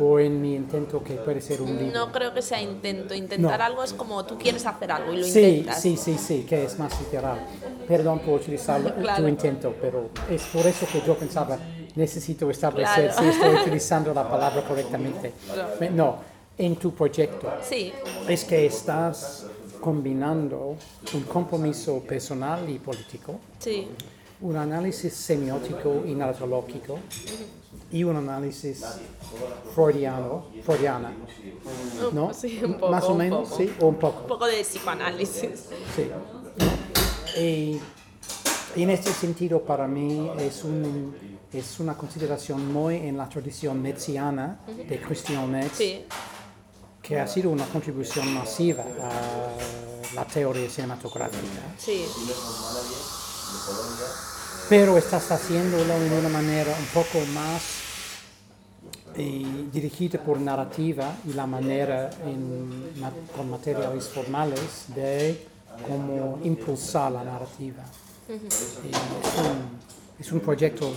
o 0.00 0.18
en 0.18 0.40
mi 0.40 0.54
intento 0.54 1.02
que 1.04 1.14
puede 1.14 1.40
ser 1.40 1.60
un 1.60 1.76
libro. 1.76 2.06
no 2.06 2.12
creo 2.12 2.32
que 2.32 2.40
sea 2.42 2.60
intento 2.62 3.14
intentar 3.14 3.58
No. 3.58 3.64
algo 3.66 3.84
es 3.84 3.92
como 3.92 4.24
tú 4.24 4.38
quieres 4.38 4.64
hacer 4.66 4.90
algo 4.90 5.12
y 5.12 5.18
lo 5.18 5.24
Sí, 5.24 5.40
intentas 5.40 5.80
sí, 5.82 5.96
sí, 5.96 6.16
sí, 6.18 6.46
que 6.48 6.64
es 6.64 6.78
más 6.78 6.98
literal. 7.00 7.38
Perdón 7.86 8.20
por 8.20 8.40
utilizar 8.40 8.80
Claro. 9.00 9.22
tu 9.22 9.28
intento, 9.28 9.74
pero 9.80 10.08
es 10.30 10.42
por 10.44 10.66
eso 10.66 10.86
que 10.90 11.02
yo 11.06 11.14
pensaba, 11.16 11.58
necesito 11.96 12.50
establecer 12.50 13.10
Claro. 13.10 13.22
si 13.22 13.28
estoy 13.28 13.54
utilizando 13.62 14.14
la 14.14 14.28
palabra 14.28 14.62
correctamente. 14.66 15.32
Me- 15.78 15.90
No, 15.90 16.16
en 16.56 16.76
tu 16.76 16.92
proyecto. 16.94 17.52
sí 17.62 17.92
Es 18.28 18.44
que 18.44 18.64
estás 18.66 19.46
combinando 19.80 20.76
un 21.14 21.22
compromiso 21.24 22.00
personal 22.00 22.68
y 22.68 22.78
político, 22.78 23.38
sí 23.58 23.88
un 24.42 24.56
análisis 24.56 25.12
semiótico 25.12 26.02
y 26.06 26.14
narratológico 26.14 26.98
y 27.92 28.04
un 28.04 28.16
análisis 28.16 28.84
freudiano, 29.74 30.46
freudiana, 30.64 31.12
¿no? 32.12 32.32
sí, 32.32 32.60
un 32.64 32.74
poco, 32.74 32.92
Más 32.92 33.04
o 33.04 33.14
menos, 33.14 33.48
poco. 33.48 33.56
sí, 33.56 33.72
o 33.80 33.86
un 33.86 33.96
poco. 33.96 34.20
un 34.22 34.28
poco 34.28 34.46
de 34.46 34.62
psicoanálisis 34.62 35.68
Sí. 35.96 36.10
Y, 37.40 37.80
y 38.76 38.82
en 38.82 38.90
este 38.90 39.12
sentido, 39.12 39.62
para 39.62 39.86
mí, 39.86 40.30
es, 40.38 40.64
un, 40.64 41.14
es 41.52 41.80
una 41.80 41.96
consideración 41.96 42.72
muy 42.72 42.96
en 42.96 43.16
la 43.16 43.28
tradición 43.28 43.80
metziana 43.82 44.60
de 44.66 45.00
Christian 45.00 45.50
Metz, 45.50 45.76
sí 45.76 46.04
que 47.02 47.18
ha 47.18 47.26
sido 47.26 47.50
una 47.50 47.66
contribución 47.66 48.32
masiva 48.34 48.84
a 48.84 50.14
la 50.14 50.24
teoría 50.26 50.68
cinematográfica. 50.70 51.62
sí 51.76 52.04
Pero 54.70 54.96
estás 54.96 55.30
haciéndolo 55.32 55.98
de 55.98 56.18
una 56.18 56.28
manera 56.28 56.72
un 56.78 56.86
poco 56.94 57.18
más 57.34 57.60
eh, 59.16 59.44
dirigida 59.72 60.18
por 60.20 60.38
narrativa 60.40 61.16
y 61.28 61.32
la 61.32 61.44
manera 61.46 62.08
en 62.24 62.92
con 63.36 63.50
materiales 63.50 64.04
formales 64.08 64.84
de 64.94 65.46
cómo 65.86 66.38
impulsar 66.44 67.10
la 67.12 67.24
narrativa. 67.24 67.82
Es, 68.28 68.78
un- 69.38 70.20
es 70.20 70.30
un 70.32 70.40
proyecto 70.40 70.92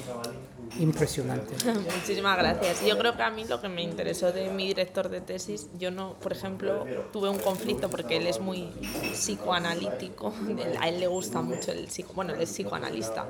impresionante. 0.79 1.53
Muchísimas 1.95 2.37
gracias. 2.37 2.85
Yo 2.85 2.97
creo 2.97 3.15
que 3.15 3.23
a 3.23 3.29
mí 3.29 3.45
lo 3.45 3.61
que 3.61 3.69
me 3.69 3.81
interesó 3.81 4.31
de 4.31 4.49
mi 4.49 4.67
director 4.67 5.09
de 5.09 5.21
tesis, 5.21 5.67
yo 5.77 5.91
no, 5.91 6.13
por 6.13 6.31
ejemplo, 6.31 6.85
tuve 7.11 7.29
un 7.29 7.39
conflicto 7.39 7.89
porque 7.89 8.17
él 8.17 8.27
es 8.27 8.39
muy 8.39 8.69
psicoanalítico, 9.13 10.33
a 10.79 10.89
él 10.89 10.99
le 10.99 11.07
gusta 11.07 11.41
mucho 11.41 11.71
el 11.71 11.89
psico, 11.89 12.13
bueno, 12.13 12.33
él 12.33 12.41
es 12.41 12.49
psicoanalista 12.49 13.25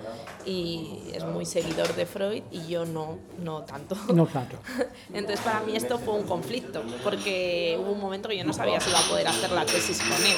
y 0.45 0.99
es 1.13 1.23
muy 1.25 1.45
seguidor 1.45 1.93
de 1.95 2.05
Freud 2.05 2.43
y 2.51 2.67
yo 2.67 2.85
no, 2.85 3.19
no 3.39 3.63
tanto. 3.63 3.95
No 4.13 4.25
tanto. 4.25 4.57
Entonces 5.13 5.39
para 5.41 5.61
mí 5.61 5.75
esto 5.75 5.97
fue 5.99 6.13
un 6.15 6.23
conflicto 6.23 6.83
porque 7.03 7.77
hubo 7.79 7.91
un 7.91 7.99
momento 7.99 8.29
que 8.29 8.37
yo 8.37 8.45
no 8.45 8.53
sabía 8.53 8.79
si 8.79 8.89
iba 8.89 8.99
a 8.99 9.09
poder 9.09 9.27
hacer 9.27 9.51
la 9.51 9.65
tesis 9.65 9.99
con 9.99 10.25
él 10.25 10.37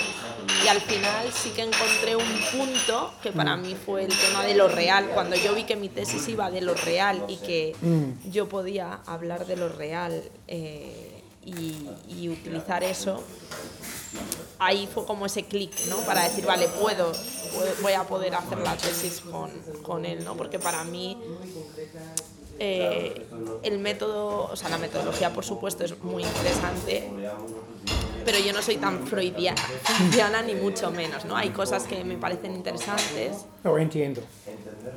y 0.63 0.67
al 0.67 0.81
final 0.81 1.31
sí 1.31 1.49
que 1.51 1.61
encontré 1.61 2.15
un 2.15 2.23
punto 2.51 3.13
que 3.21 3.31
para 3.31 3.55
mí 3.55 3.75
fue 3.75 4.05
el 4.05 4.17
tema 4.17 4.43
de 4.43 4.55
lo 4.55 4.67
real. 4.67 5.09
Cuando 5.13 5.35
yo 5.35 5.53
vi 5.53 5.63
que 5.63 5.75
mi 5.75 5.89
tesis 5.89 6.27
iba 6.27 6.49
de 6.49 6.61
lo 6.61 6.73
real 6.73 6.94
y 7.27 7.37
que 7.37 7.75
Mm. 7.81 8.29
yo 8.31 8.47
podía 8.49 8.99
hablar 9.05 9.45
de 9.45 9.55
lo 9.57 9.69
real 9.69 10.23
eh, 10.47 11.21
y, 11.45 11.87
y 12.09 12.29
utilizar 12.29 12.83
eso, 12.83 13.21
ahí 14.59 14.87
fue 14.91 15.05
como 15.05 15.25
ese 15.25 15.43
clic, 15.45 15.71
¿no? 15.89 15.97
Para 15.97 16.23
decir, 16.23 16.45
vale, 16.45 16.67
puedo, 16.81 17.11
voy 17.81 17.93
a 17.93 18.03
poder 18.03 18.33
hacer 18.35 18.57
la 18.59 18.75
tesis 18.77 19.21
con, 19.21 19.51
con 19.83 20.05
él, 20.05 20.23
¿no? 20.23 20.35
Porque 20.35 20.57
para 20.59 20.83
mí 20.83 21.17
eh, 22.59 23.25
el 23.63 23.79
método, 23.79 24.49
o 24.51 24.55
sea, 24.55 24.69
la 24.69 24.77
metodología, 24.77 25.31
por 25.33 25.43
supuesto, 25.45 25.83
es 25.83 26.01
muy 26.01 26.23
interesante, 26.23 27.09
pero 28.23 28.39
yo 28.39 28.53
no 28.53 28.61
soy 28.61 28.77
tan 28.77 29.05
freudiana, 29.05 29.61
freudiana 29.61 30.41
ni 30.41 30.55
mucho 30.55 30.89
menos, 30.89 31.25
¿no? 31.25 31.35
Hay 31.35 31.49
cosas 31.49 31.83
que 31.83 32.03
me 32.03 32.17
parecen 32.17 32.55
interesantes. 32.55 33.45
Lo 33.63 33.77
entiendo. 33.77 34.21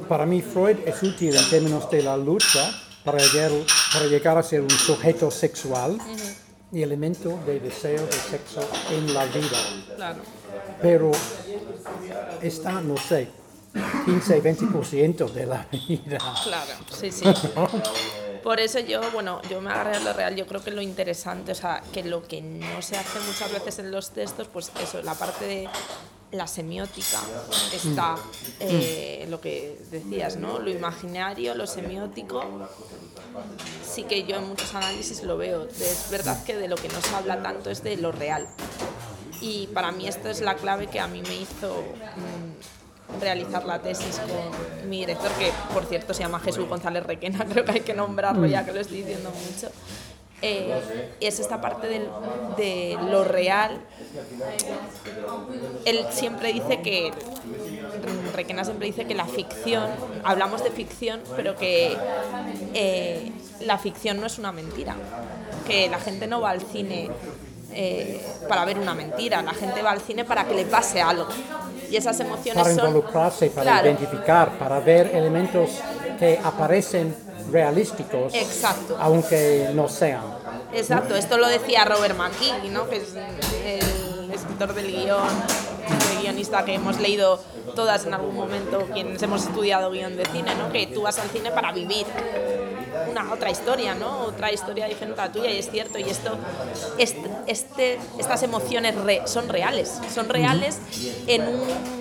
Para 0.09 0.27
mí 0.27 0.43
Freud 0.43 0.79
es 0.87 1.03
útil 1.03 1.37
en 1.37 1.51
términos 1.51 1.91
de 1.91 2.03
la 2.03 2.17
lucha 2.17 2.71
para 3.05 3.19
llegar, 3.19 3.53
para 3.93 4.07
llegar 4.07 4.39
a 4.39 4.43
ser 4.43 4.61
un 4.63 4.71
sujeto 4.71 5.31
sexual 5.31 5.99
y 6.73 6.83
elemento 6.83 7.39
de 7.47 7.61
deseo 7.61 8.05
de 8.07 8.13
sexo 8.13 8.61
en 8.91 9.15
la 9.15 9.25
vida. 9.27 9.59
Claro. 9.97 10.21
Pero 10.83 11.11
está, 12.43 12.81
no 12.81 12.97
sé, 12.97 13.29
15-20% 13.75 15.31
de 15.33 15.47
la 15.47 15.67
vida. 15.71 16.19
Claro, 16.45 16.73
sí, 16.91 17.11
sí. 17.11 17.25
Por 18.43 18.61
eso 18.61 18.79
yo, 18.81 19.01
bueno, 19.13 19.43
yo 19.51 19.61
me 19.61 19.71
agarré 19.71 19.97
a 19.97 20.01
lo 20.01 20.13
real. 20.13 20.37
Yo 20.37 20.47
creo 20.47 20.63
que 20.63 20.71
lo 20.71 20.81
interesante, 20.81 21.53
o 21.53 21.55
sea, 21.55 21.83
que 21.93 22.05
lo 22.05 22.23
que 22.23 22.41
no 22.41 22.81
se 22.83 22.97
hace 22.97 23.19
muchas 23.21 23.53
veces 23.53 23.79
en 23.81 23.91
los 23.91 24.11
textos, 24.11 24.49
pues 24.53 24.71
eso, 24.81 25.03
la 25.03 25.15
parte 25.15 25.45
de 25.45 25.69
la 26.33 26.47
semiótica 26.47 27.21
está, 27.73 28.17
eh, 28.61 29.27
lo 29.31 29.41
que 29.41 29.81
decías, 29.91 30.37
¿no? 30.37 30.59
Lo 30.59 30.71
imaginario, 30.71 31.55
lo 31.55 31.67
semiótico. 31.67 32.69
Sí 33.83 34.03
que 34.05 34.25
yo 34.25 34.37
en 34.37 34.49
muchos 34.49 34.75
análisis 34.75 35.23
lo 35.23 35.37
veo. 35.37 35.67
Es 35.69 36.09
verdad 36.11 36.43
que 36.45 36.57
de 36.57 36.69
lo 36.69 36.77
que 36.77 36.89
no 36.89 37.01
se 37.01 37.15
habla 37.15 37.43
tanto 37.43 37.71
es 37.71 37.83
de 37.83 37.97
lo 37.97 38.13
real. 38.13 38.47
Y 39.41 39.69
para 39.69 39.93
mí 39.93 40.07
esto 40.09 40.29
es 40.29 40.41
la 40.41 40.55
clave 40.55 40.89
que 40.89 41.01
a 41.01 41.07
mí 41.07 41.23
me 41.23 41.35
hizo 41.35 41.83
mm, 41.83 43.21
realizar 43.21 43.65
la 43.65 43.81
tesis 43.81 44.19
con 44.19 44.91
mi 44.91 45.01
director, 45.01 45.31
que 45.33 45.53
por 45.73 45.87
cierto 45.87 46.13
se 46.13 46.23
llama 46.23 46.41
Jesús 46.41 46.69
González 46.69 47.05
Requena, 47.05 47.45
creo 47.49 47.65
que 47.65 47.73
hay 47.73 47.81
que 47.81 47.95
nombrarlo 47.95 48.47
ya 48.47 48.65
que 48.65 48.73
lo 48.73 48.81
estoy 48.81 48.99
diciendo 48.99 49.31
mucho. 49.31 49.71
Eh, 50.41 51.11
es 51.21 51.41
esta 51.41 51.61
parte 51.61 51.89
del- 51.89 52.09
de 52.57 52.97
lo 53.11 53.25
real. 53.25 53.81
Él 55.85 56.07
siempre 56.11 56.53
dice 56.53 56.81
que, 56.81 57.13
Requena 58.35 58.65
siempre 58.65 58.87
dice 58.87 59.05
que 59.05 59.15
la 59.15 59.25
ficción, 59.27 59.91
hablamos 60.25 60.63
de 60.63 60.71
ficción, 60.71 61.21
pero 61.35 61.57
que 61.57 61.97
eh, 62.75 63.33
la 63.61 63.79
ficción 63.79 64.21
no 64.21 64.27
es 64.27 64.39
una 64.39 64.53
mentira, 64.53 64.95
que 65.67 65.89
la 65.89 65.99
gente 65.99 66.27
no 66.29 66.41
va 66.41 66.51
al 66.51 66.61
cine 66.61 67.11
eh, 67.73 68.25
para 68.49 68.65
ver 68.65 68.79
una 68.79 68.95
mentira, 68.95 69.43
la 69.43 69.53
gente 69.55 69.83
va 69.83 69.91
al 69.91 70.01
cine 70.01 70.25
para 70.25 70.45
que 70.47 70.55
le 70.55 70.65
pase 70.67 71.01
algo. 71.03 71.27
Y 71.91 71.97
esas 71.97 72.19
emociones 72.21 72.63
Para 72.63 72.75
son... 72.75 72.87
involucrarse, 72.89 73.51
para 73.51 73.63
Claro. 73.73 73.87
identificar, 73.89 74.59
para 74.59 74.79
ver 74.81 75.11
elementos 75.15 75.71
que 76.19 76.39
aparecen 76.43 77.15
realísticos, 77.51 78.35
Exacto. 78.35 78.97
aunque 79.01 79.71
no 79.75 79.89
sean. 79.89 80.23
Exacto, 80.73 81.15
esto 81.17 81.39
lo 81.39 81.49
decía 81.49 81.85
Robert 81.85 82.17
McKee, 82.17 82.69
¿no? 82.71 82.89
que 82.89 82.97
es 82.97 83.15
el 83.65 84.31
escritor 84.33 84.75
del 84.75 84.87
guion, 84.93 85.19
el 86.15 86.21
guionista 86.23 86.65
que 86.65 86.75
hemos 86.75 86.99
leído 87.01 87.41
todas 87.75 88.05
en 88.07 88.15
algún 88.15 88.35
momento, 88.35 88.87
quienes 88.93 89.23
hemos 89.23 89.43
estudiado 89.45 89.91
guion 89.91 90.17
de 90.17 90.27
cine, 90.27 90.55
¿no? 90.57 90.71
que 90.73 90.87
tú 90.89 91.03
vas 91.03 91.19
al 91.19 91.29
cine 91.31 91.51
para 91.51 91.73
vivir 91.73 92.07
una 93.11 93.33
otra 93.33 93.51
historia, 93.51 93.95
¿no? 93.95 94.21
otra 94.23 94.53
historia 94.53 94.87
diferente 94.87 95.21
a 95.21 95.27
la 95.27 95.33
tuya, 95.33 95.51
y 95.51 95.59
es 95.59 95.71
cierto, 95.71 95.99
y 95.99 96.03
esto, 96.05 96.37
este, 96.99 97.31
este- 97.47 97.99
estas 98.19 98.43
emociones 98.43 98.95
re- 98.97 99.23
son 99.27 99.49
reales, 99.49 99.99
son 100.15 100.29
reales 100.29 100.79
en 101.27 101.43
un 101.49 101.98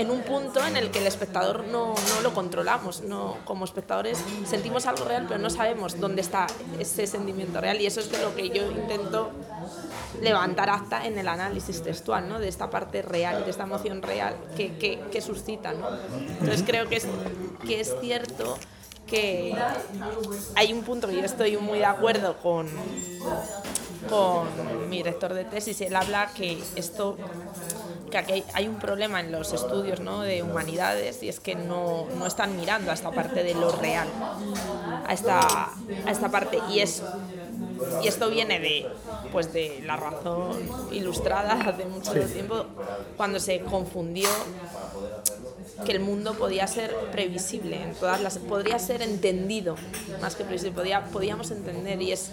en 0.00 0.10
un 0.10 0.22
punto 0.22 0.64
en 0.64 0.76
el 0.76 0.90
que 0.90 0.98
el 0.98 1.06
espectador 1.06 1.64
no, 1.64 1.94
no 1.94 2.20
lo 2.22 2.32
controlamos. 2.32 3.02
No, 3.02 3.36
como 3.44 3.64
espectadores 3.64 4.18
sentimos 4.46 4.86
algo 4.86 5.04
real, 5.04 5.26
pero 5.28 5.38
no 5.38 5.50
sabemos 5.50 6.00
dónde 6.00 6.22
está 6.22 6.46
ese 6.78 7.06
sentimiento 7.06 7.60
real. 7.60 7.80
Y 7.80 7.86
eso 7.86 8.00
es 8.00 8.10
de 8.10 8.18
lo 8.22 8.34
que 8.34 8.48
yo 8.48 8.70
intento 8.70 9.30
levantar 10.22 10.70
acta 10.70 11.06
en 11.06 11.18
el 11.18 11.28
análisis 11.28 11.82
textual, 11.82 12.28
¿no? 12.28 12.38
de 12.38 12.48
esta 12.48 12.70
parte 12.70 13.02
real, 13.02 13.44
de 13.44 13.50
esta 13.50 13.64
emoción 13.64 14.02
real 14.02 14.34
que, 14.56 14.76
que, 14.78 15.00
que 15.12 15.20
suscita. 15.20 15.72
¿no? 15.72 15.86
Entonces 16.40 16.62
creo 16.66 16.88
que 16.88 16.96
es, 16.96 17.06
que 17.66 17.80
es 17.80 17.94
cierto 18.00 18.58
que 19.06 19.54
hay 20.54 20.72
un 20.72 20.82
punto 20.82 21.08
que 21.08 21.16
yo 21.16 21.24
estoy 21.24 21.56
muy 21.56 21.78
de 21.78 21.84
acuerdo 21.84 22.36
con, 22.38 22.68
con 24.08 24.88
mi 24.88 24.98
director 24.98 25.34
de 25.34 25.44
tesis. 25.44 25.80
Él 25.80 25.96
habla 25.96 26.30
que 26.34 26.62
esto 26.76 27.16
que 28.10 28.18
aquí 28.18 28.44
hay, 28.52 28.68
un 28.68 28.78
problema 28.78 29.20
en 29.20 29.32
los 29.32 29.52
estudios 29.52 30.00
¿no? 30.00 30.20
de 30.22 30.42
humanidades 30.42 31.22
y 31.22 31.28
es 31.28 31.40
que 31.40 31.54
no, 31.54 32.06
no 32.16 32.26
están 32.26 32.56
mirando 32.56 32.90
a 32.90 32.94
esta 32.94 33.10
parte 33.10 33.42
de 33.42 33.54
lo 33.54 33.70
real, 33.72 34.08
a 35.06 35.12
esta, 35.12 35.40
a 35.40 36.10
esta 36.10 36.30
parte. 36.30 36.58
Y, 36.70 36.80
es, 36.80 37.02
y 38.02 38.08
esto 38.08 38.28
viene 38.30 38.60
de, 38.60 38.86
pues 39.32 39.52
de 39.52 39.82
la 39.86 39.96
razón 39.96 40.58
ilustrada 40.90 41.52
hace 41.66 41.86
mucho 41.86 42.12
tiempo, 42.12 42.66
cuando 43.16 43.40
se 43.40 43.60
confundió 43.60 44.28
que 45.84 45.92
el 45.92 46.00
mundo 46.00 46.34
podía 46.34 46.66
ser 46.66 46.94
previsible, 47.12 47.82
en 47.82 47.94
todas 47.94 48.20
las, 48.20 48.38
podría 48.38 48.78
ser 48.78 49.02
entendido, 49.02 49.76
más 50.20 50.36
que 50.36 50.44
previsible, 50.44 50.72
podía, 50.72 51.04
podíamos 51.06 51.50
entender 51.50 52.02
y 52.02 52.12
es 52.12 52.30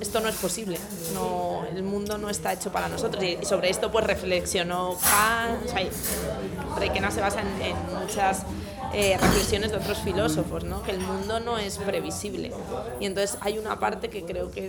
esto 0.00 0.20
no 0.20 0.28
es 0.28 0.36
posible, 0.36 0.78
no, 1.14 1.64
el 1.74 1.82
mundo 1.82 2.18
no 2.18 2.30
está 2.30 2.52
hecho 2.52 2.72
para 2.72 2.88
nosotros. 2.88 3.22
Y 3.22 3.38
sobre 3.44 3.70
esto 3.70 3.90
pues 3.90 4.06
reflexionó 4.06 4.96
Kant, 5.00 5.64
o 5.64 5.68
sea, 5.68 6.78
Requena 6.78 7.10
se 7.10 7.20
basa 7.20 7.40
en, 7.40 7.62
en 7.62 7.76
muchas 8.00 8.44
eh, 8.92 9.18
reflexiones 9.20 9.72
de 9.72 9.78
otros 9.78 9.98
filósofos, 9.98 10.64
¿no? 10.64 10.82
que 10.82 10.92
el 10.92 11.00
mundo 11.00 11.40
no 11.40 11.58
es 11.58 11.78
previsible. 11.78 12.52
Y 13.00 13.06
entonces 13.06 13.36
hay 13.40 13.58
una 13.58 13.78
parte 13.78 14.08
que 14.08 14.24
creo 14.24 14.50
que 14.50 14.68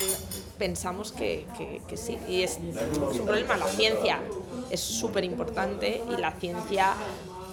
pensamos 0.57 1.11
que, 1.11 1.45
que, 1.57 1.81
que 1.87 1.97
sí 1.97 2.17
y 2.27 2.41
es, 2.41 2.57
es 2.57 3.19
un 3.19 3.25
problema, 3.25 3.57
la 3.57 3.67
ciencia 3.67 4.19
es 4.69 4.79
súper 4.79 5.23
importante 5.23 6.01
y 6.09 6.19
la 6.19 6.31
ciencia 6.31 6.93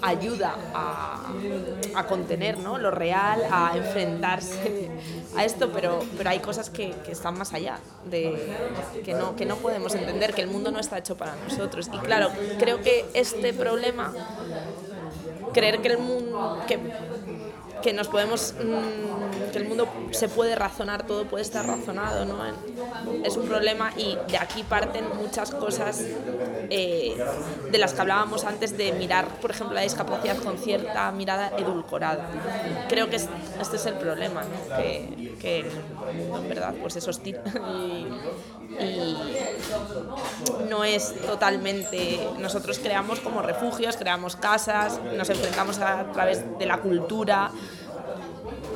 ayuda 0.05 0.55
a, 0.75 2.05
contener 2.09 2.59
¿no? 2.59 2.79
lo 2.79 2.91
real, 2.91 3.43
a 3.51 3.77
enfrentarse 3.77 4.91
a 5.37 5.45
esto, 5.45 5.71
pero, 5.73 6.01
pero 6.17 6.31
hay 6.31 6.41
cosas 6.41 6.71
que, 6.71 6.95
que 7.05 7.13
están 7.13 7.39
más 7.39 7.53
allá, 7.55 7.79
de, 8.05 8.55
que, 9.05 9.15
no, 9.15 9.35
que 9.37 9.47
no 9.47 9.57
podemos 9.57 9.95
entender, 9.95 10.35
que 10.35 10.43
el 10.43 10.49
mundo 10.49 10.71
no 10.71 10.79
está 10.79 10.99
hecho 10.99 11.17
para 11.17 11.35
nosotros. 11.37 11.89
Y 11.93 11.99
claro, 11.99 12.31
creo 12.59 12.83
que 12.83 13.07
este 13.15 13.53
problema, 13.53 14.13
creer 15.53 15.81
que 15.81 15.89
el 15.89 15.99
mundo... 15.99 16.63
Que, 16.67 16.79
que 17.83 17.93
nos 17.93 18.09
podemos 18.09 18.55
mm, 18.55 19.14
que 19.55 19.59
el 19.61 19.65
mundo 19.67 20.09
se 20.13 20.29
puede 20.29 20.55
razonar 20.57 21.07
todo 21.07 21.29
puede 21.29 21.43
estar 21.43 21.67
razonado 21.67 22.27
no 22.27 22.45
es 23.23 23.37
un 23.37 23.47
problema 23.47 23.93
y 23.97 24.25
de 24.27 24.39
aquí 24.39 24.65
parten 24.65 25.11
muchas 25.13 25.53
cosas 25.53 26.11
eh, 26.71 27.27
de 27.69 27.79
las 27.79 27.95
que 27.95 28.03
hablábamos 28.03 28.45
antes 28.45 28.77
de 28.77 28.93
mirar 28.93 29.41
por 29.41 29.51
ejemplo 29.51 29.75
la 29.75 29.83
discapacidad 29.83 30.39
con 30.39 30.59
cierta 30.59 31.11
mirada 31.13 31.55
edulcorada 31.57 32.33
creo 32.87 33.09
que 33.11 33.17
es- 33.17 33.31
este 33.59 33.77
es 33.77 33.87
el 33.87 33.97
problema 33.99 34.45
¿no? 34.45 34.73
que, 34.73 35.35
que 35.39 35.61
en 36.35 36.49
verdad 36.49 36.79
pues 36.83 36.97
es 36.97 37.09
hostil 37.09 37.41
y, 37.63 38.23
y 38.79 39.51
no 40.59 40.85
es 40.85 41.25
totalmente 41.25 42.33
nosotros 42.37 42.79
creamos 42.81 43.21
como 43.21 43.43
refugios 43.43 43.97
creamos 43.97 44.37
casas 44.37 45.01
nos 45.11 45.31
enfrentamos 45.31 45.79
a 45.81 46.11
través 46.13 46.59
de 46.59 46.67
la 46.67 46.81
cultura 46.81 47.55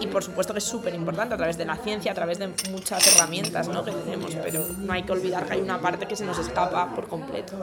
y 0.00 0.06
por 0.06 0.22
supuesto 0.22 0.52
que 0.52 0.58
es 0.58 0.64
súper 0.64 0.94
importante 0.94 1.34
a 1.34 1.36
través 1.36 1.56
de 1.58 1.64
la 1.64 1.76
ciencia, 1.76 2.12
a 2.12 2.14
través 2.14 2.38
de 2.38 2.48
muchas 2.70 3.06
herramientas 3.06 3.68
¿no? 3.68 3.84
que 3.84 3.92
tenemos, 3.92 4.34
pero 4.42 4.64
no 4.78 4.92
hay 4.92 5.02
que 5.02 5.12
olvidar 5.12 5.46
que 5.46 5.54
hay 5.54 5.60
una 5.60 5.80
parte 5.80 6.06
que 6.06 6.16
se 6.16 6.24
nos 6.24 6.38
escapa 6.38 6.94
por 6.94 7.08
completo. 7.08 7.54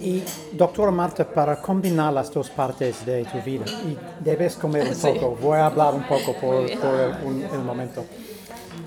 Y 0.00 0.22
doctora 0.52 0.90
Marta, 0.90 1.24
para 1.24 1.60
combinar 1.60 2.12
las 2.12 2.32
dos 2.32 2.50
partes 2.50 3.04
de 3.04 3.24
tu 3.24 3.40
vida, 3.42 3.64
y 3.66 3.96
debes 4.20 4.56
comer 4.56 4.88
un 4.88 4.94
poco, 5.00 5.36
voy 5.40 5.58
a 5.58 5.66
hablar 5.66 5.94
un 5.94 6.04
poco 6.04 6.34
por, 6.34 6.78
por 6.78 7.16
un, 7.24 7.42
el 7.42 7.60
momento. 7.60 8.04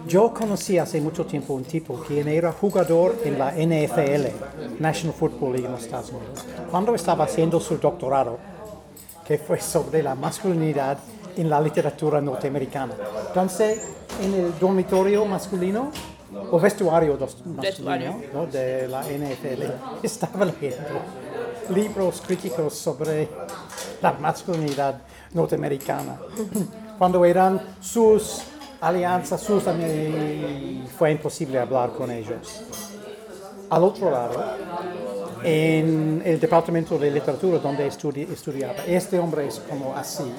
Yo 0.07 0.33
conocí 0.33 0.77
hace 0.77 0.99
mucho 0.99 1.25
tiempo 1.25 1.53
un 1.53 1.63
tipo 1.63 1.95
quien 2.07 2.27
era 2.27 2.51
jugador 2.51 3.19
en 3.23 3.37
la 3.37 3.51
NFL, 3.51 4.79
National 4.79 5.15
Football 5.15 5.51
League 5.51 5.65
en 5.67 5.73
los 5.73 5.83
Estados 5.83 6.09
Unidos, 6.09 6.45
cuando 6.71 6.95
estaba 6.95 7.25
haciendo 7.25 7.59
su 7.59 7.77
doctorado, 7.77 8.39
que 9.25 9.37
fue 9.37 9.59
sobre 9.61 10.01
la 10.01 10.15
masculinidad 10.15 10.97
en 11.37 11.49
la 11.49 11.59
literatura 11.59 12.21
norteamericana. 12.21 12.93
Entonces, 13.27 13.81
en 14.21 14.33
el 14.33 14.59
dormitorio 14.59 15.25
masculino, 15.25 15.91
o 16.49 16.59
vestuario 16.59 17.17
masculino 17.45 18.21
¿no? 18.33 18.45
de 18.47 18.87
la 18.87 19.03
NFL, 19.03 19.63
estaba 20.03 20.45
leyendo 20.45 21.01
libros 21.69 22.21
críticos 22.25 22.75
sobre 22.75 23.29
la 24.01 24.13
masculinidad 24.13 25.01
norteamericana, 25.33 26.17
cuando 26.97 27.23
eran 27.25 27.61
sus 27.79 28.41
alianzas, 28.81 29.41
sus 29.41 29.67
amigos, 29.67 30.89
fue 30.97 31.11
imposible 31.11 31.59
hablar 31.59 31.91
con 31.91 32.09
ellos. 32.11 32.63
Al 33.69 33.83
otro 33.83 34.11
lado, 34.11 34.43
en 35.43 36.21
el 36.25 36.39
departamento 36.39 36.97
de 36.97 37.11
literatura 37.11 37.57
donde 37.59 37.87
estudiaba. 37.87 38.75
Este 38.85 39.17
hombre 39.17 39.47
es 39.47 39.59
como 39.59 39.95
así. 39.95 40.31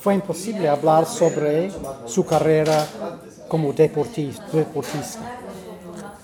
Fue 0.00 0.14
imposible 0.14 0.68
hablar 0.68 1.06
sobre 1.06 1.70
su 2.06 2.24
carrera 2.24 2.86
como 3.48 3.72
deportista, 3.72 4.44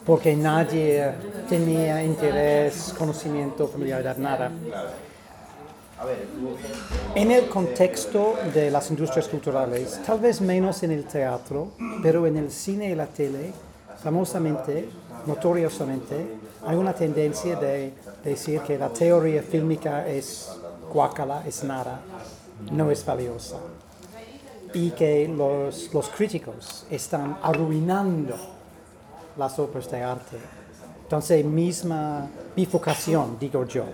porque 0.05 0.37
nadie 0.37 1.12
tenía 1.49 2.03
interés, 2.03 2.95
conocimiento, 2.99 3.69
familiaridad, 3.69 4.17
nada. 4.17 4.51
En 7.15 7.31
el 7.31 7.49
contexto 7.49 8.35
de 8.53 8.71
las 8.71 8.91
industrias 8.91 9.29
culturales, 9.29 10.01
tal 10.05 10.19
vez 10.21 10.41
menos 10.41 10.83
en 10.83 10.91
el 10.91 11.05
teatro, 11.05 11.73
pero 12.03 12.27
en 12.27 12.37
el 12.37 12.51
cine 12.51 12.91
y 12.91 12.95
la 12.95 13.07
tele, 13.07 13.53
famosamente, 14.03 14.89
notoriosamente, 15.27 16.27
hay 16.67 16.77
una 16.77 16.93
tendencia 16.93 17.57
de 17.57 17.95
decir 18.23 18.61
que 18.61 18.77
la 18.77 18.91
teoría 18.91 19.43
fílmica 19.43 20.07
es 20.07 20.51
guacala, 20.93 21.43
es 21.47 21.65
nada, 21.65 22.01
no 22.71 22.91
es 22.91 23.05
valiosa. 23.05 23.59
Y 24.73 24.91
que 24.91 25.29
los, 25.29 25.93
los 25.95 26.09
críticos 26.09 26.87
están 26.91 27.39
arruinando 27.43 28.35
las 29.37 29.59
obras 29.59 29.91
de 29.91 30.03
arte. 30.03 30.37
Entonces, 31.03 31.45
misma 31.45 32.29
bifurcación, 32.57 33.37
digo 33.39 33.65
yo. 33.67 33.85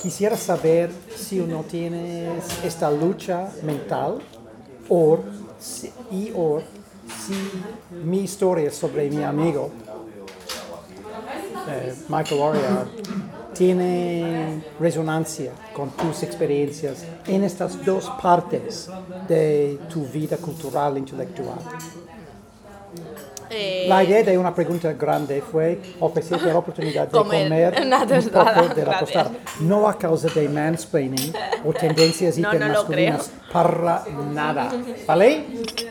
Quisiera 0.00 0.36
saber 0.36 0.90
si 1.16 1.40
uno 1.40 1.62
tiene 1.62 2.38
esta 2.62 2.90
lucha 2.90 3.50
mental 3.62 4.20
o 4.88 5.18
y 6.10 6.30
o 6.34 6.60
si 7.26 7.34
mi 8.04 8.20
historia 8.20 8.70
sobre 8.70 9.08
mi 9.08 9.22
amigo 9.22 9.70
eh, 11.68 11.94
Michael 12.08 12.40
Oria 12.40 12.86
tiene 13.54 14.60
resonancia 14.78 15.52
con 15.72 15.90
tus 15.90 16.22
experiencias 16.22 17.04
en 17.26 17.44
estas 17.44 17.84
dos 17.84 18.10
partes 18.22 18.90
de 19.28 19.78
tu 19.88 20.06
vida 20.06 20.36
cultural 20.36 20.96
e 20.96 20.98
intelectual. 20.98 21.58
Eh, 23.50 23.86
la 23.88 24.02
idea 24.02 24.22
de 24.22 24.36
una 24.36 24.52
pregunta 24.52 24.92
grande 24.94 25.40
fue 25.40 25.78
ofrecerte 26.00 26.46
la 26.46 26.58
oportunidad 26.58 27.06
de 27.06 27.12
comer, 27.12 27.74
un 27.82 28.30
poco 28.30 28.74
de 28.74 28.84
la 28.84 28.98
tostada. 28.98 29.30
No 29.60 29.88
a 29.88 29.96
causa 29.96 30.28
de 30.28 30.48
mansplaining 30.48 31.32
o 31.64 31.72
tendencias 31.72 32.36
no, 32.38 32.48
hipermasculinas, 32.48 33.30
para 33.52 34.04
nada. 34.32 34.72
¿Vale? 35.06 35.44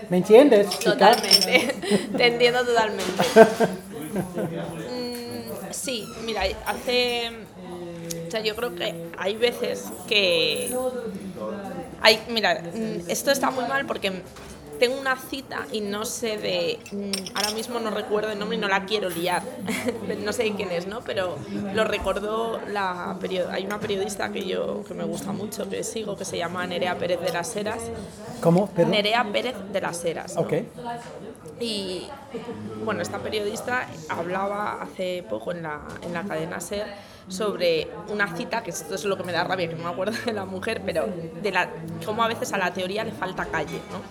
¿Me 0.09 0.17
entiendes? 0.17 0.77
Totalmente. 0.79 1.75
Te 2.17 2.27
entiendo 2.27 2.65
totalmente. 2.65 3.23
Sí, 5.71 6.05
mira, 6.25 6.41
hace. 6.65 7.31
Sea, 8.33 8.41
yo 8.41 8.55
creo 8.55 8.73
que 8.73 8.95
hay 9.15 9.35
veces 9.35 9.91
que. 10.07 10.75
Hay, 12.01 12.19
mira, 12.29 12.63
mm, 12.63 13.07
esto 13.07 13.29
está 13.29 13.51
muy 13.51 13.65
mal 13.65 13.85
porque 13.85 14.11
tengo 14.79 14.99
una 14.99 15.15
cita 15.15 15.67
y 15.71 15.81
no 15.81 16.03
sé 16.03 16.39
de. 16.39 16.79
Mm, 16.91 17.35
ahora 17.35 17.51
mismo 17.51 17.79
no 17.79 17.91
recuerdo 17.91 18.31
el 18.31 18.39
nombre 18.39 18.57
y 18.57 18.59
no 18.59 18.67
la 18.67 18.87
quiero 18.87 19.07
liar. 19.07 19.43
no 20.25 20.33
sé 20.33 20.51
quién 20.53 20.71
es, 20.71 20.87
¿no? 20.87 21.01
Pero 21.01 21.37
lo 21.75 21.83
recordó 21.83 22.59
la 22.69 23.19
hay 23.51 23.67
una 23.67 23.79
periodista 23.79 24.31
que 24.31 24.47
yo 24.47 24.83
que 24.83 24.95
me 24.95 25.03
gusta 25.03 25.31
mucho, 25.31 25.69
que 25.69 25.83
sigo, 25.83 26.17
que 26.17 26.25
se 26.25 26.39
llama 26.39 26.65
Nerea 26.65 26.97
Pérez 26.97 27.21
de 27.21 27.33
las 27.33 27.55
Heras. 27.55 27.83
¿Cómo? 28.41 28.71
Nerea 28.75 29.31
Pérez 29.31 29.53
de 29.71 29.79
las 29.79 30.03
Heras. 30.03 30.37
Ok. 30.37 30.53
Y 31.59 32.07
bueno, 32.83 33.03
esta 33.03 33.19
periodista 33.19 33.87
hablaba 34.09 34.81
hace 34.81 35.23
poco 35.29 35.51
en 35.51 35.61
la, 35.61 35.81
en 36.01 36.13
la 36.15 36.23
cadena 36.23 36.59
SER 36.59 37.12
sobre 37.27 37.87
una 38.09 38.35
cita, 38.35 38.63
que 38.63 38.71
esto 38.71 38.95
es 38.95 39.05
lo 39.05 39.17
que 39.17 39.23
me 39.23 39.31
da 39.31 39.43
rabia, 39.43 39.67
que 39.67 39.75
no 39.75 39.83
me 39.83 39.89
acuerdo 39.89 40.17
de 40.25 40.33
la 40.33 40.45
mujer, 40.45 40.81
pero 40.85 41.07
de 41.07 41.51
la, 41.51 41.69
cómo 42.05 42.23
a 42.23 42.27
veces 42.27 42.53
a 42.53 42.57
la 42.57 42.73
teoría 42.73 43.03
le 43.03 43.11
falta 43.11 43.45
calle, 43.45 43.81
¿no? 43.91 44.01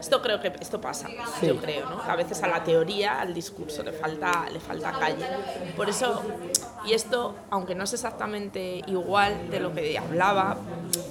Esto 0.00 0.22
creo 0.22 0.40
que 0.40 0.52
esto 0.60 0.80
pasa, 0.80 1.08
yo 1.42 1.58
creo, 1.58 1.90
¿no? 1.90 2.00
a 2.02 2.16
veces 2.16 2.42
a 2.42 2.48
la 2.48 2.64
teoría, 2.64 3.20
al 3.20 3.34
discurso 3.34 3.82
le 3.82 3.92
falta, 3.92 4.48
le 4.50 4.58
falta 4.58 4.92
calle. 4.92 5.26
Por 5.76 5.90
eso, 5.90 6.22
y 6.86 6.94
esto, 6.94 7.34
aunque 7.50 7.74
no 7.74 7.84
es 7.84 7.92
exactamente 7.92 8.82
igual 8.86 9.50
de 9.50 9.60
lo 9.60 9.74
que 9.74 9.98
hablaba, 9.98 10.56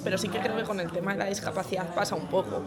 pero 0.02 0.18
sí 0.18 0.28
que 0.28 0.40
creo 0.40 0.56
que 0.56 0.64
con 0.64 0.80
el 0.80 0.90
tema 0.90 1.12
de 1.12 1.18
la 1.18 1.26
discapacidad 1.26 1.94
pasa 1.94 2.16
un 2.16 2.26
poco 2.26 2.62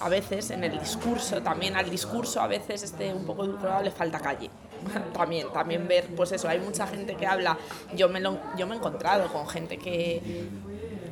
a 0.00 0.08
veces 0.08 0.50
en 0.50 0.64
el 0.64 0.78
discurso, 0.80 1.40
también 1.42 1.76
al 1.76 1.88
discurso 1.88 2.40
a 2.40 2.48
veces 2.48 2.82
este 2.82 3.14
un 3.14 3.24
poco 3.24 3.44
edulcorado 3.44 3.84
le 3.84 3.92
falta 3.92 4.18
calle. 4.18 4.50
también, 5.12 5.48
también 5.52 5.88
ver, 5.88 6.06
pues 6.16 6.32
eso, 6.32 6.48
hay 6.48 6.58
mucha 6.58 6.86
gente 6.86 7.16
que 7.16 7.26
habla, 7.26 7.58
yo 7.94 8.08
me, 8.08 8.20
lo, 8.20 8.38
yo 8.56 8.66
me 8.66 8.74
he 8.74 8.78
encontrado 8.78 9.32
con 9.32 9.48
gente 9.48 9.78
que, 9.78 10.22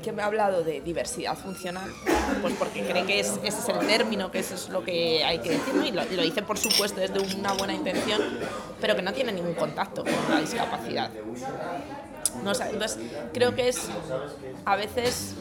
que 0.03 0.13
me 0.13 0.23
ha 0.23 0.27
hablado 0.27 0.63
de 0.63 0.81
diversidad 0.81 1.37
funcional, 1.37 1.91
pues 2.43 2.55
porque 2.55 2.83
cree 2.83 3.05
que 3.05 3.21
es, 3.21 3.39
ese 3.43 3.59
es 3.59 3.69
el 3.69 3.87
término, 3.87 4.31
que 4.31 4.41
eso 4.41 4.55
es 4.55 4.69
lo 4.69 4.85
que 4.85 5.25
hay 5.25 5.39
que 5.39 5.51
decir, 5.51 5.75
y 5.85 5.93
lo, 5.93 6.05
lo, 6.05 6.23
dice 6.23 6.43
por 6.43 6.59
supuesto 6.59 7.01
desde 7.01 7.21
una 7.37 7.53
buena 7.53 7.75
intención, 7.75 8.21
pero 8.81 8.97
que 8.97 9.03
no 9.03 9.13
tiene 9.13 9.33
ningún 9.33 9.55
contacto 9.55 10.03
con 10.05 10.35
la 10.35 10.41
discapacidad. 10.41 11.11
No, 12.45 12.53
entonces, 12.53 12.99
creo 13.33 13.55
que 13.55 13.69
es 13.69 13.89
a 14.65 14.77
veces 14.77 15.35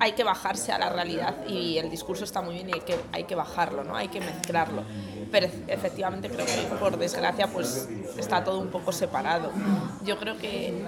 hay 0.00 0.12
que 0.12 0.24
bajarse 0.24 0.72
a 0.72 0.78
la 0.78 0.88
realidad 0.88 1.46
y 1.46 1.78
el 1.78 1.90
discurso 1.90 2.24
está 2.24 2.40
muy 2.40 2.54
bien 2.54 2.70
y 2.70 2.72
hay 2.74 2.80
que, 2.80 2.96
hay 3.12 3.24
que 3.24 3.34
bajarlo, 3.34 3.84
¿no? 3.84 3.96
hay 3.96 4.08
que 4.08 4.20
mezclarlo. 4.20 4.82
Pero 5.30 5.48
efectivamente 5.66 6.28
creo 6.28 6.46
que 6.46 6.76
por 6.78 6.96
desgracia 6.96 7.48
pues 7.48 7.88
está 8.18 8.44
todo 8.44 8.58
un 8.58 8.68
poco 8.68 8.92
separado. 8.92 9.50
Yo 10.04 10.18
creo 10.18 10.36
que 10.36 10.84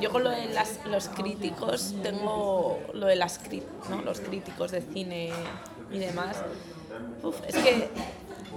yo 0.00 0.10
con 0.10 0.24
lo 0.24 0.30
de 0.30 0.46
las, 0.46 0.84
los 0.86 1.08
críticos 1.08 1.94
tengo 2.02 2.78
lo 2.94 3.06
de 3.06 3.16
las 3.16 3.40
¿no? 3.88 4.02
los 4.02 4.20
críticos 4.20 4.70
de 4.70 4.80
cine 4.80 5.30
y 5.90 5.98
demás. 5.98 6.36
es 7.46 7.56
que 7.56 7.90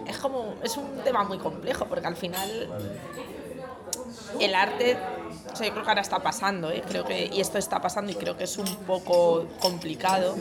es 0.08 0.18
como 0.18 0.56
es 0.64 0.78
un 0.78 0.98
tema 1.04 1.24
muy 1.24 1.38
complejo 1.38 1.86
porque 1.86 2.08
al 2.08 2.16
final 2.16 2.70
el 4.40 4.56
arte 4.56 4.98
o 5.52 5.56
sea, 5.56 5.68
yo 5.68 5.74
creo 5.74 5.84
que 5.84 5.90
ahora 5.90 6.02
está 6.02 6.20
pasando, 6.20 6.72
¿eh? 6.72 6.84
creo 6.88 7.06
que, 7.06 7.30
y 7.32 7.40
esto 7.40 7.58
está 7.58 7.80
pasando 7.82 8.12
y 8.12 8.16
creo 8.16 8.36
que 8.36 8.46
es 8.46 8.58
un 8.58 8.76
poco 8.88 9.46
complicado 9.60 10.36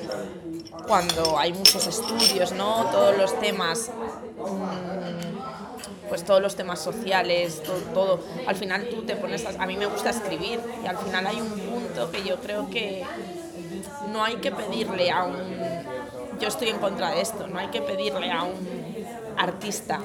cuando 0.86 1.38
hay 1.38 1.52
muchos 1.52 1.86
estudios, 1.86 2.52
¿no? 2.52 2.86
Todos 2.90 3.16
los 3.16 3.38
temas, 3.38 3.90
mm, 4.38 6.08
pues 6.08 6.24
todos 6.24 6.40
los 6.40 6.56
temas 6.56 6.80
sociales, 6.80 7.62
todo, 7.92 8.20
Al 8.46 8.56
final 8.56 8.88
tú 8.90 9.02
te 9.02 9.16
pones, 9.16 9.44
a, 9.44 9.62
a 9.62 9.66
mí 9.66 9.76
me 9.76 9.86
gusta 9.86 10.10
escribir 10.10 10.60
y 10.82 10.86
al 10.86 10.96
final 10.96 11.26
hay 11.26 11.40
un 11.40 11.50
punto 11.50 12.10
que 12.10 12.24
yo 12.24 12.36
creo 12.40 12.70
que 12.70 13.04
no 14.12 14.24
hay 14.24 14.36
que 14.36 14.50
pedirle 14.50 15.10
a 15.10 15.24
un, 15.24 15.36
yo 16.40 16.48
estoy 16.48 16.68
en 16.68 16.78
contra 16.78 17.10
de 17.10 17.20
esto, 17.20 17.46
no 17.48 17.58
hay 17.58 17.68
que 17.68 17.82
pedirle 17.82 18.30
a 18.30 18.44
un 18.44 18.54
artista 19.36 20.00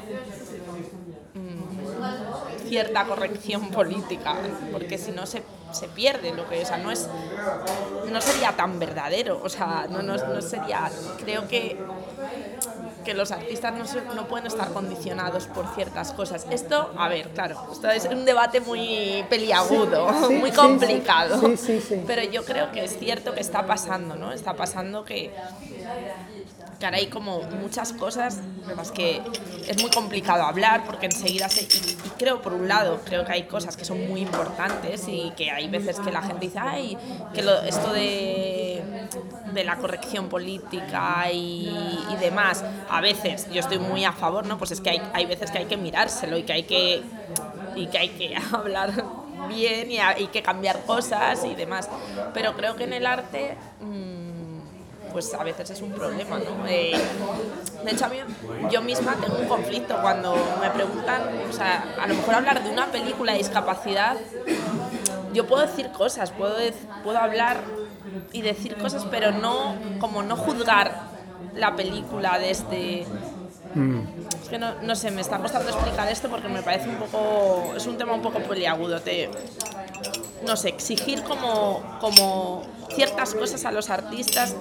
cierta 2.67 3.05
corrección 3.05 3.69
política, 3.69 4.35
porque 4.71 4.97
si 4.97 5.11
no 5.11 5.25
se, 5.25 5.43
se, 5.71 5.87
pierde 5.87 6.33
lo 6.33 6.47
que, 6.47 6.61
o 6.61 6.65
sea, 6.65 6.77
no 6.77 6.91
es, 6.91 7.09
no 8.11 8.21
sería 8.21 8.51
tan 8.53 8.79
verdadero, 8.79 9.39
o 9.43 9.49
sea, 9.49 9.87
no, 9.89 10.01
no, 10.01 10.15
no 10.15 10.41
sería, 10.41 10.89
creo 11.23 11.47
que 11.47 11.77
que 13.07 13.13
los 13.13 13.31
artistas 13.31 13.73
no, 13.73 14.13
no, 14.15 14.27
pueden 14.27 14.47
estar 14.47 14.73
condicionados 14.73 15.47
por 15.47 15.65
ciertas 15.75 16.11
cosas. 16.11 16.45
Esto, 16.51 16.91
a 16.97 17.07
ver, 17.07 17.29
claro, 17.29 17.57
esto 17.71 17.89
es 17.89 18.03
un 18.03 18.25
debate 18.25 18.59
muy 18.59 19.23
peliagudo, 19.29 20.07
muy 20.29 20.51
complicado, 20.51 21.41
pero 22.05 22.23
yo 22.23 22.43
creo 22.43 22.69
que 22.73 22.83
es 22.83 22.99
cierto 22.99 23.33
que 23.33 23.39
está 23.39 23.65
pasando, 23.65 24.17
¿no? 24.17 24.33
Está 24.33 24.55
pasando 24.55 25.05
que 25.05 25.31
que 26.79 26.85
ahora 26.85 26.97
hay 26.97 27.07
como 27.07 27.41
muchas 27.43 27.93
cosas 27.93 28.39
de 28.67 28.75
las 28.75 28.91
que 28.91 29.21
es 29.67 29.81
muy 29.81 29.89
complicado 29.89 30.43
hablar 30.43 30.83
porque 30.85 31.07
enseguida 31.07 31.49
se... 31.49 31.63
Y, 31.63 32.09
creo, 32.17 32.41
por 32.41 32.53
un 32.53 32.67
lado, 32.67 33.01
creo 33.05 33.25
que 33.25 33.31
hay 33.31 33.43
cosas 33.43 33.77
que 33.77 33.85
son 33.85 34.07
muy 34.07 34.21
importantes 34.21 35.05
y 35.07 35.31
que 35.35 35.51
hay 35.51 35.67
veces 35.67 35.99
que 35.99 36.11
la 36.11 36.21
gente 36.21 36.47
dice, 36.47 36.59
ay, 36.59 36.97
que 37.33 37.41
esto 37.67 37.93
de, 37.93 38.83
de 39.53 39.63
la 39.63 39.77
corrección 39.77 40.29
política 40.29 41.31
y, 41.31 41.69
y, 42.11 42.15
demás, 42.19 42.63
a 42.89 43.01
veces 43.01 43.47
yo 43.51 43.59
estoy 43.59 43.79
muy 43.79 44.05
a 44.05 44.11
favor, 44.11 44.45
¿no? 44.45 44.57
Pues 44.57 44.71
es 44.71 44.81
que 44.81 44.91
hay, 44.91 45.01
hay 45.13 45.25
veces 45.25 45.51
que 45.51 45.59
hay 45.59 45.65
que 45.65 45.77
mirárselo 45.77 46.37
y 46.37 46.43
que 46.43 46.53
hay 46.53 46.63
que, 46.63 47.01
y 47.75 47.87
que, 47.87 47.97
hay 47.97 48.09
que 48.09 48.35
hablar 48.51 48.91
bien 49.47 49.91
y 49.91 49.99
hay 49.99 50.27
que 50.27 50.41
cambiar 50.41 50.83
cosas 50.85 51.43
y 51.45 51.55
demás. 51.55 51.89
Pero 52.33 52.55
creo 52.55 52.75
que 52.75 52.83
en 52.83 52.93
el 52.93 53.05
arte... 53.05 53.55
Mmm, 53.81 54.26
pues 55.17 55.33
a 55.33 55.43
veces 55.43 55.71
es 55.71 55.81
un 55.81 55.93
problema, 55.93 56.37
¿no? 56.37 56.67
Eh, 56.67 56.95
de 57.83 57.91
hecho, 57.91 58.05
a 58.05 58.09
mí, 58.09 58.17
yo 58.69 58.83
misma 58.83 59.15
tengo 59.15 59.39
un 59.39 59.47
conflicto 59.47 59.99
cuando 59.99 60.35
me 60.61 60.69
preguntan, 60.69 61.23
o 61.49 61.51
sea, 61.51 61.95
a 61.99 62.05
lo 62.05 62.13
mejor 62.13 62.35
hablar 62.35 62.63
de 62.63 62.69
una 62.69 62.85
película 62.91 63.31
de 63.31 63.39
discapacidad, 63.39 64.15
yo 65.33 65.47
puedo 65.47 65.65
decir 65.65 65.89
cosas, 65.89 66.29
puedo, 66.29 66.57
puedo 67.03 67.17
hablar 67.17 67.61
y 68.31 68.43
decir 68.43 68.75
cosas, 68.75 69.07
pero 69.09 69.31
no, 69.31 69.73
como 69.99 70.21
no 70.21 70.35
juzgar 70.35 71.05
la 71.55 71.75
película 71.75 72.37
desde... 72.37 73.07
Mm. 73.73 74.01
Es 74.43 74.49
que 74.49 74.59
no, 74.59 74.75
no, 74.83 74.95
sé, 74.95 75.09
me 75.09 75.21
está 75.21 75.39
costando 75.39 75.67
explicar 75.69 76.07
esto 76.09 76.29
porque 76.29 76.47
me 76.47 76.61
parece 76.61 76.89
un 76.89 76.97
poco, 76.97 77.73
es 77.75 77.87
un 77.87 77.97
tema 77.97 78.13
un 78.13 78.21
poco 78.21 78.37
peliagudo. 78.37 79.01
Te, 79.01 79.31
no 80.45 80.55
sé, 80.55 80.69
exigir 80.69 81.23
como, 81.23 81.81
como 81.99 82.63
ciertas 82.93 83.33
cosas 83.33 83.65
a 83.65 83.71
los 83.71 83.89
artistas 83.89 84.55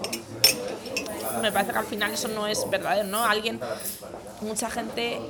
me 1.40 1.52
parece 1.52 1.72
que 1.72 1.78
al 1.78 1.86
final 1.86 2.12
eso 2.12 2.28
no 2.28 2.46
es 2.46 2.68
verdadero, 2.70 3.06
¿no? 3.06 3.24
Alguien, 3.24 3.60
mucha 4.40 4.70
gente 4.70 5.20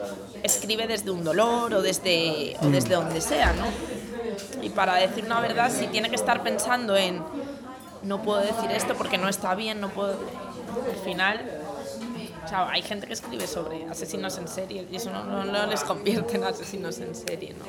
escribe 0.42 0.86
desde 0.86 1.10
un 1.10 1.24
dolor 1.24 1.74
o 1.74 1.82
desde, 1.82 2.56
o 2.60 2.66
desde 2.68 2.94
donde 2.94 3.20
sea, 3.20 3.52
¿no? 3.52 3.66
Y 4.62 4.70
para 4.70 4.96
decir 4.96 5.24
una 5.24 5.40
verdad, 5.40 5.70
si 5.70 5.86
tiene 5.88 6.08
que 6.08 6.16
estar 6.16 6.42
pensando 6.42 6.96
en 6.96 7.22
no 8.02 8.22
puedo 8.22 8.40
decir 8.40 8.70
esto 8.70 8.94
porque 8.94 9.18
no 9.18 9.28
está 9.28 9.54
bien, 9.54 9.80
no 9.80 9.88
puedo. 9.90 10.12
Al 10.12 11.04
final 11.04 11.65
o 12.46 12.48
sea, 12.48 12.70
hay 12.70 12.80
gente 12.80 13.08
que 13.08 13.12
escribe 13.12 13.44
sobre 13.48 13.86
asesinos 13.86 14.38
en 14.38 14.46
serie 14.46 14.86
y 14.88 14.96
eso 14.96 15.10
no, 15.10 15.44
no, 15.44 15.66
les 15.66 15.82
convierte 15.82 16.36
en 16.36 16.44
asesinos 16.44 16.98
en 17.00 17.12
serie, 17.12 17.54
¿no? 17.54 17.64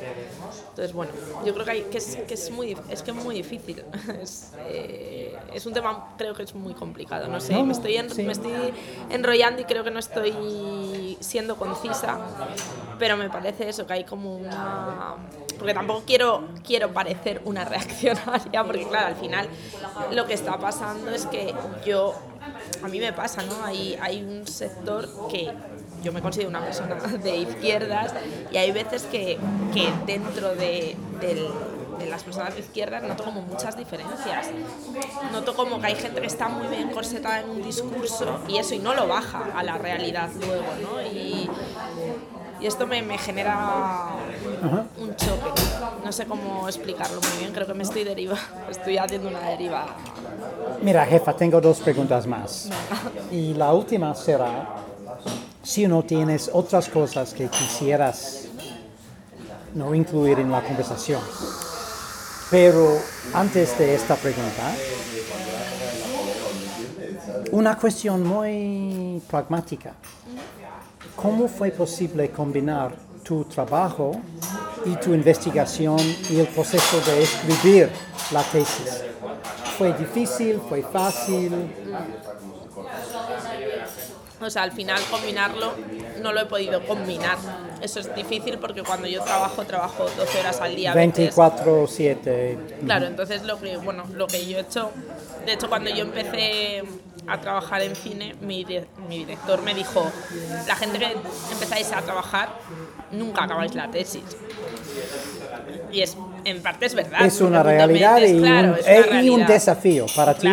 Entonces, 0.70 0.94
bueno, 0.94 1.12
yo 1.44 1.54
creo 1.56 1.66
que, 1.66 1.72
hay, 1.72 1.82
que, 1.84 1.98
es, 1.98 2.16
que 2.28 2.36
es, 2.36 2.52
muy, 2.52 2.78
es 2.88 3.02
que 3.02 3.10
es 3.10 3.18
muy 3.18 3.36
difícil. 3.36 3.84
Es, 4.22 4.52
eh, 4.68 5.38
es, 5.54 5.66
un 5.66 5.74
tema, 5.74 6.16
creo 6.18 6.34
que 6.34 6.44
es 6.44 6.56
muy 6.56 6.74
complicado. 6.74 7.28
No 7.28 7.40
sé, 7.40 7.62
me, 7.62 7.74
estoy 7.74 7.98
me 8.24 8.32
estoy 8.32 8.74
enrollando 9.10 9.62
y 9.62 9.66
creo 9.66 9.84
que 9.84 9.92
no 9.92 10.00
estoy 10.00 11.18
siendo 11.20 11.56
concisa, 11.58 12.20
pero 12.98 13.18
me 13.18 13.30
parece 13.30 13.70
eso, 13.70 13.86
que 13.86 13.94
hay 13.94 14.04
como 14.04 14.36
una... 14.36 15.16
Porque 15.58 15.74
tampoco 15.74 16.04
quiero, 16.06 16.48
quiero 16.66 16.92
parecer 16.94 17.42
una 17.46 17.66
reaccionaria, 17.66 18.64
porque 18.64 18.88
claro, 18.88 19.08
al 19.08 19.16
final 19.16 19.48
lo 20.12 20.26
que 20.26 20.34
está 20.34 20.58
pasando 20.58 21.12
es 21.12 21.26
que 21.26 21.54
yo 21.86 22.16
a 22.84 22.88
mí 22.88 23.00
me 23.00 23.14
pasa, 23.14 23.44
¿no? 23.44 23.64
Hay, 23.64 23.98
hay 24.02 24.24
un 24.24 24.48
sector 24.48 25.08
que 25.30 25.52
yo 26.04 26.14
me 26.14 26.22
considero 26.22 26.50
una 26.50 26.64
persona 26.64 26.96
de 27.24 27.38
izquierdas 27.38 28.14
y 28.52 28.58
hay 28.58 28.72
veces 28.72 29.04
que, 29.04 29.38
que 29.74 29.92
dentro 30.06 30.56
de, 30.56 30.96
las 32.08 32.24
personas 32.24 32.54
de 32.54 32.62
izquierdas 32.62 33.04
noto 33.04 33.24
como 33.24 33.42
muchas 33.42 33.76
diferencias. 33.76 34.48
Noto 35.32 35.56
como 35.56 35.82
que 35.82 35.88
hay 35.88 35.96
gente 35.96 36.22
que 36.22 36.28
está 36.28 36.48
muy 36.48 36.68
bien 36.68 36.90
corsetada 36.90 37.42
en 37.42 37.50
un 37.50 37.62
discurso 37.62 38.40
y 38.48 38.58
eso 38.58 38.76
y 38.76 38.80
no 38.80 38.94
lo 38.94 39.08
baja 39.08 39.52
a 39.56 39.64
la 39.64 39.78
realidad 39.78 40.30
luego, 40.40 40.68
¿no? 40.82 41.02
Y 42.60 42.66
esto 42.66 42.88
me, 42.88 43.02
me 43.02 43.18
genera 43.18 44.10
un 44.98 45.16
choque. 45.16 45.52
No 46.04 46.12
sé 46.12 46.26
cómo 46.26 46.68
explicarlo 46.68 47.20
muy 47.22 47.40
bien, 47.40 47.54
creo 47.54 47.68
que 47.68 47.74
me 47.74 47.84
estoy 47.84 48.04
deriva, 48.04 48.38
estoy 48.70 48.98
haciendo 48.98 49.30
una 49.30 49.42
deriva. 49.42 49.86
Mira, 50.82 51.06
jefa, 51.06 51.34
tengo 51.34 51.60
dos 51.62 51.80
preguntas 51.80 52.26
más. 52.26 52.70
Y 53.32 53.54
la 53.54 53.74
última 53.74 54.14
será, 54.16 54.76
si 55.64 55.88
no 55.88 56.04
tienes 56.04 56.50
otras 56.54 56.90
cosas 56.90 57.34
que 57.34 57.48
quisieras 57.48 58.48
no 59.74 59.94
incluir 59.94 60.40
en 60.40 60.52
la 60.52 60.62
conversación. 60.62 61.22
Pero 62.50 62.98
antes 63.34 63.78
de 63.78 63.96
esta 63.96 64.16
pregunta, 64.16 64.74
una 67.52 67.78
cuestión 67.78 68.24
muy 68.24 69.22
pragmática. 69.30 69.94
¿Cómo 71.18 71.48
fue 71.48 71.72
posible 71.72 72.30
combinar 72.30 72.96
tu 73.24 73.44
trabajo 73.46 74.12
y 74.86 74.96
tu 74.98 75.16
investigación 75.16 76.00
y 76.30 76.40
el 76.40 76.48
proceso 76.48 77.02
de 77.02 77.24
escribir 77.24 77.90
la 78.32 78.44
tesis? 78.44 79.04
¿Fue 79.80 79.94
difícil? 79.94 80.62
¿Fue 80.70 80.84
fácil? 80.84 81.52
O 84.40 84.50
sea, 84.52 84.62
al 84.62 84.72
final 84.72 85.02
combinarlo 85.10 85.74
no 86.22 86.32
lo 86.32 86.42
he 86.42 86.46
podido 86.46 86.86
combinar. 86.86 87.38
Eso 87.82 88.00
es 88.00 88.14
difícil 88.14 88.60
porque 88.60 88.84
cuando 88.84 89.08
yo 89.08 89.24
trabajo, 89.24 89.64
trabajo 89.66 90.06
12 90.16 90.40
horas 90.40 90.62
al 90.62 90.76
día. 90.76 90.94
24-7. 90.94 92.58
Claro, 92.86 93.08
entonces 93.08 93.44
lo 93.44 93.60
que, 93.60 93.78
bueno, 93.78 94.04
lo 94.14 94.28
que 94.28 94.46
yo 94.46 94.60
he 94.60 94.62
hecho, 94.62 94.92
de 95.48 95.54
hecho 95.54 95.68
cuando 95.68 95.90
yo 95.90 96.04
empecé 96.04 96.84
a 97.28 97.40
trabajar 97.40 97.82
en 97.82 97.96
cine, 97.96 98.36
mi, 98.42 98.66
mi 99.10 99.20
director 99.20 99.62
me 99.62 99.74
dijo, 99.74 100.10
la 100.66 100.76
gente 100.76 100.98
que 100.98 101.16
empezáis 101.52 101.92
a 101.92 102.02
trabajar, 102.02 102.50
nunca 103.12 103.44
acabáis 103.44 103.76
la 103.76 103.92
tesis. 103.92 104.24
Y 105.92 106.02
es, 106.02 106.18
en 106.46 106.62
parte 106.62 106.86
es 106.86 106.96
verdad. 106.96 107.26
Es 107.26 107.42
una 107.42 107.64
realidad, 107.64 108.22
y, 108.22 109.30
un, 109.30 109.46
desafío 109.46 110.06
para 110.16 110.34
ti. 110.34 110.48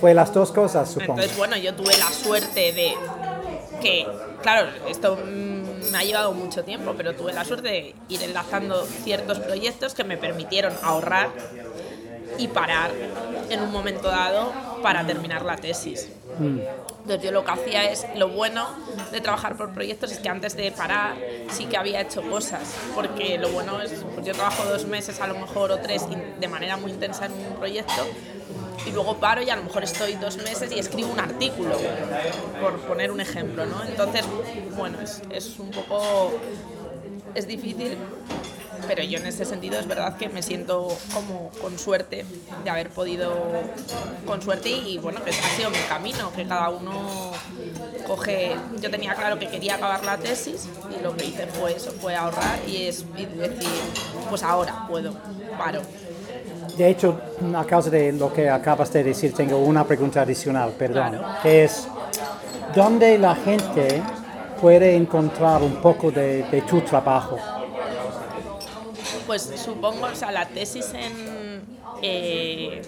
Fue 0.00 0.14
las 0.14 0.32
dos 0.32 0.52
cosas, 0.52 0.90
supongo. 0.90 1.14
Entonces, 1.14 1.36
bueno, 1.36 1.56
yo 1.56 1.74
tuve 1.74 1.96
la 1.96 2.10
suerte 2.10 2.72
de 2.72 2.94
que, 3.80 4.06
claro, 4.42 4.68
esto 4.88 5.18
me 5.26 5.98
ha 5.98 6.02
llevado 6.02 6.32
mucho 6.32 6.64
tiempo, 6.64 6.94
pero 6.96 7.14
tuve 7.14 7.32
la 7.32 7.44
suerte 7.44 7.68
de 7.68 7.94
ir 8.08 8.22
enlazando 8.22 8.84
ciertos 8.84 9.38
proyectos 9.38 9.94
que 9.94 10.04
me 10.04 10.16
permitieron 10.16 10.72
ahorrar 10.82 11.30
y 12.38 12.48
parar 12.48 12.90
en 13.48 13.62
un 13.62 13.72
momento 13.72 14.08
dado 14.08 14.52
para 14.86 15.04
terminar 15.04 15.44
la 15.44 15.56
tesis. 15.56 16.08
Mm. 16.38 16.60
Entonces 17.00 17.20
yo 17.20 17.32
lo 17.32 17.44
que 17.44 17.50
hacía 17.50 17.90
es, 17.90 18.06
lo 18.14 18.28
bueno 18.28 18.68
de 19.10 19.20
trabajar 19.20 19.56
por 19.56 19.74
proyectos 19.74 20.12
es 20.12 20.20
que 20.20 20.28
antes 20.28 20.56
de 20.56 20.70
parar 20.70 21.16
sí 21.50 21.66
que 21.66 21.76
había 21.76 22.02
hecho 22.02 22.22
cosas, 22.22 22.62
porque 22.94 23.36
lo 23.36 23.48
bueno 23.48 23.82
es, 23.82 24.04
pues 24.14 24.24
yo 24.24 24.32
trabajo 24.32 24.64
dos 24.64 24.86
meses 24.86 25.20
a 25.20 25.26
lo 25.26 25.34
mejor 25.34 25.72
o 25.72 25.78
tres 25.80 26.02
de 26.38 26.46
manera 26.46 26.76
muy 26.76 26.92
intensa 26.92 27.26
en 27.26 27.32
un 27.32 27.56
proyecto 27.56 28.06
y 28.86 28.92
luego 28.92 29.16
paro 29.16 29.42
y 29.42 29.50
a 29.50 29.56
lo 29.56 29.64
mejor 29.64 29.82
estoy 29.82 30.12
dos 30.14 30.36
meses 30.36 30.70
y 30.70 30.78
escribo 30.78 31.12
un 31.12 31.18
artículo, 31.18 31.76
por 32.60 32.78
poner 32.82 33.10
un 33.10 33.20
ejemplo, 33.20 33.66
¿no? 33.66 33.82
Entonces, 33.82 34.24
bueno, 34.76 35.00
es, 35.00 35.20
es 35.30 35.58
un 35.58 35.72
poco, 35.72 36.30
es 37.34 37.48
difícil, 37.48 37.98
pero 38.86 39.02
yo 39.02 39.18
en 39.18 39.26
ese 39.26 39.44
sentido 39.44 39.78
es 39.78 39.86
verdad 39.86 40.16
que 40.16 40.28
me 40.28 40.42
siento 40.42 40.88
como 41.12 41.50
con 41.60 41.78
suerte 41.78 42.24
de 42.64 42.70
haber 42.70 42.90
podido, 42.90 43.32
con 44.26 44.42
suerte 44.42 44.70
y, 44.70 44.98
bueno, 44.98 45.22
que 45.24 45.30
ha 45.30 45.56
sido 45.56 45.70
mi 45.70 45.78
camino, 45.88 46.32
que 46.34 46.46
cada 46.46 46.70
uno 46.70 47.32
coge, 48.06 48.56
yo 48.80 48.90
tenía 48.90 49.14
claro 49.14 49.38
que 49.38 49.48
quería 49.48 49.76
acabar 49.76 50.04
la 50.04 50.16
tesis 50.16 50.68
y 50.96 51.02
lo 51.02 51.16
que 51.16 51.26
hice 51.26 51.46
fue 51.46 51.76
eso, 51.76 51.90
fue 51.92 52.14
ahorrar 52.14 52.58
y 52.66 52.86
es 52.86 53.04
decir, 53.14 53.68
pues 54.28 54.42
ahora 54.42 54.86
puedo, 54.88 55.14
paro. 55.58 55.82
De 56.76 56.90
hecho, 56.90 57.18
a 57.54 57.64
causa 57.64 57.90
de 57.90 58.12
lo 58.12 58.32
que 58.32 58.50
acabas 58.50 58.92
de 58.92 59.02
decir, 59.02 59.32
tengo 59.32 59.58
una 59.58 59.84
pregunta 59.84 60.22
adicional, 60.22 60.72
perdón, 60.72 61.20
que 61.42 61.64
es, 61.64 61.88
¿dónde 62.74 63.18
la 63.18 63.34
gente 63.34 64.02
puede 64.60 64.94
encontrar 64.94 65.62
un 65.62 65.76
poco 65.76 66.10
de, 66.10 66.42
de 66.44 66.62
tu 66.62 66.82
trabajo? 66.82 67.38
Pues 69.26 69.50
supongo, 69.64 70.06
o 70.06 70.14
sea, 70.14 70.30
la 70.30 70.46
tesis 70.48 70.92
en... 70.94 71.62
Eh, 72.02 72.82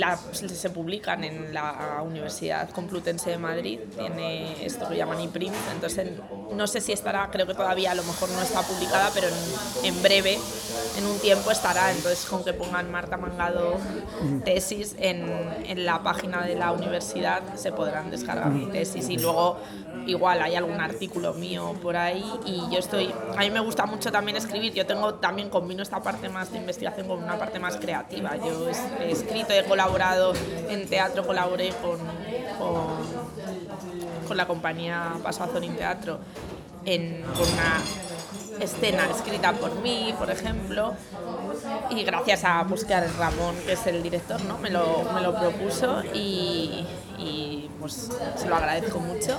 la, 0.00 0.16
se 0.16 0.70
publican 0.70 1.24
en 1.24 1.52
la 1.54 2.02
Universidad 2.04 2.70
Complutense 2.70 3.30
de 3.30 3.38
Madrid, 3.38 3.80
tiene 3.96 4.64
esto 4.64 4.88
que 4.88 4.96
llaman 4.96 5.20
IPRIM, 5.20 5.52
entonces 5.72 6.08
no 6.52 6.66
sé 6.66 6.80
si 6.80 6.92
estará, 6.92 7.30
creo 7.30 7.46
que 7.46 7.54
todavía 7.54 7.92
a 7.92 7.94
lo 7.94 8.02
mejor 8.02 8.28
no 8.30 8.42
está 8.42 8.62
publicada, 8.62 9.10
pero 9.14 9.28
en, 9.28 9.86
en 9.86 10.02
breve, 10.02 10.38
en 10.96 11.06
un 11.06 11.18
tiempo 11.18 11.50
estará, 11.50 11.90
entonces 11.90 12.24
con 12.26 12.44
que 12.44 12.52
pongan 12.52 12.90
Marta 12.90 13.16
Mangado 13.16 13.76
tesis 14.44 14.94
en, 14.98 15.30
en 15.66 15.84
la 15.84 16.02
página 16.02 16.42
de 16.42 16.54
la 16.54 16.72
universidad 16.72 17.42
se 17.54 17.72
podrán 17.72 18.10
descargar 18.10 18.52
tesis 18.70 19.08
y 19.08 19.18
luego 19.18 19.58
igual 20.06 20.42
hay 20.42 20.54
algún 20.56 20.80
artículo 20.80 21.34
mío 21.34 21.74
por 21.82 21.96
ahí 21.96 22.24
y 22.44 22.62
yo 22.70 22.78
estoy, 22.78 23.12
a 23.36 23.40
mí 23.40 23.50
me 23.50 23.60
gusta 23.60 23.86
mucho 23.86 24.10
también 24.10 24.36
escribir, 24.36 24.72
yo 24.72 24.86
tengo 24.86 25.14
también 25.14 25.48
combino 25.48 25.82
esta 25.82 26.02
parte 26.02 26.28
más 26.28 26.50
de 26.52 26.58
investigación 26.58 27.06
con 27.06 27.22
una 27.22 27.38
parte 27.38 27.58
más 27.58 27.76
creativa, 27.76 28.36
yo 28.36 28.68
he 29.00 29.10
escrito, 29.10 29.52
he 29.52 29.64
colaborado 29.64 29.81
en 30.68 30.88
teatro, 30.88 31.26
colaboré 31.26 31.70
con, 31.82 31.98
con 34.28 34.36
la 34.36 34.46
compañía 34.46 35.14
Paso 35.22 35.44
Azorín 35.44 35.76
Teatro 35.76 36.18
en 36.84 37.24
una 37.24 38.62
escena 38.62 39.08
escrita 39.10 39.52
por 39.52 39.74
mí, 39.80 40.14
por 40.18 40.30
ejemplo, 40.30 40.94
y 41.90 42.04
gracias 42.04 42.44
a 42.44 42.62
buscar 42.62 43.06
Ramón, 43.18 43.56
que 43.66 43.72
es 43.72 43.86
el 43.86 44.02
director, 44.02 44.40
¿no? 44.44 44.58
me, 44.58 44.70
lo, 44.70 45.02
me 45.14 45.20
lo 45.20 45.34
propuso 45.34 46.02
y, 46.14 46.86
y 47.18 47.70
pues 47.80 48.10
se 48.36 48.48
lo 48.48 48.56
agradezco 48.56 49.00
mucho. 49.00 49.36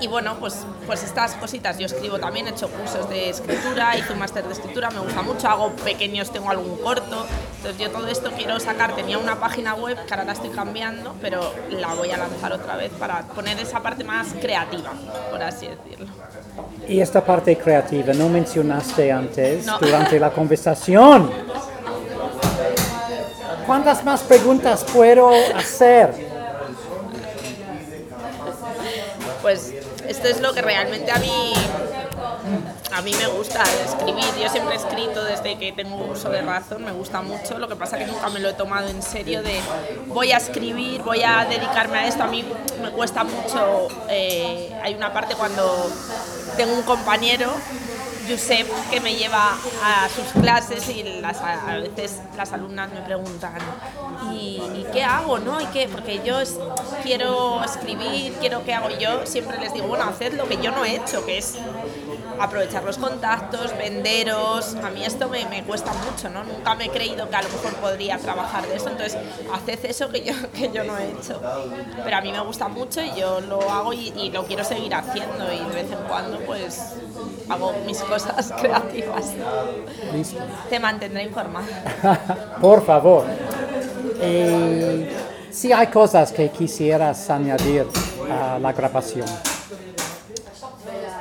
Y 0.00 0.08
bueno, 0.08 0.36
pues, 0.38 0.66
pues 0.86 1.02
estas 1.02 1.34
cositas, 1.36 1.78
yo 1.78 1.86
escribo 1.86 2.18
también, 2.18 2.46
he 2.46 2.50
hecho 2.50 2.68
cursos 2.68 3.08
de 3.08 3.30
escritura, 3.30 3.96
hice 3.96 4.12
un 4.12 4.18
máster 4.18 4.44
de 4.44 4.52
escritura, 4.52 4.90
me 4.90 5.00
gusta 5.00 5.22
mucho, 5.22 5.48
hago 5.48 5.70
pequeños, 5.70 6.30
tengo 6.30 6.50
algún 6.50 6.76
corto, 6.78 7.24
entonces 7.56 7.80
yo 7.80 7.90
todo 7.90 8.06
esto 8.08 8.30
quiero 8.36 8.60
sacar, 8.60 8.94
tenía 8.94 9.16
una 9.16 9.36
página 9.40 9.74
web 9.74 9.96
que 10.04 10.12
ahora 10.12 10.24
la 10.24 10.32
estoy 10.32 10.50
cambiando, 10.50 11.14
pero 11.22 11.50
la 11.70 11.94
voy 11.94 12.10
a 12.10 12.18
lanzar 12.18 12.52
otra 12.52 12.76
vez 12.76 12.92
para 12.98 13.22
poner 13.22 13.58
esa 13.58 13.80
parte 13.80 14.04
más 14.04 14.28
creativa, 14.40 14.92
por 15.30 15.42
así 15.42 15.66
decirlo. 15.68 16.12
Y 16.86 17.00
esta 17.00 17.24
parte 17.24 17.56
creativa 17.56 18.12
no 18.12 18.28
mencionaste 18.28 19.10
antes 19.10 19.64
No. 19.64 19.78
durante 19.78 20.20
la 20.20 20.30
conversación. 20.30 21.30
¿Cuántas 23.66 24.04
más 24.04 24.22
preguntas 24.22 24.84
puedo 24.84 25.30
hacer? 25.56 26.35
Pues 29.46 29.72
esto 30.08 30.26
es 30.26 30.40
lo 30.40 30.52
que 30.54 30.60
realmente 30.60 31.12
a 31.12 31.20
mí 31.20 31.52
a 32.92 33.00
mí 33.00 33.12
me 33.14 33.28
gusta 33.28 33.62
escribir. 33.84 34.24
Yo 34.42 34.48
siempre 34.48 34.74
he 34.74 34.76
escrito 34.76 35.22
desde 35.22 35.56
que 35.56 35.70
tengo 35.70 36.04
uso 36.04 36.30
de 36.30 36.42
razón, 36.42 36.84
me 36.84 36.90
gusta 36.90 37.22
mucho. 37.22 37.56
Lo 37.56 37.68
que 37.68 37.76
pasa 37.76 37.96
que 37.96 38.06
nunca 38.06 38.28
me 38.28 38.40
lo 38.40 38.48
he 38.48 38.54
tomado 38.54 38.88
en 38.88 39.00
serio 39.00 39.44
de 39.44 39.60
voy 40.08 40.32
a 40.32 40.38
escribir, 40.38 41.00
voy 41.02 41.22
a 41.22 41.44
dedicarme 41.44 41.98
a 41.98 42.08
esto. 42.08 42.24
A 42.24 42.26
mí 42.26 42.44
me 42.82 42.90
cuesta 42.90 43.22
mucho. 43.22 43.86
eh, 44.08 44.76
hay 44.82 44.94
una 44.94 45.12
parte 45.12 45.36
cuando 45.36 45.92
tengo 46.56 46.74
un 46.74 46.82
compañero 46.82 47.52
Josep 48.28 48.66
que 48.90 49.00
me 49.00 49.14
lleva 49.14 49.56
a 49.84 50.08
sus 50.08 50.42
clases 50.42 50.88
y 50.88 51.22
a 51.22 51.76
veces 51.76 52.18
las 52.36 52.52
alumnas 52.52 52.90
me 52.92 53.00
preguntan 53.02 53.54
¿y, 54.30 54.70
y 54.74 54.86
qué 54.92 55.02
hago? 55.04 55.38
¿no? 55.38 55.60
¿Y 55.60 55.66
qué? 55.68 55.88
Porque 55.88 56.20
yo 56.22 56.40
es- 56.40 56.60
quiero 57.02 57.62
escribir, 57.64 58.38
quiero 58.40 58.64
qué 58.64 58.74
hago 58.74 58.90
yo 58.90 59.26
siempre 59.26 59.58
les 59.58 59.72
digo, 59.72 59.86
bueno, 59.88 60.04
haced 60.04 60.32
lo 60.34 60.48
que 60.48 60.58
yo 60.58 60.72
no 60.72 60.84
he 60.84 60.94
hecho, 60.96 61.24
que 61.24 61.38
es 61.38 61.60
aprovechar 62.38 62.84
los 62.84 62.98
contactos, 62.98 63.76
venderos, 63.76 64.76
a 64.82 64.90
mí 64.90 65.04
esto 65.04 65.28
me, 65.28 65.46
me 65.46 65.64
cuesta 65.64 65.92
mucho, 65.94 66.28
¿no? 66.30 66.44
Nunca 66.44 66.74
me 66.74 66.86
he 66.86 66.90
creído 66.90 67.28
que 67.30 67.36
a 67.36 67.42
lo 67.42 67.48
mejor 67.48 67.76
podría 67.76 68.18
trabajar 68.18 68.66
de 68.68 68.76
eso, 68.76 68.90
entonces 68.90 69.18
haced 69.52 69.84
eso 69.86 70.10
que 70.10 70.22
yo, 70.24 70.32
que 70.52 70.70
yo 70.70 70.84
no 70.84 70.98
he 70.98 71.10
hecho. 71.12 71.40
Pero 72.02 72.16
a 72.18 72.20
mí 72.20 72.32
me 72.32 72.40
gusta 72.40 72.68
mucho 72.68 73.00
y 73.02 73.14
yo 73.14 73.40
lo 73.40 73.70
hago 73.70 73.92
y, 73.92 74.12
y 74.16 74.30
lo 74.30 74.44
quiero 74.46 74.64
seguir 74.64 74.94
haciendo 74.94 75.52
y 75.52 75.64
de 75.66 75.74
vez 75.74 75.90
en 75.90 76.02
cuando 76.04 76.40
pues 76.40 77.00
hago 77.48 77.72
mis 77.86 78.02
cosas 78.04 78.52
creativas. 78.60 79.32
Listo. 80.12 80.42
Te 80.68 80.78
mantendré 80.78 81.22
informada. 81.22 81.66
Por 82.60 82.84
favor. 82.84 83.24
Eh, 84.20 85.10
si 85.50 85.72
hay 85.72 85.86
cosas 85.88 86.32
que 86.32 86.50
quisieras 86.50 87.28
añadir 87.30 87.86
a 88.30 88.58
la 88.58 88.72
grabación. 88.72 89.26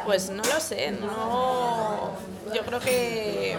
Pues 0.05 0.29
no 0.29 0.43
lo 0.43 0.59
sé, 0.59 0.91
no. 0.91 2.11
Yo 2.53 2.61
creo 2.65 2.79
que. 2.79 3.55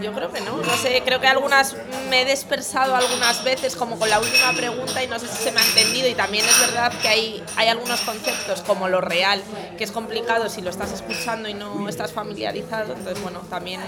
Yo 0.00 0.12
creo 0.12 0.30
que 0.32 0.40
no, 0.40 0.56
no 0.56 0.76
sé, 0.76 1.02
creo 1.04 1.20
que 1.20 1.26
algunas 1.26 1.76
me 2.08 2.22
he 2.22 2.24
dispersado 2.24 2.94
algunas 2.94 3.42
veces 3.44 3.76
como 3.76 3.98
con 3.98 4.08
la 4.08 4.18
última 4.20 4.52
pregunta 4.52 5.02
y 5.02 5.06
no 5.08 5.18
sé 5.18 5.26
si 5.28 5.36
se 5.44 5.52
me 5.52 5.60
ha 5.60 5.64
entendido. 5.64 6.08
Y 6.08 6.14
también 6.14 6.44
es 6.44 6.60
verdad 6.60 6.92
que 7.00 7.08
hay, 7.08 7.42
hay 7.56 7.68
algunos 7.68 8.00
conceptos 8.02 8.62
como 8.62 8.88
lo 8.88 9.00
real 9.00 9.42
que 9.76 9.84
es 9.84 9.92
complicado 9.92 10.48
si 10.48 10.60
lo 10.62 10.70
estás 10.70 10.92
escuchando 10.92 11.48
y 11.48 11.54
no 11.54 11.88
estás 11.88 12.12
familiarizado, 12.12 12.94
entonces 12.94 13.22
bueno, 13.22 13.40
también 13.48 13.80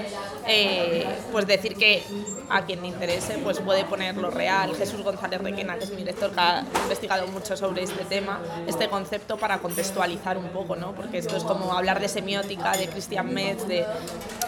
eh, 0.46 1.06
pues 1.32 1.46
decir 1.46 1.76
que 1.76 2.02
a 2.48 2.64
quien 2.64 2.80
le 2.82 2.88
interese 2.88 3.38
pues 3.38 3.58
puede 3.60 3.84
poner 3.84 4.16
lo 4.16 4.30
real, 4.30 4.74
Jesús 4.76 5.02
González 5.02 5.40
Requena 5.40 5.76
que 5.78 5.84
es 5.84 5.90
mi 5.90 5.98
director 5.98 6.30
que 6.32 6.40
ha 6.40 6.64
investigado 6.82 7.26
mucho 7.28 7.56
sobre 7.56 7.82
este 7.82 8.04
tema, 8.04 8.40
este 8.66 8.88
concepto 8.88 9.36
para 9.36 9.58
contextualizar 9.58 10.36
un 10.38 10.48
poco, 10.48 10.76
¿no? 10.76 10.92
porque 10.92 11.18
esto 11.18 11.36
es 11.36 11.44
como 11.44 11.72
hablar 11.76 12.00
de 12.00 12.08
semiótica, 12.08 12.72
de 12.72 12.88
Christian 12.88 13.32
Metz, 13.32 13.66
de, 13.66 13.84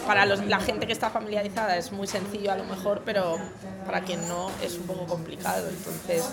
para 0.06 0.26
los- 0.26 0.44
la 0.46 0.58
gente 0.60 0.86
que 0.86 0.92
está 0.92 1.10
familiarizada 1.10 1.51
es 1.76 1.92
muy 1.92 2.07
sencillo 2.07 2.53
a 2.53 2.57
lo 2.57 2.64
mejor, 2.64 3.03
pero 3.05 3.36
para 3.86 4.03
quien 4.03 4.26
no 4.28 4.50
es 4.62 4.74
un 4.76 4.82
poco 4.86 5.07
complicado. 5.07 5.68
Entonces, 5.68 6.30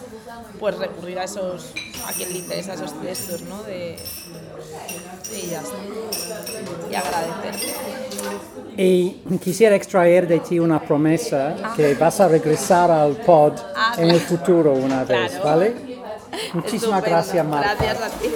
pues 0.59 0.77
recurrir 0.77 1.19
a 1.19 1.23
esos, 1.25 1.71
a 2.07 2.13
quien 2.13 2.31
le 2.33 2.39
interesa 2.39 2.73
esos 2.73 2.93
textos, 3.01 3.41
¿no? 3.43 3.63
De, 3.63 3.97
y 5.35 5.47
ya 5.47 5.61
está. 5.61 5.75
Y 6.91 6.95
agradecerte. 6.95 7.73
Y 8.77 9.09
quisiera 9.41 9.75
extraer 9.75 10.27
de 10.27 10.39
ti 10.39 10.59
una 10.59 10.79
promesa 10.81 11.55
que 11.75 11.95
vas 11.95 12.19
a 12.19 12.27
regresar 12.27 12.89
al 12.91 13.13
pod 13.17 13.53
Ah, 13.75 13.95
en 13.97 14.09
el 14.11 14.19
futuro 14.21 14.73
una 14.73 15.03
vez, 15.03 15.31
Claro. 15.31 15.43
¿vale? 15.45 15.75
Muchísimas 16.53 16.99
Estupendo. 16.99 17.09
gracias, 17.09 17.45
Marta. 17.45 17.75
Gracias 17.75 18.01
a 18.01 18.09
ti. 18.19 18.29